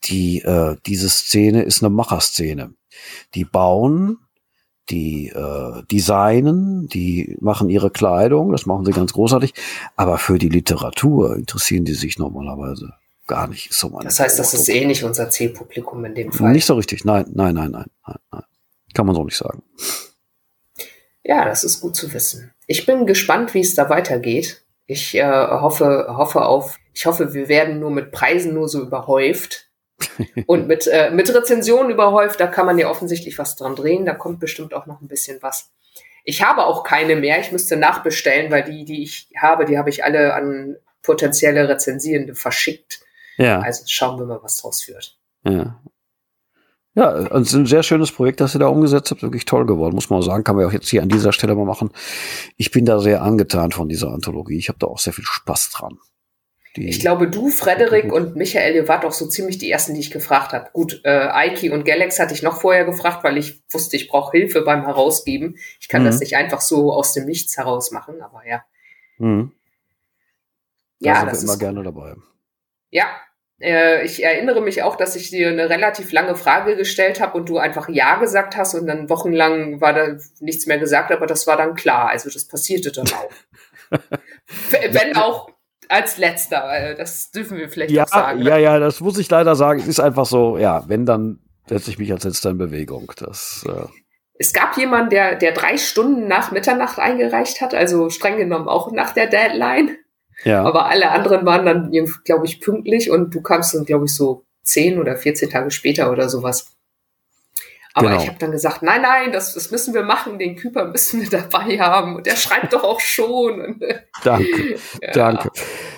die 0.04 0.42
äh, 0.42 0.76
diese 0.86 1.08
Szene 1.08 1.62
ist 1.62 1.82
eine 1.82 1.90
Macherszene. 1.90 2.74
Die 3.34 3.44
bauen 3.44 4.18
die 4.92 5.28
äh, 5.28 5.82
designen, 5.90 6.86
die 6.86 7.36
machen 7.40 7.68
ihre 7.70 7.90
Kleidung, 7.90 8.52
das 8.52 8.66
machen 8.66 8.84
sie 8.84 8.92
ganz 8.92 9.12
großartig, 9.12 9.54
aber 9.96 10.18
für 10.18 10.38
die 10.38 10.48
Literatur 10.48 11.36
interessieren 11.36 11.84
die 11.84 11.94
sich 11.94 12.18
normalerweise 12.18 12.92
gar 13.26 13.48
nicht. 13.48 13.70
Ist 13.70 13.80
so 13.80 13.88
das 14.02 14.20
heißt, 14.20 14.38
das 14.38 14.54
ist 14.54 14.68
eh 14.68 14.84
nicht 14.84 15.02
unser 15.02 15.30
Zielpublikum 15.30 16.04
in 16.04 16.14
dem 16.14 16.32
Fall. 16.32 16.52
Nicht 16.52 16.66
so 16.66 16.74
richtig, 16.74 17.04
nein, 17.04 17.24
nein, 17.32 17.54
nein, 17.54 17.70
nein, 17.70 17.86
nein, 18.06 18.16
nein. 18.30 18.42
Kann 18.94 19.06
man 19.06 19.14
so 19.14 19.24
nicht 19.24 19.36
sagen. 19.36 19.62
Ja, 21.24 21.44
das 21.46 21.64
ist 21.64 21.80
gut 21.80 21.96
zu 21.96 22.12
wissen. 22.12 22.52
Ich 22.66 22.84
bin 22.84 23.06
gespannt, 23.06 23.54
wie 23.54 23.60
es 23.60 23.74
da 23.74 23.88
weitergeht. 23.88 24.64
Ich 24.86 25.14
äh, 25.14 25.24
hoffe, 25.24 26.06
hoffe 26.08 26.42
auf, 26.42 26.78
ich 26.92 27.06
hoffe, 27.06 27.32
wir 27.32 27.48
werden 27.48 27.80
nur 27.80 27.90
mit 27.90 28.12
Preisen 28.12 28.52
nur 28.52 28.68
so 28.68 28.82
überhäuft, 28.82 29.70
und 30.46 30.68
mit, 30.68 30.86
äh, 30.86 31.10
mit 31.10 31.32
Rezensionen 31.34 31.90
überhäuft, 31.90 32.40
da 32.40 32.46
kann 32.46 32.66
man 32.66 32.78
ja 32.78 32.88
offensichtlich 32.88 33.38
was 33.38 33.56
dran 33.56 33.76
drehen. 33.76 34.04
Da 34.04 34.14
kommt 34.14 34.40
bestimmt 34.40 34.74
auch 34.74 34.86
noch 34.86 35.00
ein 35.00 35.08
bisschen 35.08 35.38
was. 35.42 35.70
Ich 36.24 36.42
habe 36.42 36.64
auch 36.66 36.84
keine 36.84 37.16
mehr. 37.16 37.40
Ich 37.40 37.52
müsste 37.52 37.76
nachbestellen, 37.76 38.50
weil 38.50 38.64
die, 38.64 38.84
die 38.84 39.02
ich 39.02 39.28
habe, 39.36 39.64
die 39.64 39.78
habe 39.78 39.90
ich 39.90 40.04
alle 40.04 40.34
an 40.34 40.76
potenzielle 41.02 41.68
Rezensierende 41.68 42.34
verschickt. 42.34 43.00
Ja. 43.36 43.60
Also 43.60 43.84
schauen 43.86 44.18
wir 44.18 44.26
mal, 44.26 44.40
was 44.42 44.58
draus 44.58 44.82
führt. 44.82 45.18
Ja. 45.44 45.80
Ja, 46.94 47.16
es 47.16 47.48
ist 47.48 47.54
ein 47.54 47.64
sehr 47.64 47.82
schönes 47.82 48.12
Projekt, 48.12 48.40
das 48.40 48.54
ihr 48.54 48.58
da 48.58 48.66
umgesetzt 48.66 49.10
habt. 49.10 49.22
Wirklich 49.22 49.46
toll 49.46 49.64
geworden, 49.64 49.94
muss 49.94 50.10
man 50.10 50.20
sagen. 50.20 50.44
Kann 50.44 50.56
man 50.56 50.66
auch 50.66 50.72
jetzt 50.72 50.90
hier 50.90 51.00
an 51.00 51.08
dieser 51.08 51.32
Stelle 51.32 51.54
mal 51.54 51.64
machen. 51.64 51.90
Ich 52.58 52.70
bin 52.70 52.84
da 52.84 52.98
sehr 53.00 53.22
angetan 53.22 53.72
von 53.72 53.88
dieser 53.88 54.12
Anthologie. 54.12 54.58
Ich 54.58 54.68
habe 54.68 54.78
da 54.78 54.88
auch 54.88 54.98
sehr 54.98 55.14
viel 55.14 55.24
Spaß 55.24 55.70
dran. 55.70 55.98
Ich 56.74 57.00
glaube, 57.00 57.28
du, 57.28 57.50
Frederik 57.50 58.10
und 58.10 58.34
Michael, 58.34 58.74
ihr 58.74 58.88
wart 58.88 59.04
auch 59.04 59.12
so 59.12 59.26
ziemlich 59.26 59.58
die 59.58 59.70
ersten, 59.70 59.92
die 59.92 60.00
ich 60.00 60.10
gefragt 60.10 60.52
habe. 60.54 60.70
Gut, 60.72 61.02
äh, 61.04 61.10
Aiki 61.10 61.68
und 61.70 61.84
Galax 61.84 62.18
hatte 62.18 62.32
ich 62.32 62.42
noch 62.42 62.60
vorher 62.60 62.86
gefragt, 62.86 63.24
weil 63.24 63.36
ich 63.36 63.62
wusste, 63.70 63.96
ich 63.96 64.08
brauche 64.08 64.36
Hilfe 64.36 64.62
beim 64.62 64.86
Herausgeben. 64.86 65.58
Ich 65.80 65.88
kann 65.88 66.02
mhm. 66.02 66.06
das 66.06 66.20
nicht 66.20 66.34
einfach 66.34 66.62
so 66.62 66.94
aus 66.94 67.12
dem 67.12 67.26
Nichts 67.26 67.58
heraus 67.58 67.90
machen, 67.90 68.22
aber 68.22 68.46
ja. 68.46 68.64
Mhm. 69.18 69.52
Ja, 70.98 71.20
da 71.20 71.26
das 71.26 71.38
ist 71.38 71.44
immer 71.44 71.58
gerne 71.58 71.82
dabei. 71.82 72.14
Ja, 72.90 73.06
äh, 73.60 74.04
ich 74.04 74.24
erinnere 74.24 74.62
mich 74.62 74.82
auch, 74.82 74.96
dass 74.96 75.14
ich 75.14 75.28
dir 75.30 75.50
eine 75.50 75.68
relativ 75.68 76.10
lange 76.12 76.36
Frage 76.36 76.76
gestellt 76.76 77.20
habe 77.20 77.36
und 77.36 77.48
du 77.50 77.58
einfach 77.58 77.90
Ja 77.90 78.16
gesagt 78.16 78.56
hast 78.56 78.74
und 78.74 78.86
dann 78.86 79.10
wochenlang 79.10 79.80
war 79.82 79.92
da 79.92 80.16
nichts 80.40 80.66
mehr 80.66 80.78
gesagt, 80.78 81.12
aber 81.12 81.26
das 81.26 81.46
war 81.46 81.58
dann 81.58 81.74
klar. 81.74 82.08
Also 82.08 82.30
das 82.30 82.46
passierte 82.46 82.92
dann 82.92 83.08
auch. 83.08 83.30
Wenn 84.70 85.16
auch 85.16 85.50
als 85.88 86.18
letzter, 86.18 86.94
das 86.96 87.30
dürfen 87.30 87.58
wir 87.58 87.68
vielleicht 87.68 87.92
ja, 87.92 88.04
auch 88.04 88.08
sagen. 88.08 88.42
Ja, 88.42 88.56
ja, 88.56 88.78
das 88.78 89.00
muss 89.00 89.18
ich 89.18 89.28
leider 89.30 89.56
sagen. 89.56 89.80
Es 89.80 89.88
ist 89.88 90.00
einfach 90.00 90.26
so, 90.26 90.58
ja, 90.58 90.84
wenn, 90.88 91.06
dann 91.06 91.40
setze 91.66 91.90
ich 91.90 91.98
mich 91.98 92.12
als 92.12 92.24
letzter 92.24 92.50
in 92.50 92.58
Bewegung. 92.58 93.12
Das, 93.16 93.64
äh 93.68 93.86
es 94.38 94.52
gab 94.52 94.76
jemanden, 94.76 95.10
der, 95.10 95.36
der 95.36 95.52
drei 95.52 95.76
Stunden 95.76 96.26
nach 96.26 96.50
Mitternacht 96.50 96.98
eingereicht 96.98 97.60
hat, 97.60 97.74
also 97.74 98.10
streng 98.10 98.38
genommen 98.38 98.68
auch 98.68 98.90
nach 98.90 99.12
der 99.12 99.28
Deadline. 99.28 99.96
Ja. 100.44 100.64
Aber 100.64 100.86
alle 100.86 101.10
anderen 101.10 101.46
waren 101.46 101.66
dann, 101.66 101.92
glaube 102.24 102.46
ich, 102.46 102.60
pünktlich 102.60 103.10
und 103.10 103.32
du 103.34 103.40
kamst 103.40 103.74
dann, 103.74 103.84
glaube 103.84 104.06
ich, 104.06 104.14
so 104.14 104.44
zehn 104.64 104.98
oder 104.98 105.16
14 105.16 105.50
Tage 105.50 105.70
später 105.70 106.10
oder 106.10 106.28
sowas. 106.28 106.74
Aber 107.94 108.08
genau. 108.08 108.22
ich 108.22 108.28
habe 108.28 108.38
dann 108.38 108.52
gesagt, 108.52 108.82
nein, 108.82 109.02
nein, 109.02 109.32
das, 109.32 109.54
das 109.54 109.70
müssen 109.70 109.92
wir 109.92 110.02
machen, 110.02 110.38
den 110.38 110.56
Küper 110.56 110.86
müssen 110.86 111.20
wir 111.20 111.30
dabei 111.50 111.78
haben. 111.78 112.16
Und 112.16 112.26
der 112.26 112.36
schreibt 112.36 112.72
doch 112.72 112.84
auch 112.84 113.00
schon. 113.00 113.80
danke, 114.24 114.78
ja. 115.02 115.12
danke. 115.12 115.50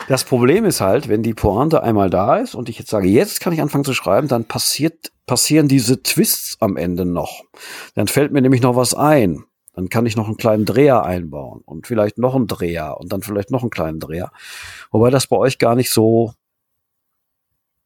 Das 0.08 0.24
Problem 0.24 0.64
ist 0.64 0.80
halt, 0.80 1.08
wenn 1.08 1.22
die 1.22 1.34
Pointe 1.34 1.82
einmal 1.82 2.10
da 2.10 2.38
ist 2.38 2.54
und 2.54 2.68
ich 2.68 2.78
jetzt 2.78 2.90
sage, 2.90 3.08
jetzt 3.08 3.40
kann 3.40 3.52
ich 3.52 3.62
anfangen 3.62 3.84
zu 3.84 3.94
schreiben, 3.94 4.28
dann 4.28 4.44
passiert, 4.44 5.12
passieren 5.26 5.68
diese 5.68 6.02
Twists 6.02 6.56
am 6.60 6.76
Ende 6.76 7.04
noch. 7.04 7.44
Dann 7.94 8.08
fällt 8.08 8.32
mir 8.32 8.42
nämlich 8.42 8.62
noch 8.62 8.76
was 8.76 8.94
ein. 8.94 9.44
Dann 9.74 9.88
kann 9.88 10.06
ich 10.06 10.16
noch 10.16 10.26
einen 10.26 10.36
kleinen 10.36 10.64
Dreher 10.64 11.04
einbauen 11.04 11.62
und 11.64 11.86
vielleicht 11.86 12.18
noch 12.18 12.36
einen 12.36 12.46
Dreher 12.46 12.96
und 13.00 13.12
dann 13.12 13.22
vielleicht 13.22 13.50
noch 13.50 13.62
einen 13.62 13.70
kleinen 13.70 13.98
Dreher. 13.98 14.30
Wobei 14.92 15.10
das 15.10 15.26
bei 15.26 15.36
euch 15.36 15.58
gar 15.58 15.74
nicht 15.74 15.90
so 15.90 16.32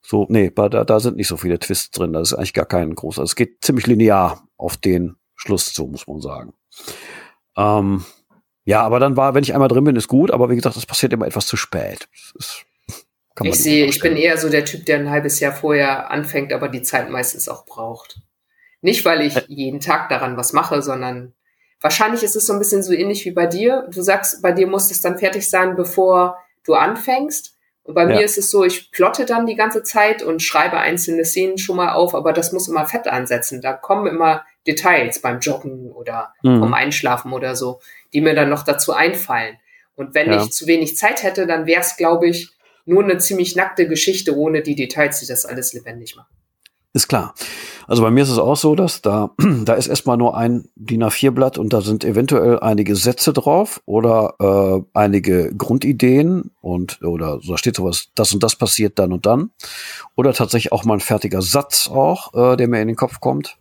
so, 0.08 0.24
nee, 0.30 0.50
da, 0.54 0.70
da 0.70 1.00
sind 1.00 1.18
nicht 1.18 1.28
so 1.28 1.36
viele 1.36 1.58
Twists 1.58 1.90
drin. 1.90 2.14
Das 2.14 2.32
ist 2.32 2.34
eigentlich 2.34 2.54
gar 2.54 2.64
kein 2.64 2.94
großer. 2.94 3.22
Es 3.22 3.36
geht 3.36 3.62
ziemlich 3.62 3.86
linear 3.86 4.48
auf 4.56 4.78
den 4.78 5.16
Schluss 5.34 5.74
zu, 5.74 5.86
muss 5.86 6.06
man 6.06 6.22
sagen. 6.22 6.54
Ähm, 7.58 8.06
ja, 8.64 8.80
aber 8.80 9.00
dann 9.00 9.18
war, 9.18 9.34
wenn 9.34 9.42
ich 9.42 9.52
einmal 9.52 9.68
drin 9.68 9.84
bin, 9.84 9.96
ist 9.96 10.08
gut, 10.08 10.30
aber 10.30 10.48
wie 10.48 10.56
gesagt, 10.56 10.76
das 10.76 10.86
passiert 10.86 11.12
immer 11.12 11.26
etwas 11.26 11.46
zu 11.46 11.58
spät. 11.58 12.08
Ist, 12.38 12.64
ich 13.42 13.56
sehe, 13.56 13.84
ich 13.84 14.00
bin 14.00 14.16
eher 14.16 14.38
so 14.38 14.48
der 14.48 14.64
Typ, 14.64 14.86
der 14.86 14.98
ein 14.98 15.10
halbes 15.10 15.40
Jahr 15.40 15.52
vorher 15.52 16.10
anfängt, 16.10 16.54
aber 16.54 16.70
die 16.70 16.80
Zeit 16.80 17.10
meistens 17.10 17.46
auch 17.46 17.66
braucht. 17.66 18.22
Nicht, 18.80 19.04
weil 19.04 19.20
ich 19.20 19.44
jeden 19.48 19.80
Tag 19.80 20.08
daran 20.08 20.38
was 20.38 20.54
mache, 20.54 20.80
sondern 20.80 21.34
wahrscheinlich 21.82 22.22
ist 22.22 22.34
es 22.34 22.46
so 22.46 22.54
ein 22.54 22.58
bisschen 22.58 22.82
so 22.82 22.94
ähnlich 22.94 23.26
wie 23.26 23.32
bei 23.32 23.46
dir. 23.46 23.86
Du 23.92 24.00
sagst, 24.00 24.40
bei 24.40 24.52
dir 24.52 24.66
muss 24.66 24.90
es 24.90 25.02
dann 25.02 25.18
fertig 25.18 25.50
sein, 25.50 25.76
bevor 25.76 26.38
du 26.64 26.72
anfängst. 26.72 27.57
Und 27.88 27.94
bei 27.94 28.02
ja. 28.02 28.08
mir 28.08 28.20
ist 28.20 28.36
es 28.36 28.50
so, 28.50 28.64
ich 28.64 28.90
plotte 28.90 29.24
dann 29.24 29.46
die 29.46 29.54
ganze 29.54 29.82
Zeit 29.82 30.22
und 30.22 30.42
schreibe 30.42 30.76
einzelne 30.76 31.24
Szenen 31.24 31.56
schon 31.56 31.76
mal 31.76 31.94
auf, 31.94 32.14
aber 32.14 32.34
das 32.34 32.52
muss 32.52 32.68
immer 32.68 32.84
fett 32.84 33.06
ansetzen. 33.06 33.62
Da 33.62 33.72
kommen 33.72 34.06
immer 34.06 34.44
Details 34.66 35.22
beim 35.22 35.40
Joggen 35.40 35.90
oder 35.90 36.34
mhm. 36.42 36.60
vom 36.60 36.74
Einschlafen 36.74 37.32
oder 37.32 37.56
so, 37.56 37.80
die 38.12 38.20
mir 38.20 38.34
dann 38.34 38.50
noch 38.50 38.62
dazu 38.62 38.92
einfallen. 38.92 39.56
Und 39.96 40.14
wenn 40.14 40.30
ja. 40.30 40.42
ich 40.42 40.50
zu 40.50 40.66
wenig 40.66 40.98
Zeit 40.98 41.22
hätte, 41.22 41.46
dann 41.46 41.64
wäre 41.64 41.80
es, 41.80 41.96
glaube 41.96 42.28
ich, 42.28 42.50
nur 42.84 43.02
eine 43.02 43.16
ziemlich 43.16 43.56
nackte 43.56 43.88
Geschichte 43.88 44.36
ohne 44.36 44.60
die 44.60 44.74
Details, 44.74 45.20
die 45.20 45.26
das 45.26 45.46
alles 45.46 45.72
lebendig 45.72 46.14
machen. 46.14 46.36
Ist 46.92 47.08
klar. 47.08 47.34
Also 47.88 48.02
bei 48.02 48.10
mir 48.10 48.22
ist 48.22 48.28
es 48.28 48.38
auch 48.38 48.56
so, 48.56 48.74
dass 48.74 49.00
da, 49.00 49.30
da 49.64 49.72
ist 49.72 49.86
erstmal 49.86 50.18
nur 50.18 50.36
ein 50.36 50.68
DIN 50.76 51.02
A4-Blatt 51.02 51.56
und 51.56 51.72
da 51.72 51.80
sind 51.80 52.04
eventuell 52.04 52.60
einige 52.60 52.94
Sätze 52.94 53.32
drauf 53.32 53.80
oder 53.86 54.34
äh, 54.38 54.82
einige 54.92 55.54
Grundideen 55.56 56.50
und 56.60 57.00
oder 57.02 57.40
so 57.40 57.56
steht 57.56 57.76
sowas, 57.76 58.10
das 58.14 58.34
und 58.34 58.42
das 58.42 58.56
passiert 58.56 58.98
dann 58.98 59.14
und 59.14 59.24
dann. 59.24 59.52
Oder 60.16 60.34
tatsächlich 60.34 60.70
auch 60.70 60.84
mal 60.84 60.94
ein 60.94 61.00
fertiger 61.00 61.40
Satz 61.40 61.88
auch, 61.88 62.34
äh, 62.34 62.56
der 62.56 62.68
mir 62.68 62.82
in 62.82 62.88
den 62.88 62.96
Kopf 62.96 63.20
kommt. 63.20 63.56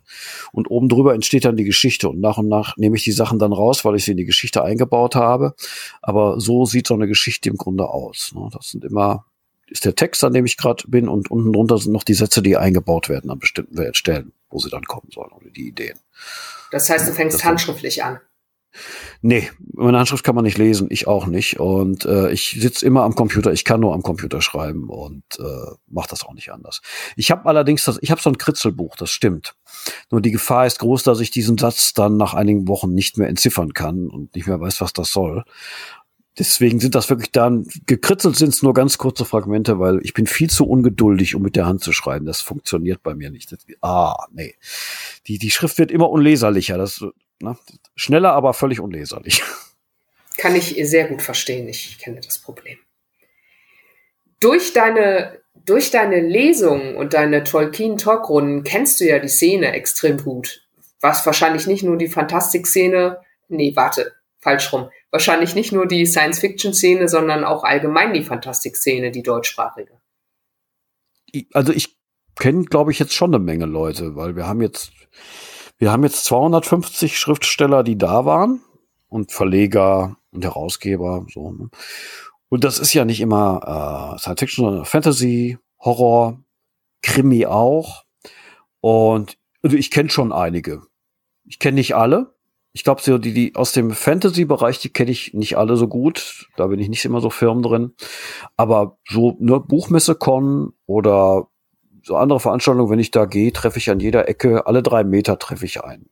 Und 0.52 0.70
oben 0.70 0.90
drüber 0.90 1.14
entsteht 1.14 1.46
dann 1.46 1.56
die 1.56 1.64
Geschichte 1.64 2.10
und 2.10 2.20
nach 2.20 2.36
und 2.36 2.48
nach 2.48 2.76
nehme 2.76 2.96
ich 2.96 3.04
die 3.04 3.12
Sachen 3.12 3.38
dann 3.38 3.54
raus, 3.54 3.86
weil 3.86 3.96
ich 3.96 4.04
sie 4.04 4.10
in 4.10 4.18
die 4.18 4.26
Geschichte 4.26 4.62
eingebaut 4.62 5.16
habe. 5.16 5.54
Aber 6.02 6.38
so 6.38 6.66
sieht 6.66 6.86
so 6.86 6.92
eine 6.92 7.08
Geschichte 7.08 7.48
im 7.48 7.56
Grunde 7.56 7.88
aus. 7.88 8.32
Ne? 8.34 8.50
Das 8.52 8.68
sind 8.68 8.84
immer 8.84 9.24
ist 9.70 9.84
der 9.84 9.94
Text, 9.94 10.24
an 10.24 10.32
dem 10.32 10.46
ich 10.46 10.56
gerade 10.56 10.84
bin, 10.88 11.08
und 11.08 11.30
unten 11.30 11.52
drunter 11.52 11.78
sind 11.78 11.92
noch 11.92 12.04
die 12.04 12.14
Sätze, 12.14 12.42
die 12.42 12.56
eingebaut 12.56 13.08
werden 13.08 13.30
an 13.30 13.38
bestimmten 13.38 13.94
Stellen, 13.94 14.32
wo 14.50 14.58
sie 14.58 14.70
dann 14.70 14.84
kommen 14.84 15.10
sollen 15.12 15.32
oder 15.32 15.50
die 15.50 15.68
Ideen. 15.68 15.98
Das 16.70 16.88
heißt, 16.90 17.08
du 17.08 17.12
fängst 17.12 17.36
das 17.36 17.44
handschriftlich 17.44 18.02
an. 18.04 18.20
Nee, 19.22 19.50
meine 19.72 19.98
Handschrift 19.98 20.24
kann 20.24 20.34
man 20.34 20.44
nicht 20.44 20.58
lesen, 20.58 20.88
ich 20.90 21.08
auch 21.08 21.26
nicht. 21.26 21.58
Und 21.58 22.04
äh, 22.04 22.30
ich 22.30 22.56
sitze 22.60 22.86
immer 22.86 23.02
am 23.02 23.14
Computer, 23.14 23.52
ich 23.52 23.64
kann 23.64 23.80
nur 23.80 23.94
am 23.94 24.02
Computer 24.02 24.40
schreiben 24.42 24.88
und 24.88 25.24
äh, 25.38 25.74
mache 25.86 26.08
das 26.10 26.24
auch 26.24 26.34
nicht 26.34 26.52
anders. 26.52 26.82
Ich 27.16 27.30
habe 27.30 27.46
allerdings 27.46 27.84
das, 27.84 27.98
ich 28.02 28.10
habe 28.10 28.20
so 28.20 28.30
ein 28.30 28.38
Kritzelbuch, 28.38 28.96
das 28.96 29.10
stimmt. 29.10 29.56
Nur 30.10 30.20
die 30.20 30.30
Gefahr 30.30 30.66
ist 30.66 30.78
groß, 30.78 31.02
dass 31.02 31.20
ich 31.20 31.30
diesen 31.30 31.58
Satz 31.58 31.94
dann 31.94 32.16
nach 32.16 32.34
einigen 32.34 32.68
Wochen 32.68 32.92
nicht 32.92 33.18
mehr 33.18 33.28
entziffern 33.28 33.72
kann 33.72 34.08
und 34.08 34.34
nicht 34.36 34.46
mehr 34.46 34.60
weiß, 34.60 34.80
was 34.80 34.92
das 34.92 35.10
soll. 35.10 35.44
Deswegen 36.36 36.78
sind 36.78 36.94
das 36.94 37.10
wirklich 37.10 37.32
dann, 37.32 37.66
gekritzelt 37.86 38.36
sind 38.36 38.50
es 38.50 38.62
nur 38.62 38.72
ganz 38.72 38.96
kurze 38.96 39.24
Fragmente, 39.24 39.80
weil 39.80 40.00
ich 40.02 40.14
bin 40.14 40.26
viel 40.26 40.48
zu 40.48 40.66
ungeduldig, 40.68 41.34
um 41.34 41.42
mit 41.42 41.56
der 41.56 41.66
Hand 41.66 41.82
zu 41.82 41.92
schreiben. 41.92 42.26
Das 42.26 42.40
funktioniert 42.40 43.02
bei 43.02 43.14
mir 43.14 43.30
nicht. 43.30 43.50
Das, 43.50 43.60
ah, 43.80 44.26
nee. 44.32 44.54
Die, 45.26 45.38
die 45.38 45.50
Schrift 45.50 45.78
wird 45.78 45.90
immer 45.90 46.10
unleserlicher. 46.10 46.78
Das, 46.78 47.04
ne, 47.40 47.56
schneller, 47.96 48.32
aber 48.34 48.54
völlig 48.54 48.78
unleserlich. 48.78 49.42
Kann 50.36 50.54
ich 50.54 50.76
sehr 50.82 51.08
gut 51.08 51.22
verstehen. 51.22 51.66
Ich 51.66 51.98
kenne 51.98 52.20
das 52.20 52.38
Problem. 52.38 52.78
Durch 54.38 54.72
deine, 54.72 55.40
durch 55.54 55.90
deine 55.90 56.20
Lesungen 56.20 56.94
und 56.94 57.14
deine 57.14 57.42
Tolkien-Talkrunden 57.42 58.62
kennst 58.62 59.00
du 59.00 59.06
ja 59.06 59.18
die 59.18 59.28
Szene 59.28 59.72
extrem 59.72 60.22
gut. 60.22 60.64
Was 61.00 61.26
wahrscheinlich 61.26 61.66
nicht 61.66 61.82
nur 61.82 61.96
die 61.96 62.08
Fantastik-Szene, 62.08 63.18
nee, 63.48 63.72
warte, 63.74 64.12
falsch 64.38 64.72
rum 64.72 64.90
wahrscheinlich 65.10 65.54
nicht 65.54 65.72
nur 65.72 65.86
die 65.86 66.06
Science-Fiction-Szene, 66.06 67.08
sondern 67.08 67.44
auch 67.44 67.64
allgemein 67.64 68.12
die 68.12 68.22
Fantastik-Szene, 68.22 69.10
die 69.10 69.22
deutschsprachige. 69.22 70.00
Also 71.52 71.72
ich 71.72 71.98
kennen, 72.36 72.66
glaube 72.66 72.92
ich, 72.92 72.98
jetzt 72.98 73.14
schon 73.14 73.34
eine 73.34 73.42
Menge 73.42 73.66
Leute, 73.66 74.16
weil 74.16 74.36
wir 74.36 74.46
haben 74.46 74.62
jetzt, 74.62 74.92
wir 75.78 75.92
haben 75.92 76.04
jetzt 76.04 76.24
250 76.24 77.18
Schriftsteller, 77.18 77.82
die 77.82 77.98
da 77.98 78.24
waren 78.24 78.60
und 79.08 79.32
Verleger 79.32 80.16
und 80.30 80.44
Herausgeber, 80.44 81.26
so. 81.32 81.52
Ne? 81.52 81.70
Und 82.48 82.64
das 82.64 82.78
ist 82.78 82.94
ja 82.94 83.04
nicht 83.04 83.20
immer 83.20 84.14
äh, 84.14 84.18
Science 84.18 84.40
Fiction, 84.40 84.64
sondern 84.64 84.84
Fantasy, 84.84 85.58
Horror, 85.78 86.42
Krimi 87.02 87.46
auch. 87.46 88.04
Und 88.80 89.36
also 89.62 89.76
ich 89.76 89.90
kenne 89.90 90.08
schon 90.10 90.32
einige. 90.32 90.82
Ich 91.44 91.58
kenne 91.58 91.74
nicht 91.74 91.94
alle. 91.94 92.34
Ich 92.78 92.84
glaube, 92.84 93.02
so 93.02 93.18
die, 93.18 93.34
die 93.34 93.56
aus 93.56 93.72
dem 93.72 93.90
Fantasy-Bereich, 93.90 94.78
die 94.78 94.90
kenne 94.90 95.10
ich 95.10 95.34
nicht 95.34 95.58
alle 95.58 95.76
so 95.76 95.88
gut. 95.88 96.48
Da 96.54 96.68
bin 96.68 96.78
ich 96.78 96.88
nicht 96.88 97.04
immer 97.04 97.20
so 97.20 97.28
firm 97.28 97.60
drin. 97.60 97.92
Aber 98.56 98.98
so 99.08 99.36
ne, 99.40 99.58
Buchmesse-Con 99.58 100.74
oder 100.86 101.48
so 102.04 102.14
andere 102.14 102.38
Veranstaltungen, 102.38 102.88
wenn 102.88 103.00
ich 103.00 103.10
da 103.10 103.24
gehe, 103.24 103.52
treffe 103.52 103.78
ich 103.78 103.90
an 103.90 103.98
jeder 103.98 104.28
Ecke, 104.28 104.68
alle 104.68 104.84
drei 104.84 105.02
Meter 105.02 105.40
treffe 105.40 105.64
ich 105.64 105.82
einen. 105.82 106.08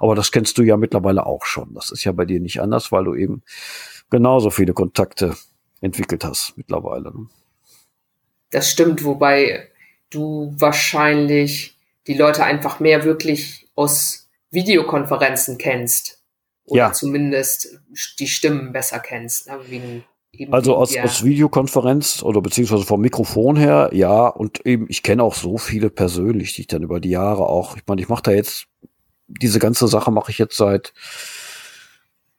Aber 0.00 0.16
das 0.16 0.32
kennst 0.32 0.58
du 0.58 0.64
ja 0.64 0.76
mittlerweile 0.76 1.24
auch 1.24 1.44
schon. 1.44 1.72
Das 1.74 1.92
ist 1.92 2.02
ja 2.02 2.10
bei 2.10 2.24
dir 2.24 2.40
nicht 2.40 2.60
anders, 2.60 2.90
weil 2.90 3.04
du 3.04 3.14
eben 3.14 3.44
genauso 4.10 4.50
viele 4.50 4.72
Kontakte 4.72 5.36
entwickelt 5.80 6.24
hast 6.24 6.54
mittlerweile. 6.56 7.12
Ne? 7.12 7.28
Das 8.50 8.68
stimmt, 8.68 9.04
wobei 9.04 9.68
du 10.10 10.52
wahrscheinlich 10.58 11.76
die 12.08 12.14
Leute 12.14 12.42
einfach 12.42 12.80
mehr 12.80 13.04
wirklich 13.04 13.68
aus 13.76 14.27
Videokonferenzen 14.50 15.58
kennst. 15.58 16.22
Oder 16.64 16.78
ja. 16.78 16.92
zumindest 16.92 17.78
die 18.18 18.28
Stimmen 18.28 18.72
besser 18.72 18.98
kennst. 18.98 19.48
Ne? 19.48 19.58
Wegen 19.68 20.04
also 20.50 20.76
aus, 20.76 20.96
aus 20.96 21.24
Videokonferenz 21.24 22.22
oder 22.22 22.40
beziehungsweise 22.40 22.84
vom 22.84 23.00
Mikrofon 23.00 23.56
her, 23.56 23.90
ja, 23.92 24.28
und 24.28 24.64
eben, 24.66 24.86
ich 24.88 25.02
kenne 25.02 25.22
auch 25.22 25.34
so 25.34 25.58
viele 25.58 25.90
persönlich, 25.90 26.54
die 26.54 26.62
ich 26.62 26.66
dann 26.66 26.82
über 26.82 27.00
die 27.00 27.10
Jahre 27.10 27.46
auch, 27.46 27.76
ich 27.76 27.82
meine, 27.86 28.00
ich 28.00 28.08
mache 28.08 28.22
da 28.22 28.30
jetzt, 28.32 28.66
diese 29.26 29.58
ganze 29.58 29.88
Sache 29.88 30.10
mache 30.10 30.30
ich 30.30 30.38
jetzt 30.38 30.56
seit 30.56 30.92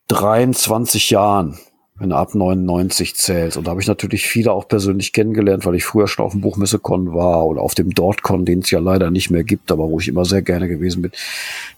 23 0.07 1.09
Jahren 1.09 1.57
wenn 1.99 2.09
du 2.09 2.15
ab 2.15 2.33
99 2.33 3.15
zählst. 3.15 3.57
Und 3.57 3.67
da 3.67 3.71
habe 3.71 3.81
ich 3.81 3.87
natürlich 3.87 4.27
viele 4.27 4.51
auch 4.53 4.67
persönlich 4.67 5.11
kennengelernt, 5.11 5.65
weil 5.65 5.75
ich 5.75 5.83
früher 5.83 6.07
schon 6.07 6.25
auf 6.25 6.31
dem 6.31 6.41
Buchmessekon 6.41 7.13
war 7.13 7.45
oder 7.45 7.61
auf 7.61 7.75
dem 7.75 7.93
Dortcon, 7.93 8.45
den 8.45 8.59
es 8.59 8.71
ja 8.71 8.79
leider 8.79 9.11
nicht 9.11 9.29
mehr 9.29 9.43
gibt, 9.43 9.71
aber 9.71 9.89
wo 9.89 9.99
ich 9.99 10.07
immer 10.07 10.25
sehr 10.25 10.41
gerne 10.41 10.67
gewesen 10.67 11.01
bin. 11.01 11.11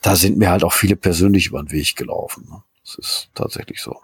Da 0.02 0.16
sind 0.16 0.38
mir 0.38 0.52
halt 0.52 0.64
auch 0.64 0.74
viele 0.74 0.96
persönlich 0.96 1.48
über 1.48 1.62
den 1.62 1.72
Weg 1.72 1.96
gelaufen. 1.96 2.48
Ne? 2.50 2.62
Das 2.84 2.96
ist 2.96 3.30
tatsächlich 3.34 3.82
so. 3.82 3.98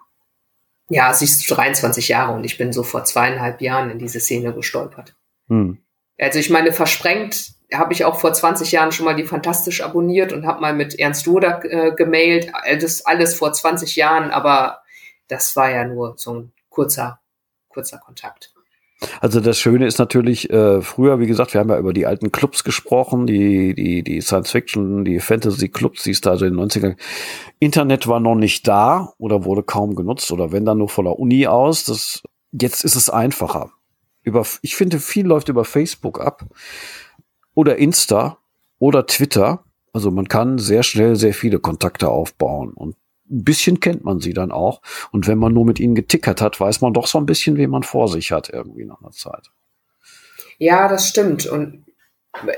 Ja, 0.90 1.14
siehst 1.14 1.50
du 1.50 1.54
23 1.54 2.08
Jahre 2.08 2.34
und 2.34 2.46
ich 2.46 2.58
bin 2.58 2.74
so 2.74 2.82
vor 2.82 3.04
zweieinhalb 3.04 3.62
Jahren 3.62 3.92
in 3.92 4.00
diese 4.00 4.20
Szene 4.20 4.54
gestolpert. 4.54 5.16
Hm. 5.50 5.78
Also 6.18 6.40
ich 6.40 6.50
meine, 6.50 6.72
versprengt 6.72 7.52
habe 7.74 7.94
ich 7.94 8.06
auch 8.06 8.20
vor 8.20 8.34
20 8.34 8.72
Jahren 8.72 8.92
schon 8.92 9.06
mal 9.06 9.16
die 9.16 9.26
Fantastisch 9.26 9.82
abonniert 9.82 10.32
und 10.32 10.48
habe 10.48 10.62
mal 10.62 10.74
mit 10.74 10.98
Ernst 10.98 11.28
Roder 11.28 11.62
äh, 11.66 11.92
gemailt. 11.92 12.52
Das 12.80 13.06
alles 13.06 13.36
vor 13.36 13.52
20 13.52 13.98
Jahren, 13.98 14.32
aber 14.32 14.82
das 15.28 15.56
war 15.56 15.72
ja 15.72 15.86
nur 15.86 16.16
so 16.18 16.34
ein 16.34 16.52
kurzer, 16.70 17.20
kurzer 17.70 17.98
Kontakt. 17.98 18.54
Also 19.22 19.40
das 19.40 19.60
Schöne 19.60 19.86
ist 19.86 20.00
natürlich, 20.00 20.50
äh, 20.50 20.82
früher, 20.82 21.20
wie 21.20 21.28
gesagt, 21.28 21.54
wir 21.54 21.62
haben 21.62 21.70
ja 21.70 21.78
über 21.78 21.94
die 21.94 22.08
alten 22.08 22.32
Clubs 22.32 22.64
gesprochen, 22.64 23.28
die, 23.28 23.76
die, 23.76 24.02
die 24.02 24.22
Science 24.22 24.52
Fiction, 24.52 25.06
die 25.06 25.20
Fantasy 25.20 25.70
Clubs, 25.70 26.04
die 26.04 26.12
es 26.12 26.22
da 26.22 26.32
also 26.32 26.46
in 26.46 26.58
den 26.58 26.68
90ern. 26.68 26.96
Internet 27.60 28.08
war 28.08 28.20
noch 28.20 28.36
nicht 28.36 28.68
da 28.68 29.14
oder 29.20 29.46
wurde 29.46 29.62
kaum 29.62 29.96
genutzt 29.96 30.32
oder 30.32 30.52
wenn 30.52 30.66
dann 30.66 30.80
nur 30.80 30.90
von 30.90 31.06
der 31.06 31.20
Uni 31.20 31.46
aus. 31.46 31.86
Das, 31.86 32.24
jetzt 32.52 32.84
ist 32.84 32.96
es 32.96 33.10
einfacher. 33.10 33.72
Über, 34.24 34.46
ich 34.62 34.76
finde, 34.76 35.00
viel 35.00 35.28
läuft 35.28 35.50
über 35.50 35.64
Facebook 35.64 36.20
ab 36.20 36.46
oder 37.54 37.78
Insta 37.78 38.40
oder 38.80 39.06
Twitter. 39.06 39.64
Also 39.94 40.10
man 40.10 40.28
kann 40.28 40.58
sehr 40.58 40.82
schnell 40.82 41.16
sehr 41.16 41.36
viele 41.36 41.60
Kontakte 41.60 42.10
aufbauen 42.10 42.74
und 42.74 42.96
ein 43.30 43.44
bisschen 43.44 43.80
kennt 43.80 44.04
man 44.04 44.20
sie 44.20 44.34
dann 44.34 44.52
auch. 44.52 44.82
Und 45.12 45.28
wenn 45.28 45.38
man 45.38 45.54
nur 45.54 45.66
mit 45.66 45.80
ihnen 45.80 45.96
getickert 45.96 46.42
hat, 46.42 46.60
weiß 46.60 46.82
man 46.82 46.94
doch 46.94 47.08
so 47.08 47.18
ein 47.18 47.26
bisschen, 47.26 47.58
wen 47.58 47.70
man 47.70 47.84
vor 47.84 48.08
sich 48.08 48.32
hat, 48.32 48.50
irgendwie 48.50 48.86
nach 48.86 49.02
einer 49.02 49.12
Zeit. 49.12 49.52
Ja, 50.58 50.88
das 50.88 51.08
stimmt. 51.08 51.46
Und 51.46 51.86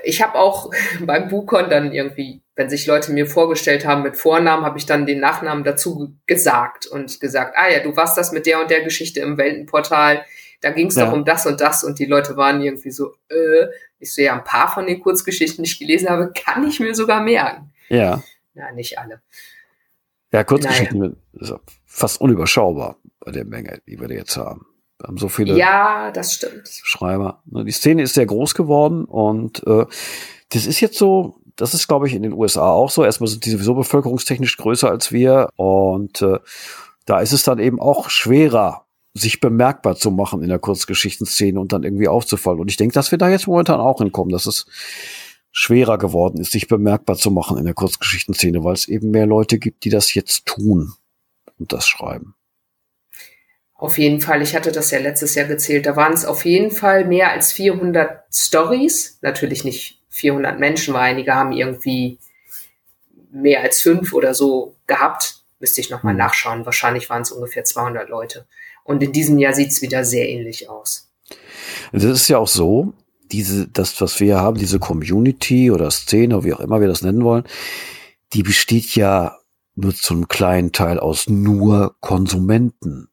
ich 0.04 0.22
habe 0.22 0.36
auch 0.38 0.72
beim 1.02 1.28
Bukon 1.28 1.70
dann 1.70 1.92
irgendwie, 1.92 2.42
wenn 2.56 2.70
sich 2.70 2.86
Leute 2.88 3.12
mir 3.12 3.26
vorgestellt 3.26 3.86
haben 3.86 4.04
mit 4.04 4.18
Vornamen, 4.18 4.66
habe 4.66 4.78
ich 4.78 4.86
dann 4.86 5.06
den 5.06 5.20
Nachnamen 5.20 5.64
dazu 5.64 6.16
gesagt 6.28 6.86
und 6.88 7.20
gesagt, 7.20 7.56
ah 7.58 7.70
ja, 7.70 7.80
du 7.80 7.96
warst 7.96 8.18
das 8.18 8.32
mit 8.32 8.46
der 8.46 8.62
und 8.62 8.70
der 8.70 8.84
Geschichte 8.84 9.20
im 9.22 9.38
Weltenportal, 9.38 10.26
da 10.62 10.72
ging 10.72 10.88
es 10.88 10.96
ja. 10.96 11.06
doch 11.06 11.14
um 11.14 11.24
das 11.24 11.46
und 11.46 11.62
das 11.62 11.84
und 11.84 12.00
die 12.00 12.06
Leute 12.06 12.36
waren 12.36 12.62
irgendwie 12.62 12.92
so, 12.92 13.14
äh, 13.30 13.68
ich 14.00 14.14
so, 14.14 14.22
ja, 14.22 14.34
ein 14.34 14.44
paar 14.44 14.74
von 14.74 14.88
den 14.88 15.02
Kurzgeschichten, 15.02 15.64
die 15.64 15.70
ich 15.70 15.80
gelesen 15.80 16.10
habe, 16.10 16.34
kann 16.34 16.68
ich 16.68 16.80
mir 16.80 16.94
sogar 16.96 17.22
merken. 17.22 17.72
Ja. 17.88 18.22
Ja, 18.54 18.72
nicht 18.74 19.00
alle. 19.00 19.22
Ja, 20.32 20.44
Kurzgeschichten 20.44 21.00
naja. 21.00 21.14
ist 21.34 21.54
fast 21.86 22.22
unüberschaubar 22.22 22.98
bei 23.20 23.32
der 23.32 23.46
Menge, 23.46 23.82
die 23.88 24.00
wir 24.00 24.10
jetzt 24.12 24.38
haben. 24.38 24.66
Wir 25.00 25.08
haben 25.08 25.18
so 25.18 25.30
viele 25.30 25.58
ja, 25.58 26.12
das 26.12 26.34
stimmt. 26.34 26.68
Schreiber. 26.68 27.42
Ne, 27.46 27.64
die 27.64 27.72
Szene 27.72 28.04
ist 28.04 28.14
sehr 28.14 28.26
groß 28.26 28.54
geworden 28.54 29.06
und 29.06 29.66
äh, 29.66 29.86
das 30.50 30.66
ist 30.66 30.82
jetzt 30.82 30.98
so, 30.98 31.40
das 31.56 31.74
ist, 31.74 31.88
glaube 31.88 32.08
ich, 32.08 32.14
in 32.14 32.24
den 32.24 32.34
USA 32.34 32.70
auch 32.72 32.90
so. 32.90 33.04
Erstmal 33.04 33.30
sind 33.30 33.46
die 33.46 33.52
sowieso 33.52 33.76
bevölkerungstechnisch 33.76 34.58
größer 34.58 34.90
als 34.90 35.12
wir 35.12 35.50
und 35.56 36.22
äh, 36.22 36.40
da 37.06 37.22
ist 37.22 37.34
es 37.34 37.44
dann 37.44 37.60
eben 37.60 37.80
auch 37.80 38.10
schwerer, 38.10 38.86
sich 39.14 39.40
bemerkbar 39.40 39.96
zu 39.96 40.12
machen 40.12 40.44
in 40.44 40.50
der 40.50 40.60
Kurzgeschichtenszene 40.60 41.60
und 41.60 41.74
dann 41.74 41.84
irgendwie 41.84 42.08
aufzufallen. 42.08 42.60
Und 42.60 42.70
ich 42.70 42.78
denke, 42.78 42.94
dass 42.94 43.12
wir 43.12 43.18
da 43.18 43.30
jetzt 43.30 43.48
momentan 43.48 43.80
auch 43.80 44.00
hinkommen. 44.00 44.32
Das 44.32 44.46
ist 44.46 44.68
schwerer 45.52 45.98
geworden 45.98 46.40
ist, 46.40 46.52
sich 46.52 46.68
bemerkbar 46.68 47.16
zu 47.16 47.32
machen 47.32 47.58
in 47.58 47.66
der 47.66 47.74
Kurzgeschichtenszene, 47.74 48.64
weil 48.64 48.74
es 48.74 48.88
eben 48.88 49.12
mehr 49.12 49.26
Leute 49.26 49.60
gibt, 49.60 49.84
die 49.84 49.90
das 49.90 50.14
jetzt 50.14 50.46
tun 50.46 50.94
und 51.58 51.74
das 51.74 51.88
schreiben. 51.88 52.36
Auf 53.74 53.98
jeden 53.98 54.20
Fall, 54.20 54.42
ich 54.42 54.56
hatte 54.56 54.72
das 54.72 54.92
ja 54.92 55.00
letztes 55.00 55.36
Jahr 55.36 55.48
gezählt, 55.48 55.86
da 55.86 55.96
waren 55.96 56.14
es 56.14 56.26
auf 56.26 56.44
jeden 56.44 56.70
Fall 56.70 57.06
mehr 57.06 57.32
als 57.32 57.54
400 57.54 58.24
Stories, 58.32 59.20
natürlich 59.22 59.64
nicht 59.64 60.02
400 60.10 60.60
Menschen, 60.60 60.94
weil 60.94 61.12
einige 61.12 61.34
haben 61.34 61.54
irgendwie 61.54 62.20
mehr 63.32 63.62
als 63.62 63.82
fünf 63.82 64.14
oder 64.14 64.34
so 64.34 64.76
gehabt. 64.86 65.36
Müsste 65.60 65.82
ich 65.82 65.90
nochmal 65.90 66.14
mhm. 66.14 66.20
nachschauen. 66.20 66.66
Wahrscheinlich 66.66 67.10
waren 67.10 67.22
es 67.22 67.32
ungefähr 67.32 67.64
200 67.64 68.10
Leute. 68.10 68.46
Und 68.84 69.04
in 69.04 69.12
diesem 69.12 69.38
Jahr 69.38 69.54
sieht 69.54 69.72
es 69.72 69.82
wieder 69.82 70.04
sehr 70.04 70.28
ähnlich 70.28 70.70
aus. 70.70 71.10
Das 71.92 72.04
ist 72.04 72.28
ja 72.28 72.38
auch 72.38 72.48
so, 72.48 72.94
diese, 73.32 73.68
das, 73.68 74.00
was 74.02 74.20
wir 74.20 74.40
haben, 74.40 74.58
diese 74.58 74.80
Community 74.80 75.72
oder 75.72 75.92
Szene, 75.92 76.44
wie 76.44 76.54
auch 76.54 76.60
immer 76.60 76.82
wir 76.82 76.88
das 76.88 77.02
nennen 77.02 77.24
wollen, 77.24 77.44
die 78.34 78.44
besteht 78.44 78.96
ja 78.96 79.38
nur 79.76 79.96
zu 79.96 80.14
einem 80.14 80.28
kleinen 80.28 80.72
Teil 80.72 81.00
aus 81.00 81.30
nur 81.30 81.96
Konsumenten. 82.02 83.08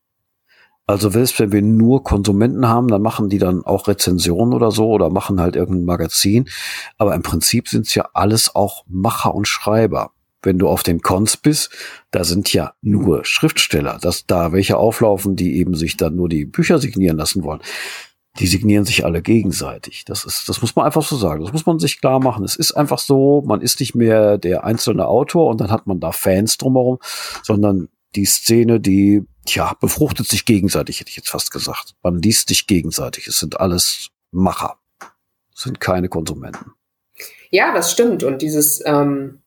Also 0.88 1.10
selbst 1.10 1.40
wenn 1.40 1.50
wir 1.50 1.62
nur 1.62 2.04
Konsumenten 2.04 2.68
haben, 2.68 2.88
dann 2.88 3.02
machen 3.02 3.28
die 3.28 3.38
dann 3.38 3.64
auch 3.64 3.88
Rezensionen 3.88 4.54
oder 4.54 4.70
so 4.70 4.88
oder 4.88 5.10
machen 5.10 5.40
halt 5.40 5.56
irgendein 5.56 5.84
Magazin. 5.84 6.48
Aber 6.96 7.14
im 7.14 7.22
Prinzip 7.22 7.68
sind 7.68 7.86
es 7.86 7.94
ja 7.94 8.08
alles 8.14 8.54
auch 8.54 8.84
Macher 8.86 9.34
und 9.34 9.48
Schreiber. 9.48 10.12
Wenn 10.42 10.58
du 10.58 10.68
auf 10.68 10.84
den 10.84 11.00
Cons 11.00 11.36
bist, 11.38 11.70
da 12.12 12.22
sind 12.22 12.52
ja 12.52 12.74
nur 12.80 13.24
Schriftsteller, 13.24 13.98
dass 14.00 14.26
da 14.26 14.52
welche 14.52 14.76
auflaufen, 14.76 15.34
die 15.34 15.56
eben 15.56 15.74
sich 15.74 15.96
dann 15.96 16.14
nur 16.14 16.28
die 16.28 16.44
Bücher 16.44 16.78
signieren 16.78 17.16
lassen 17.16 17.42
wollen 17.42 17.60
die 18.38 18.46
signieren 18.46 18.84
sich 18.84 19.04
alle 19.04 19.22
gegenseitig. 19.22 20.04
Das 20.04 20.24
ist, 20.24 20.48
das 20.48 20.60
muss 20.60 20.76
man 20.76 20.86
einfach 20.86 21.02
so 21.02 21.16
sagen. 21.16 21.42
Das 21.42 21.52
muss 21.52 21.66
man 21.66 21.78
sich 21.78 22.00
klar 22.00 22.20
machen. 22.20 22.44
Es 22.44 22.56
ist 22.56 22.72
einfach 22.72 22.98
so, 22.98 23.42
man 23.46 23.60
ist 23.60 23.80
nicht 23.80 23.94
mehr 23.94 24.38
der 24.38 24.64
einzelne 24.64 25.06
Autor 25.06 25.48
und 25.48 25.60
dann 25.60 25.70
hat 25.70 25.86
man 25.86 26.00
da 26.00 26.12
Fans 26.12 26.58
drumherum, 26.58 26.98
sondern 27.42 27.88
die 28.14 28.24
Szene, 28.24 28.80
die, 28.80 29.24
tja, 29.44 29.76
befruchtet 29.80 30.26
sich 30.26 30.44
gegenseitig, 30.44 31.00
hätte 31.00 31.10
ich 31.10 31.16
jetzt 31.16 31.30
fast 31.30 31.50
gesagt. 31.50 31.94
Man 32.02 32.20
liest 32.20 32.48
sich 32.48 32.66
gegenseitig. 32.66 33.26
Es 33.26 33.38
sind 33.38 33.60
alles 33.60 34.08
Macher. 34.30 34.78
Es 35.54 35.62
sind 35.62 35.80
keine 35.80 36.08
Konsumenten. 36.08 36.72
Ja, 37.50 37.72
das 37.74 37.92
stimmt. 37.92 38.22
Und 38.22 38.42
dieses, 38.42 38.82
ähm, 38.84 39.42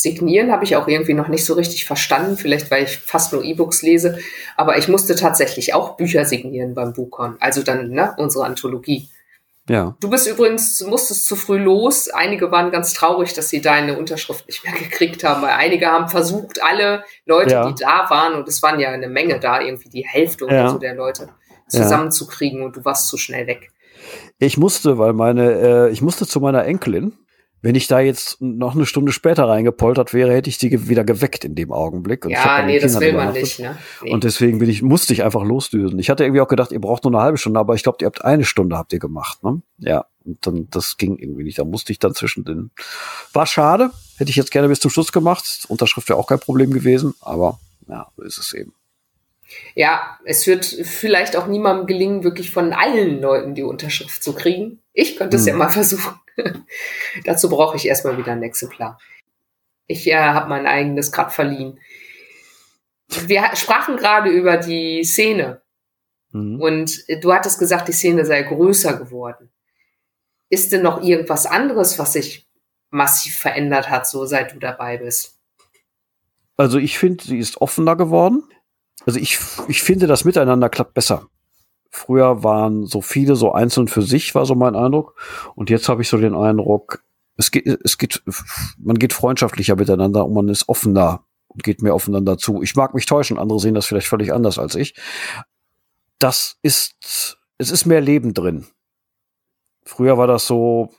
Signieren 0.00 0.52
habe 0.52 0.62
ich 0.62 0.76
auch 0.76 0.86
irgendwie 0.86 1.14
noch 1.14 1.26
nicht 1.26 1.44
so 1.44 1.54
richtig 1.54 1.84
verstanden, 1.84 2.36
vielleicht 2.36 2.70
weil 2.70 2.84
ich 2.84 2.98
fast 2.98 3.32
nur 3.32 3.42
E-Books 3.42 3.82
lese, 3.82 4.20
aber 4.56 4.78
ich 4.78 4.86
musste 4.86 5.16
tatsächlich 5.16 5.74
auch 5.74 5.96
Bücher 5.96 6.24
signieren 6.24 6.72
beim 6.74 6.92
Buchcon, 6.92 7.36
also 7.40 7.64
dann 7.64 7.90
ne, 7.90 8.14
unsere 8.16 8.44
Anthologie. 8.44 9.08
Ja. 9.68 9.96
Du 9.98 10.08
bist 10.08 10.28
übrigens, 10.28 10.80
musstest 10.86 11.26
zu 11.26 11.34
früh 11.34 11.58
los. 11.58 12.08
Einige 12.08 12.52
waren 12.52 12.70
ganz 12.70 12.94
traurig, 12.94 13.34
dass 13.34 13.48
sie 13.48 13.60
deine 13.60 13.98
Unterschrift 13.98 14.46
nicht 14.46 14.62
mehr 14.62 14.72
gekriegt 14.78 15.24
haben, 15.24 15.42
weil 15.42 15.50
einige 15.50 15.88
haben 15.88 16.08
versucht, 16.08 16.62
alle 16.62 17.02
Leute, 17.26 17.54
ja. 17.54 17.68
die 17.68 17.82
da 17.82 18.08
waren, 18.08 18.34
und 18.34 18.46
es 18.46 18.62
waren 18.62 18.78
ja 18.78 18.90
eine 18.90 19.08
Menge 19.08 19.40
da, 19.40 19.60
irgendwie 19.60 19.88
die 19.88 20.06
Hälfte 20.06 20.44
ja. 20.44 20.50
oder 20.50 20.70
so 20.70 20.78
der 20.78 20.94
Leute, 20.94 21.30
zusammenzukriegen 21.66 22.62
und 22.62 22.76
du 22.76 22.84
warst 22.84 23.08
zu 23.08 23.16
schnell 23.16 23.48
weg. 23.48 23.72
Ich 24.38 24.58
musste, 24.58 24.96
weil 24.96 25.12
meine, 25.12 25.88
äh, 25.88 25.90
ich 25.90 26.02
musste 26.02 26.24
zu 26.24 26.38
meiner 26.38 26.64
Enkelin, 26.64 27.18
wenn 27.60 27.74
ich 27.74 27.88
da 27.88 27.98
jetzt 27.98 28.40
noch 28.40 28.74
eine 28.74 28.86
Stunde 28.86 29.10
später 29.10 29.48
reingepoltert 29.48 30.14
wäre, 30.14 30.32
hätte 30.32 30.48
ich 30.48 30.58
die 30.58 30.88
wieder 30.88 31.02
geweckt 31.02 31.44
in 31.44 31.56
dem 31.56 31.72
Augenblick. 31.72 32.24
Und 32.24 32.30
ja, 32.30 32.62
nee, 32.64 32.78
das 32.78 33.00
will 33.00 33.12
man 33.14 33.32
nicht. 33.32 33.58
Ne? 33.58 33.76
Nee. 34.02 34.12
Und 34.12 34.22
deswegen 34.22 34.60
bin 34.60 34.70
ich, 34.70 34.82
musste 34.82 35.12
ich 35.12 35.24
einfach 35.24 35.42
losdüsen. 35.42 35.98
Ich 35.98 36.08
hatte 36.08 36.24
irgendwie 36.24 36.40
auch 36.40 36.48
gedacht, 36.48 36.70
ihr 36.70 36.80
braucht 36.80 37.02
nur 37.02 37.12
eine 37.12 37.22
halbe 37.22 37.38
Stunde, 37.38 37.58
aber 37.58 37.74
ich 37.74 37.82
glaube, 37.82 37.98
ihr 38.00 38.06
habt 38.06 38.24
eine 38.24 38.44
Stunde 38.44 38.76
habt 38.76 38.92
ihr 38.92 39.00
gemacht. 39.00 39.42
Ne? 39.42 39.60
Ja, 39.78 40.06
und 40.24 40.46
dann 40.46 40.68
das 40.70 40.98
ging 40.98 41.18
irgendwie 41.18 41.42
nicht. 41.42 41.58
Da 41.58 41.64
musste 41.64 41.90
ich 41.90 41.98
dann 41.98 42.14
zwischen 42.14 42.44
den. 42.44 42.70
War 43.32 43.46
schade. 43.46 43.90
Hätte 44.18 44.30
ich 44.30 44.36
jetzt 44.36 44.52
gerne 44.52 44.68
bis 44.68 44.80
zum 44.80 44.90
Schluss 44.90 45.10
gemacht. 45.10 45.66
Unterschrift 45.68 46.08
wäre 46.08 46.18
auch 46.18 46.28
kein 46.28 46.40
Problem 46.40 46.72
gewesen, 46.72 47.14
aber 47.20 47.58
ja, 47.88 48.06
so 48.16 48.22
ist 48.22 48.38
es 48.38 48.52
eben. 48.52 48.72
Ja, 49.74 50.18
es 50.24 50.46
wird 50.46 50.64
vielleicht 50.64 51.36
auch 51.36 51.46
niemandem 51.46 51.86
gelingen, 51.86 52.22
wirklich 52.22 52.52
von 52.52 52.72
allen 52.72 53.20
Leuten 53.20 53.54
die 53.54 53.62
Unterschrift 53.62 54.22
zu 54.22 54.34
kriegen. 54.34 54.80
Ich 54.92 55.16
könnte 55.16 55.36
es 55.36 55.42
hm. 55.42 55.48
ja 55.48 55.56
mal 55.56 55.70
versuchen. 55.70 56.14
Dazu 57.24 57.48
brauche 57.48 57.76
ich 57.76 57.86
erstmal 57.86 58.16
wieder 58.18 58.32
ein 58.32 58.42
Exemplar. 58.42 58.98
Ich 59.86 60.06
äh, 60.06 60.16
habe 60.16 60.48
mein 60.48 60.66
eigenes 60.66 61.12
gerade 61.12 61.30
verliehen. 61.30 61.80
Wir 63.26 63.50
sprachen 63.54 63.96
gerade 63.96 64.30
über 64.30 64.56
die 64.56 65.02
Szene. 65.04 65.62
Mhm. 66.32 66.60
Und 66.60 67.04
du 67.22 67.32
hattest 67.32 67.58
gesagt, 67.58 67.88
die 67.88 67.92
Szene 67.92 68.24
sei 68.24 68.42
größer 68.42 68.96
geworden. 68.96 69.50
Ist 70.50 70.72
denn 70.72 70.82
noch 70.82 71.02
irgendwas 71.02 71.46
anderes, 71.46 71.98
was 71.98 72.14
sich 72.14 72.48
massiv 72.90 73.38
verändert 73.38 73.90
hat, 73.90 74.06
so 74.06 74.24
seit 74.24 74.54
du 74.54 74.58
dabei 74.58 74.98
bist? 74.98 75.38
Also 76.56 76.78
ich 76.78 76.98
finde, 76.98 77.24
sie 77.24 77.38
ist 77.38 77.60
offener 77.60 77.96
geworden. 77.96 78.42
Also 79.06 79.20
ich, 79.20 79.38
ich 79.68 79.82
finde, 79.82 80.06
das 80.06 80.24
Miteinander 80.24 80.68
klappt 80.68 80.94
besser. 80.94 81.28
Früher 81.90 82.42
waren 82.42 82.86
so 82.86 83.00
viele 83.00 83.34
so 83.36 83.52
einzeln 83.52 83.88
für 83.88 84.02
sich, 84.02 84.34
war 84.34 84.46
so 84.46 84.54
mein 84.54 84.76
Eindruck. 84.76 85.14
Und 85.54 85.70
jetzt 85.70 85.88
habe 85.88 86.02
ich 86.02 86.08
so 86.08 86.18
den 86.18 86.34
Eindruck, 86.34 87.02
es 87.36 87.50
geht, 87.50 87.66
es 87.66 87.98
geht, 87.98 88.22
man 88.78 88.98
geht 88.98 89.12
freundschaftlicher 89.12 89.76
miteinander 89.76 90.26
und 90.26 90.34
man 90.34 90.48
ist 90.48 90.68
offener 90.68 91.24
und 91.46 91.62
geht 91.62 91.82
mehr 91.82 91.94
aufeinander 91.94 92.36
zu. 92.36 92.62
Ich 92.62 92.74
mag 92.76 92.94
mich 92.94 93.06
täuschen, 93.06 93.38
andere 93.38 93.60
sehen 93.60 93.74
das 93.74 93.86
vielleicht 93.86 94.08
völlig 94.08 94.32
anders 94.32 94.58
als 94.58 94.74
ich. 94.74 94.94
Das 96.18 96.58
ist, 96.62 97.38
es 97.56 97.70
ist 97.70 97.86
mehr 97.86 98.00
Leben 98.00 98.34
drin. 98.34 98.66
Früher 99.84 100.18
war 100.18 100.26
das 100.26 100.46
so, 100.46 100.90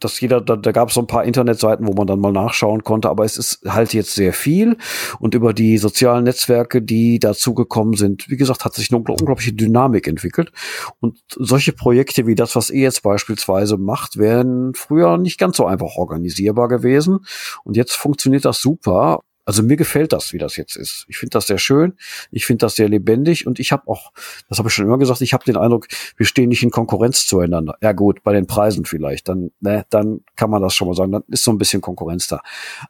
dass 0.00 0.20
jeder, 0.20 0.40
da, 0.40 0.56
da 0.56 0.72
gab 0.72 0.88
es 0.88 0.94
so 0.94 1.00
ein 1.00 1.06
paar 1.06 1.24
Internetseiten, 1.24 1.86
wo 1.86 1.92
man 1.92 2.06
dann 2.06 2.20
mal 2.20 2.32
nachschauen 2.32 2.82
konnte, 2.82 3.10
aber 3.10 3.24
es 3.24 3.36
ist 3.36 3.60
halt 3.66 3.92
jetzt 3.92 4.14
sehr 4.14 4.32
viel. 4.32 4.76
Und 5.18 5.34
über 5.34 5.52
die 5.52 5.78
sozialen 5.78 6.24
Netzwerke, 6.24 6.82
die 6.82 7.18
dazugekommen 7.18 7.94
sind, 7.94 8.28
wie 8.28 8.36
gesagt, 8.36 8.64
hat 8.64 8.74
sich 8.74 8.90
eine 8.90 8.98
unglaubliche 8.98 9.52
Dynamik 9.52 10.06
entwickelt. 10.06 10.52
Und 11.00 11.18
solche 11.28 11.72
Projekte 11.72 12.26
wie 12.26 12.34
das, 12.34 12.56
was 12.56 12.70
ihr 12.70 12.82
jetzt 12.82 13.02
beispielsweise 13.02 13.76
macht, 13.76 14.16
wären 14.16 14.74
früher 14.74 15.18
nicht 15.18 15.38
ganz 15.38 15.56
so 15.56 15.66
einfach 15.66 15.96
organisierbar 15.96 16.68
gewesen. 16.68 17.20
Und 17.64 17.76
jetzt 17.76 17.94
funktioniert 17.94 18.44
das 18.44 18.60
super 18.60 19.20
also 19.44 19.62
mir 19.62 19.76
gefällt 19.76 20.12
das, 20.12 20.32
wie 20.32 20.38
das 20.38 20.56
jetzt 20.56 20.76
ist. 20.76 21.04
Ich 21.08 21.18
finde 21.18 21.30
das 21.30 21.48
sehr 21.48 21.58
schön. 21.58 21.94
Ich 22.30 22.46
finde 22.46 22.64
das 22.64 22.76
sehr 22.76 22.88
lebendig 22.88 23.46
und 23.46 23.58
ich 23.58 23.72
habe 23.72 23.88
auch, 23.88 24.12
das 24.48 24.58
habe 24.58 24.68
ich 24.68 24.74
schon 24.74 24.86
immer 24.86 24.98
gesagt, 24.98 25.20
ich 25.20 25.32
habe 25.32 25.44
den 25.44 25.56
Eindruck, 25.56 25.88
wir 26.16 26.26
stehen 26.26 26.48
nicht 26.48 26.62
in 26.62 26.70
Konkurrenz 26.70 27.26
zueinander. 27.26 27.76
Ja 27.82 27.92
gut, 27.92 28.22
bei 28.22 28.32
den 28.32 28.46
Preisen 28.46 28.84
vielleicht, 28.84 29.28
dann, 29.28 29.50
ne, 29.60 29.84
dann 29.90 30.20
kann 30.36 30.50
man 30.50 30.62
das 30.62 30.74
schon 30.74 30.86
mal 30.86 30.94
sagen, 30.94 31.12
dann 31.12 31.24
ist 31.28 31.42
so 31.42 31.50
ein 31.50 31.58
bisschen 31.58 31.80
Konkurrenz 31.80 32.28
da. 32.28 32.40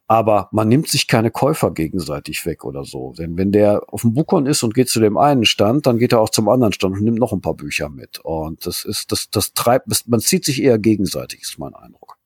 Aber 0.07 0.49
man 0.53 0.69
nimmt 0.69 0.89
sich 0.89 1.07
keine 1.07 1.31
Käufer 1.31 1.73
gegenseitig 1.73 2.45
weg 2.45 2.65
oder 2.65 2.85
so. 2.85 3.15
Denn 3.17 3.39
wenn 3.39 3.51
der 3.51 3.83
auf 3.89 4.03
dem 4.03 4.13
Bukon 4.13 4.47
ist 4.47 4.63
und 4.63 4.75
geht 4.75 4.91
zu 4.91 5.01
dem 5.01 5.17
einen 5.17 5.47
Stand, 5.47 5.87
dann 5.87 5.99
geht 5.99 6.13
er 6.13 6.21
auch 6.21 6.31
zum 6.31 6.49
anderen 6.51 6.75
Stand 6.75 6.97
und 6.97 7.03
nimmt 7.03 7.19
noch 7.19 7.33
ein 7.33 7.41
paar 7.41 7.55
Bücher 7.55 7.89
mit. 7.89 8.21
Und 8.21 8.67
das 8.67 8.85
ist, 8.85 9.11
das, 9.11 9.31
das 9.31 9.55
treibt, 9.55 9.87
man 10.07 10.21
zieht 10.21 10.45
sich 10.45 10.63
eher 10.63 10.79
gegenseitig, 10.79 11.43
ist 11.43 11.59
mein 11.59 11.75
Eindruck. 11.75 12.19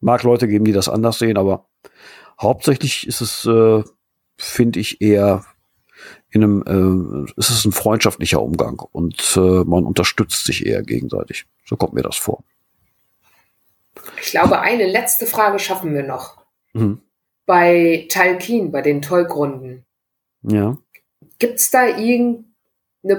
Mag 0.00 0.22
Leute 0.22 0.46
geben, 0.46 0.66
die 0.66 0.72
das 0.72 0.90
anders 0.90 1.18
sehen, 1.18 1.38
aber 1.38 1.66
Hauptsächlich 2.40 3.06
ist 3.06 3.20
es, 3.20 3.46
äh, 3.46 3.82
finde 4.36 4.80
ich, 4.80 5.00
eher 5.00 5.44
in 6.30 6.44
einem, 6.44 7.26
äh, 7.26 7.32
ist 7.38 7.50
es 7.50 7.64
ein 7.64 7.72
freundschaftlicher 7.72 8.42
Umgang 8.42 8.80
und 8.92 9.36
äh, 9.36 9.64
man 9.64 9.84
unterstützt 9.84 10.44
sich 10.44 10.66
eher 10.66 10.82
gegenseitig. 10.82 11.46
So 11.64 11.76
kommt 11.76 11.94
mir 11.94 12.02
das 12.02 12.16
vor. 12.16 12.44
Ich 14.22 14.30
glaube, 14.30 14.60
eine 14.60 14.86
letzte 14.86 15.26
Frage 15.26 15.58
schaffen 15.58 15.94
wir 15.94 16.02
noch. 16.02 16.36
Mhm. 16.74 17.00
Bei 17.46 18.06
Talkin, 18.10 18.70
bei 18.70 18.82
den 18.82 19.00
Tollgrunden. 19.00 19.84
Ja. 20.42 20.76
Gibt 21.38 21.56
es 21.56 21.70
da 21.70 21.86
irgendeine 21.86 22.44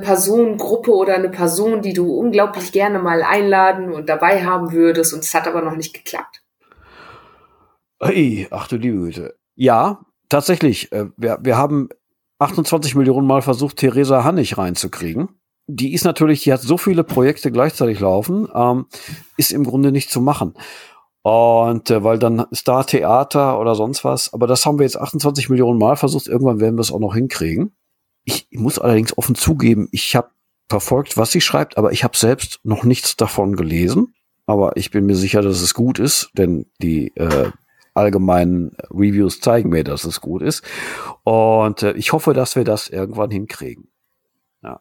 Personengruppe 0.01 0.91
oder 0.91 1.15
eine 1.15 1.29
Person, 1.29 1.81
die 1.81 1.93
du 1.93 2.13
unglaublich 2.13 2.71
gerne 2.71 2.99
mal 2.99 3.23
einladen 3.23 3.91
und 3.91 4.09
dabei 4.09 4.45
haben 4.45 4.71
würdest 4.71 5.13
und 5.13 5.23
es 5.23 5.33
hat 5.33 5.47
aber 5.47 5.61
noch 5.61 5.75
nicht 5.75 5.93
geklappt? 5.93 6.43
Hey, 7.99 8.47
ach 8.51 8.67
du 8.67 8.77
liebe 8.77 8.97
Güte. 8.97 9.35
Ja, 9.55 10.05
tatsächlich. 10.29 10.91
Äh, 10.91 11.07
wir, 11.17 11.39
wir 11.41 11.57
haben 11.57 11.89
28 12.39 12.95
Millionen 12.95 13.25
Mal 13.25 13.41
versucht, 13.41 13.77
Theresa 13.77 14.23
Hannig 14.23 14.57
reinzukriegen. 14.57 15.29
Die 15.67 15.93
ist 15.93 16.05
natürlich, 16.05 16.43
die 16.43 16.53
hat 16.53 16.61
so 16.61 16.77
viele 16.77 17.03
Projekte 17.03 17.51
gleichzeitig 17.51 17.99
laufen, 17.99 18.47
ähm, 18.53 18.85
ist 19.35 19.51
im 19.51 19.63
Grunde 19.63 19.91
nicht 19.91 20.11
zu 20.11 20.21
machen. 20.21 20.53
Und 21.23 21.89
äh, 21.89 22.03
weil 22.03 22.19
dann 22.19 22.45
Star 22.53 22.85
Theater 22.85 23.59
oder 23.59 23.75
sonst 23.75 24.05
was, 24.05 24.31
aber 24.33 24.47
das 24.47 24.65
haben 24.65 24.79
wir 24.79 24.85
jetzt 24.85 24.97
28 24.97 25.49
Millionen 25.49 25.79
Mal 25.79 25.97
versucht, 25.97 26.27
irgendwann 26.27 26.61
werden 26.61 26.77
wir 26.77 26.81
es 26.81 26.91
auch 26.91 26.99
noch 26.99 27.15
hinkriegen. 27.15 27.75
Ich, 28.23 28.47
ich 28.49 28.59
muss 28.59 28.79
allerdings 28.79 29.17
offen 29.17 29.35
zugeben, 29.35 29.89
ich 29.91 30.15
habe 30.15 30.29
verfolgt, 30.69 31.17
was 31.17 31.31
sie 31.31 31.41
schreibt, 31.41 31.77
aber 31.77 31.91
ich 31.91 32.03
habe 32.03 32.15
selbst 32.15 32.59
noch 32.63 32.83
nichts 32.83 33.15
davon 33.15 33.55
gelesen. 33.55 34.13
Aber 34.45 34.77
ich 34.77 34.91
bin 34.91 35.05
mir 35.05 35.15
sicher, 35.15 35.41
dass 35.41 35.61
es 35.61 35.73
gut 35.73 35.99
ist, 35.99 36.29
denn 36.33 36.67
die 36.81 37.13
äh, 37.17 37.51
allgemeinen 37.97 38.77
Reviews 38.89 39.41
zeigen 39.41 39.69
mir, 39.69 39.83
dass 39.83 40.05
es 40.05 40.21
gut 40.21 40.41
ist. 40.41 40.63
Und 41.23 41.83
äh, 41.83 41.93
ich 41.93 42.13
hoffe, 42.13 42.33
dass 42.33 42.55
wir 42.55 42.63
das 42.63 42.87
irgendwann 42.87 43.31
hinkriegen. 43.31 43.89
Ja. 44.63 44.79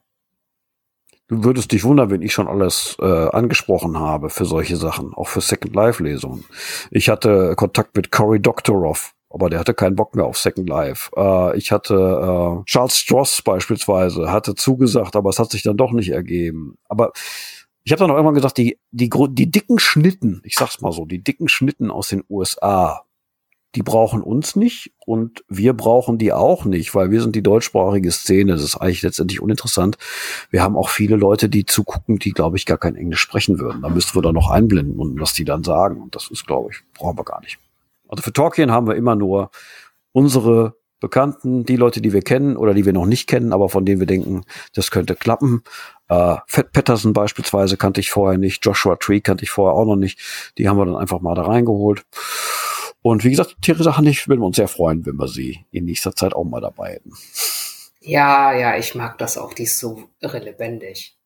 Du 1.28 1.42
würdest 1.42 1.72
dich 1.72 1.84
wundern, 1.84 2.10
wenn 2.10 2.22
ich 2.22 2.32
schon 2.32 2.48
alles 2.48 2.96
äh, 3.00 3.04
angesprochen 3.04 3.98
habe 3.98 4.30
für 4.30 4.44
solche 4.44 4.76
Sachen, 4.76 5.12
auch 5.14 5.28
für 5.28 5.40
Second 5.40 5.74
Life 5.74 6.02
Lesungen. 6.02 6.44
Ich 6.90 7.08
hatte 7.08 7.54
Kontakt 7.56 7.96
mit 7.96 8.12
Cory 8.12 8.40
Doctorow, 8.40 9.12
aber 9.30 9.50
der 9.50 9.58
hatte 9.58 9.74
keinen 9.74 9.96
Bock 9.96 10.14
mehr 10.14 10.24
auf 10.24 10.38
Second 10.38 10.68
Life. 10.68 11.10
Äh, 11.16 11.56
ich 11.58 11.72
hatte 11.72 11.94
äh, 11.94 12.64
Charles 12.64 12.98
Stross 12.98 13.42
beispielsweise, 13.42 14.30
hatte 14.30 14.54
zugesagt, 14.54 15.16
aber 15.16 15.30
es 15.30 15.38
hat 15.38 15.50
sich 15.50 15.62
dann 15.62 15.76
doch 15.76 15.92
nicht 15.92 16.10
ergeben. 16.10 16.78
Aber 16.88 17.12
ich 17.86 17.92
habe 17.92 18.00
dann 18.00 18.10
auch 18.10 18.16
irgendwann 18.16 18.34
gesagt, 18.34 18.58
die, 18.58 18.80
die, 18.90 19.08
die 19.08 19.50
dicken 19.50 19.78
Schnitten, 19.78 20.42
ich 20.44 20.56
sag's 20.56 20.80
mal 20.80 20.90
so, 20.90 21.04
die 21.04 21.22
dicken 21.22 21.48
Schnitten 21.48 21.92
aus 21.92 22.08
den 22.08 22.24
USA, 22.28 23.05
die 23.76 23.82
brauchen 23.82 24.22
uns 24.22 24.56
nicht 24.56 24.92
und 25.04 25.44
wir 25.48 25.74
brauchen 25.74 26.16
die 26.16 26.32
auch 26.32 26.64
nicht, 26.64 26.94
weil 26.94 27.10
wir 27.10 27.20
sind 27.20 27.36
die 27.36 27.42
deutschsprachige 27.42 28.10
Szene. 28.10 28.52
Das 28.52 28.62
ist 28.62 28.76
eigentlich 28.76 29.02
letztendlich 29.02 29.42
uninteressant. 29.42 29.98
Wir 30.50 30.62
haben 30.62 30.76
auch 30.76 30.88
viele 30.88 31.16
Leute, 31.16 31.50
die 31.50 31.66
zugucken, 31.66 32.18
die, 32.18 32.30
glaube 32.30 32.56
ich, 32.56 32.64
gar 32.64 32.78
kein 32.78 32.96
Englisch 32.96 33.20
sprechen 33.20 33.58
würden. 33.58 33.82
Da 33.82 33.90
müssten 33.90 34.16
wir 34.16 34.22
dann 34.22 34.34
noch 34.34 34.50
einblenden 34.50 34.98
und 34.98 35.20
was 35.20 35.34
die 35.34 35.44
dann 35.44 35.62
sagen. 35.62 36.00
Und 36.00 36.14
das 36.14 36.30
ist, 36.30 36.46
glaube 36.46 36.70
ich, 36.72 36.78
brauchen 36.94 37.18
wir 37.18 37.24
gar 37.24 37.42
nicht. 37.42 37.58
Also 38.08 38.22
für 38.22 38.32
Tolkien 38.32 38.70
haben 38.70 38.86
wir 38.86 38.96
immer 38.96 39.14
nur 39.14 39.50
unsere 40.12 40.76
Bekannten, 40.98 41.66
die 41.66 41.76
Leute, 41.76 42.00
die 42.00 42.14
wir 42.14 42.22
kennen 42.22 42.56
oder 42.56 42.72
die 42.72 42.86
wir 42.86 42.94
noch 42.94 43.04
nicht 43.04 43.28
kennen, 43.28 43.52
aber 43.52 43.68
von 43.68 43.84
denen 43.84 44.00
wir 44.00 44.06
denken, 44.06 44.44
das 44.74 44.90
könnte 44.90 45.14
klappen. 45.14 45.62
Äh, 46.08 46.36
Fett 46.46 46.72
Patterson 46.72 47.12
beispielsweise 47.12 47.76
kannte 47.76 48.00
ich 48.00 48.10
vorher 48.10 48.38
nicht, 48.38 48.64
Joshua 48.64 48.96
Tree 48.96 49.20
kannte 49.20 49.44
ich 49.44 49.50
vorher 49.50 49.74
auch 49.74 49.84
noch 49.84 49.96
nicht. 49.96 50.18
Die 50.56 50.66
haben 50.66 50.78
wir 50.78 50.86
dann 50.86 50.96
einfach 50.96 51.20
mal 51.20 51.34
da 51.34 51.42
reingeholt. 51.42 52.06
Und 53.06 53.22
wie 53.22 53.30
gesagt, 53.30 53.54
Theresa 53.62 53.96
Hannig 53.96 54.26
würden 54.26 54.40
wir 54.40 54.46
uns 54.46 54.56
sehr 54.56 54.66
freuen, 54.66 55.06
wenn 55.06 55.14
wir 55.14 55.28
sie 55.28 55.64
in 55.70 55.84
nächster 55.84 56.16
Zeit 56.16 56.34
auch 56.34 56.42
mal 56.42 56.60
dabei 56.60 56.94
hätten. 56.94 57.12
Ja, 58.00 58.52
ja, 58.52 58.76
ich 58.76 58.96
mag 58.96 59.16
das 59.18 59.38
auch. 59.38 59.54
Die 59.54 59.62
ist 59.62 59.78
so 59.78 60.08
irre 60.18 60.40
lebendig. 60.40 61.16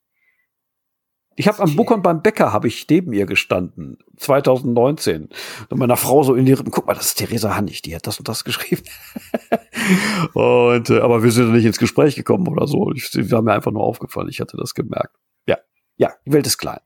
Ich 1.35 1.47
habe 1.47 1.57
am 1.57 1.75
Bukon 1.75 2.03
beim 2.03 2.21
Bäcker 2.21 2.53
habe 2.53 2.67
ich 2.67 2.87
neben 2.87 3.13
ihr 3.13 3.25
gestanden, 3.25 3.97
2019. 4.17 5.29
Und 5.69 5.79
meiner 5.79 5.97
Frau 5.97 6.21
so 6.21 6.35
in 6.35 6.45
die 6.45 6.53
Rippen, 6.53 6.69
guck 6.69 6.85
mal, 6.85 6.93
das 6.93 7.07
ist 7.07 7.15
Theresa 7.15 7.55
Hannig, 7.55 7.81
die 7.81 7.95
hat 7.95 8.05
das 8.05 8.19
und 8.19 8.27
das 8.27 8.43
geschrieben. 8.43 8.83
und 10.35 10.87
äh, 10.91 10.99
aber 10.99 11.23
wir 11.23 11.31
sind 11.31 11.51
nicht 11.51 11.65
ins 11.65 11.79
Gespräch 11.79 12.15
gekommen 12.15 12.47
oder 12.47 12.67
so. 12.67 12.91
Ich, 12.91 13.11
war 13.31 13.41
mir 13.41 13.53
einfach 13.53 13.71
nur 13.71 13.81
aufgefallen, 13.81 14.29
ich 14.29 14.39
hatte 14.39 14.55
das 14.55 14.75
gemerkt. 14.75 15.17
Ja, 15.47 15.57
ja, 15.97 16.13
die 16.27 16.31
Welt 16.31 16.45
ist 16.45 16.59
klein. 16.59 16.81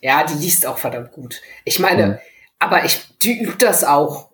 Ja, 0.00 0.26
die 0.26 0.34
liest 0.34 0.66
auch 0.66 0.78
verdammt 0.78 1.12
gut. 1.12 1.40
Ich 1.64 1.78
meine, 1.78 2.06
mhm 2.06 2.18
aber 2.60 2.84
ich, 2.84 3.00
die 3.18 3.42
übt 3.42 3.66
das 3.66 3.82
auch 3.82 4.30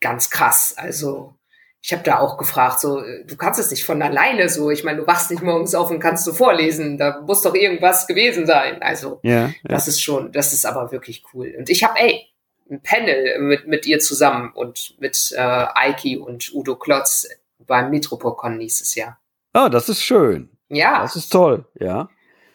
ganz 0.00 0.28
krass. 0.28 0.74
Also 0.76 1.34
ich 1.80 1.92
habe 1.92 2.02
da 2.02 2.18
auch 2.18 2.36
gefragt, 2.36 2.80
so, 2.80 3.00
du 3.00 3.36
kannst 3.36 3.58
es 3.58 3.70
nicht 3.70 3.84
von 3.84 4.02
alleine 4.02 4.48
so. 4.48 4.70
Ich 4.70 4.84
meine, 4.84 5.00
du 5.00 5.06
wachst 5.06 5.30
nicht 5.30 5.42
morgens 5.42 5.74
auf 5.74 5.90
und 5.90 6.00
kannst 6.00 6.26
du 6.26 6.32
vorlesen. 6.32 6.98
Da 6.98 7.20
muss 7.20 7.42
doch 7.42 7.54
irgendwas 7.54 8.06
gewesen 8.06 8.46
sein. 8.46 8.82
Also 8.82 9.20
ja, 9.22 9.46
ja. 9.46 9.52
das 9.62 9.88
ist 9.88 10.02
schon, 10.02 10.32
das 10.32 10.52
ist 10.52 10.66
aber 10.66 10.92
wirklich 10.92 11.24
cool. 11.32 11.54
Und 11.56 11.70
ich 11.70 11.84
habe, 11.84 11.98
ey, 11.98 12.26
ein 12.70 12.82
Panel 12.82 13.38
mit, 13.38 13.66
mit 13.66 13.86
ihr 13.86 14.00
zusammen 14.00 14.52
und 14.52 14.96
mit 14.98 15.32
äh, 15.34 15.66
Eiki 15.74 16.18
und 16.18 16.52
Udo 16.52 16.76
Klotz 16.76 17.28
beim 17.58 17.90
Metropolcon 17.90 18.58
nächstes 18.58 18.94
Jahr. 18.94 19.18
Ah, 19.52 19.68
das 19.68 19.88
ist 19.88 20.02
schön. 20.02 20.50
Ja. 20.68 21.00
Das 21.00 21.16
ist 21.16 21.30
toll, 21.30 21.64
ja. 21.78 22.10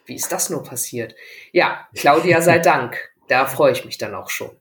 Wie 0.05 0.15
ist 0.15 0.31
das 0.31 0.49
nur 0.49 0.63
passiert? 0.63 1.15
Ja, 1.53 1.87
Claudia 1.95 2.41
sei 2.41 2.59
Dank. 2.59 2.97
Da 3.29 3.45
freue 3.45 3.71
ich 3.71 3.85
mich 3.85 3.97
dann 3.97 4.13
auch 4.13 4.29
schon. 4.29 4.51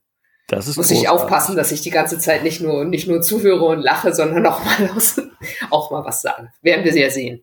Das 0.52 0.68
ist 0.68 0.76
Muss 0.76 0.88
großartig. 0.88 1.02
ich 1.04 1.08
aufpassen, 1.08 1.56
dass 1.56 1.72
ich 1.72 1.80
die 1.80 1.90
ganze 1.90 2.18
Zeit 2.18 2.42
nicht 2.42 2.60
nur, 2.60 2.84
nicht 2.84 3.08
nur 3.08 3.22
zuhöre 3.22 3.64
und 3.64 3.80
lache, 3.80 4.14
sondern 4.14 4.44
auch 4.44 4.62
mal, 4.62 4.90
auch 5.70 5.90
mal 5.90 6.04
was 6.04 6.20
sage. 6.20 6.52
Werden 6.60 6.84
wir 6.84 6.92
sehr 6.92 7.10
sehen. 7.10 7.42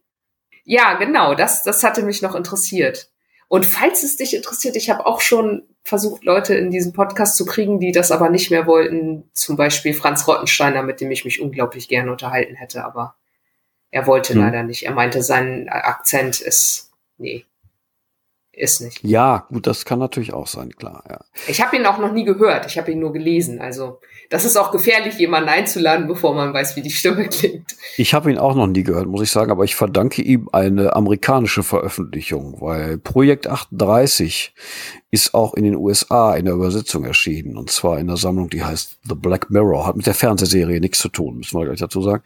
Ja, 0.63 0.93
genau, 0.93 1.33
das, 1.33 1.63
das 1.63 1.83
hatte 1.83 2.03
mich 2.03 2.21
noch 2.21 2.35
interessiert. 2.35 3.09
Und 3.47 3.65
falls 3.65 4.03
es 4.03 4.17
dich 4.17 4.35
interessiert, 4.35 4.75
ich 4.75 4.91
habe 4.91 5.07
auch 5.07 5.21
schon 5.21 5.63
versucht, 5.81 6.23
Leute 6.23 6.53
in 6.53 6.69
diesen 6.69 6.93
Podcast 6.93 7.35
zu 7.35 7.47
kriegen, 7.47 7.79
die 7.79 7.91
das 7.91 8.11
aber 8.11 8.29
nicht 8.29 8.51
mehr 8.51 8.67
wollten. 8.67 9.27
Zum 9.33 9.55
Beispiel 9.55 9.95
Franz 9.95 10.27
Rottensteiner, 10.27 10.83
mit 10.83 11.01
dem 11.01 11.09
ich 11.09 11.25
mich 11.25 11.41
unglaublich 11.41 11.87
gerne 11.87 12.11
unterhalten 12.11 12.53
hätte, 12.53 12.85
aber 12.85 13.15
er 13.89 14.05
wollte 14.05 14.35
hm. 14.35 14.41
leider 14.41 14.61
nicht. 14.61 14.83
Er 14.83 14.93
meinte, 14.93 15.23
sein 15.23 15.67
Akzent 15.67 16.41
ist, 16.41 16.91
nee, 17.17 17.43
ist 18.59 18.81
nicht. 18.81 19.03
Ja, 19.03 19.45
gut, 19.49 19.67
das 19.67 19.85
kann 19.85 19.99
natürlich 19.99 20.33
auch 20.33 20.47
sein, 20.47 20.75
klar. 20.75 21.03
Ja. 21.09 21.19
Ich 21.47 21.61
habe 21.61 21.75
ihn 21.75 21.85
auch 21.85 21.97
noch 21.97 22.11
nie 22.11 22.25
gehört, 22.25 22.65
ich 22.65 22.77
habe 22.77 22.91
ihn 22.91 22.99
nur 22.99 23.13
gelesen. 23.13 23.59
Also 23.59 23.99
das 24.29 24.45
ist 24.45 24.57
auch 24.57 24.71
gefährlich, 24.71 25.17
jemanden 25.17 25.49
einzuladen, 25.49 26.07
bevor 26.07 26.35
man 26.35 26.53
weiß, 26.53 26.75
wie 26.75 26.81
die 26.81 26.91
Stimme 26.91 27.27
klingt. 27.29 27.75
Ich 27.97 28.13
habe 28.13 28.31
ihn 28.31 28.37
auch 28.37 28.55
noch 28.55 28.67
nie 28.67 28.83
gehört, 28.83 29.07
muss 29.07 29.21
ich 29.21 29.31
sagen, 29.31 29.51
aber 29.51 29.63
ich 29.63 29.75
verdanke 29.75 30.21
ihm 30.21 30.49
eine 30.51 30.95
amerikanische 30.95 31.63
Veröffentlichung, 31.63 32.57
weil 32.59 32.97
Projekt 32.97 33.47
38 33.47 34.53
ist 35.11 35.33
auch 35.33 35.55
in 35.55 35.63
den 35.63 35.75
USA 35.75 36.35
in 36.35 36.45
der 36.45 36.53
Übersetzung 36.53 37.05
erschienen 37.05 37.57
und 37.57 37.71
zwar 37.71 37.97
in 37.97 38.07
der 38.07 38.17
Sammlung, 38.17 38.49
die 38.49 38.63
heißt 38.63 38.99
The 39.07 39.15
Black 39.15 39.49
Mirror, 39.49 39.87
hat 39.87 39.95
mit 39.95 40.05
der 40.05 40.13
Fernsehserie 40.13 40.79
nichts 40.79 40.99
zu 40.99 41.09
tun, 41.09 41.37
müssen 41.37 41.59
wir 41.59 41.65
gleich 41.65 41.79
dazu 41.79 42.01
sagen 42.01 42.21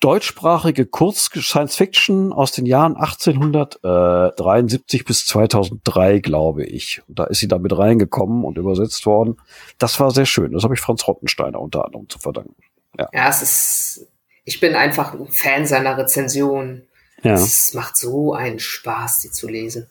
deutschsprachige 0.00 0.86
Kurz-Science-Fiction 0.86 2.32
aus 2.32 2.52
den 2.52 2.64
Jahren 2.66 2.96
1873 2.96 5.04
bis 5.04 5.26
2003, 5.26 6.20
glaube 6.20 6.64
ich. 6.64 7.02
Und 7.06 7.18
da 7.18 7.24
ist 7.24 7.40
sie 7.40 7.48
da 7.48 7.58
mit 7.58 7.76
reingekommen 7.76 8.44
und 8.44 8.56
übersetzt 8.58 9.04
worden. 9.06 9.36
Das 9.78 9.98
war 10.00 10.10
sehr 10.10 10.26
schön. 10.26 10.52
Das 10.52 10.64
habe 10.64 10.74
ich 10.74 10.80
Franz 10.80 11.06
Rottensteiner 11.06 11.60
unter 11.60 11.84
anderem 11.84 12.08
zu 12.08 12.18
verdanken. 12.18 12.56
Ja, 12.98 13.08
ja 13.12 13.28
es 13.28 13.42
ist, 13.42 14.08
ich 14.44 14.58
bin 14.58 14.74
einfach 14.74 15.12
ein 15.12 15.28
Fan 15.28 15.66
seiner 15.66 15.98
Rezension. 15.98 16.82
Ja. 17.22 17.34
Es 17.34 17.74
macht 17.74 17.98
so 17.98 18.32
einen 18.32 18.58
Spaß, 18.58 19.20
die 19.20 19.30
zu 19.30 19.48
lesen. 19.48 19.90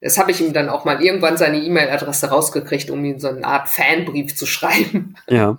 Das 0.00 0.18
habe 0.18 0.30
ich 0.30 0.40
ihm 0.40 0.52
dann 0.52 0.68
auch 0.68 0.84
mal 0.84 1.02
irgendwann 1.02 1.36
seine 1.36 1.62
E-Mail-Adresse 1.62 2.28
rausgekriegt, 2.28 2.90
um 2.90 3.04
ihm 3.04 3.18
so 3.18 3.28
eine 3.28 3.44
Art 3.44 3.68
Fanbrief 3.68 4.34
zu 4.34 4.46
schreiben. 4.46 5.16
Ja. 5.28 5.58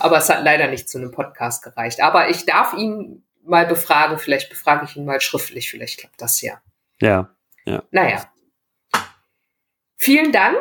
Aber 0.00 0.18
es 0.18 0.28
hat 0.28 0.44
leider 0.44 0.68
nicht 0.68 0.88
zu 0.88 0.98
einem 0.98 1.10
Podcast 1.10 1.62
gereicht. 1.62 2.00
Aber 2.00 2.28
ich 2.28 2.46
darf 2.46 2.74
ihn 2.74 3.24
mal 3.42 3.66
befragen. 3.66 4.18
Vielleicht 4.18 4.50
befrage 4.50 4.84
ich 4.84 4.96
ihn 4.96 5.04
mal 5.04 5.20
schriftlich. 5.20 5.70
Vielleicht 5.70 6.00
klappt 6.00 6.20
das 6.20 6.40
ja. 6.40 6.60
Ja, 7.00 7.30
ja. 7.64 7.82
Naja. 7.90 8.24
Vielen 9.96 10.32
Dank 10.32 10.58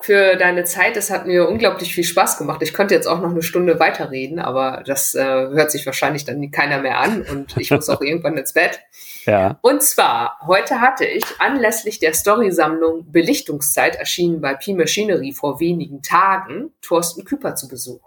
für 0.00 0.36
deine 0.36 0.64
Zeit. 0.64 0.96
Es 0.96 1.10
hat 1.10 1.26
mir 1.26 1.48
unglaublich 1.48 1.94
viel 1.94 2.04
Spaß 2.04 2.38
gemacht. 2.38 2.62
Ich 2.62 2.72
könnte 2.72 2.94
jetzt 2.94 3.06
auch 3.06 3.20
noch 3.20 3.30
eine 3.30 3.42
Stunde 3.42 3.80
weiterreden, 3.80 4.38
aber 4.38 4.82
das 4.86 5.14
äh, 5.14 5.22
hört 5.22 5.70
sich 5.70 5.84
wahrscheinlich 5.86 6.24
dann 6.24 6.50
keiner 6.50 6.80
mehr 6.80 6.98
an 6.98 7.22
und 7.22 7.56
ich 7.56 7.70
muss 7.70 7.88
auch 7.88 8.00
irgendwann 8.02 8.36
ins 8.36 8.52
Bett. 8.52 8.80
Ja. 9.24 9.58
Und 9.62 9.82
zwar, 9.82 10.38
heute 10.46 10.80
hatte 10.80 11.04
ich 11.04 11.24
anlässlich 11.38 11.98
der 11.98 12.14
Storysammlung 12.14 13.10
Belichtungszeit 13.10 13.96
erschienen 13.96 14.40
bei 14.40 14.54
Pi 14.54 14.74
Machinery 14.74 15.32
vor 15.32 15.60
wenigen 15.60 16.02
Tagen 16.02 16.72
Thorsten 16.80 17.24
Küper 17.24 17.54
zu 17.54 17.68
Besuch. 17.68 18.00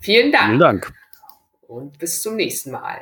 Vielen 0.00 0.32
Dank. 0.32 0.46
Vielen 0.46 0.60
Dank. 0.60 0.92
Und 1.68 1.98
bis 1.98 2.22
zum 2.22 2.36
nächsten 2.36 2.70
Mal. 2.70 2.98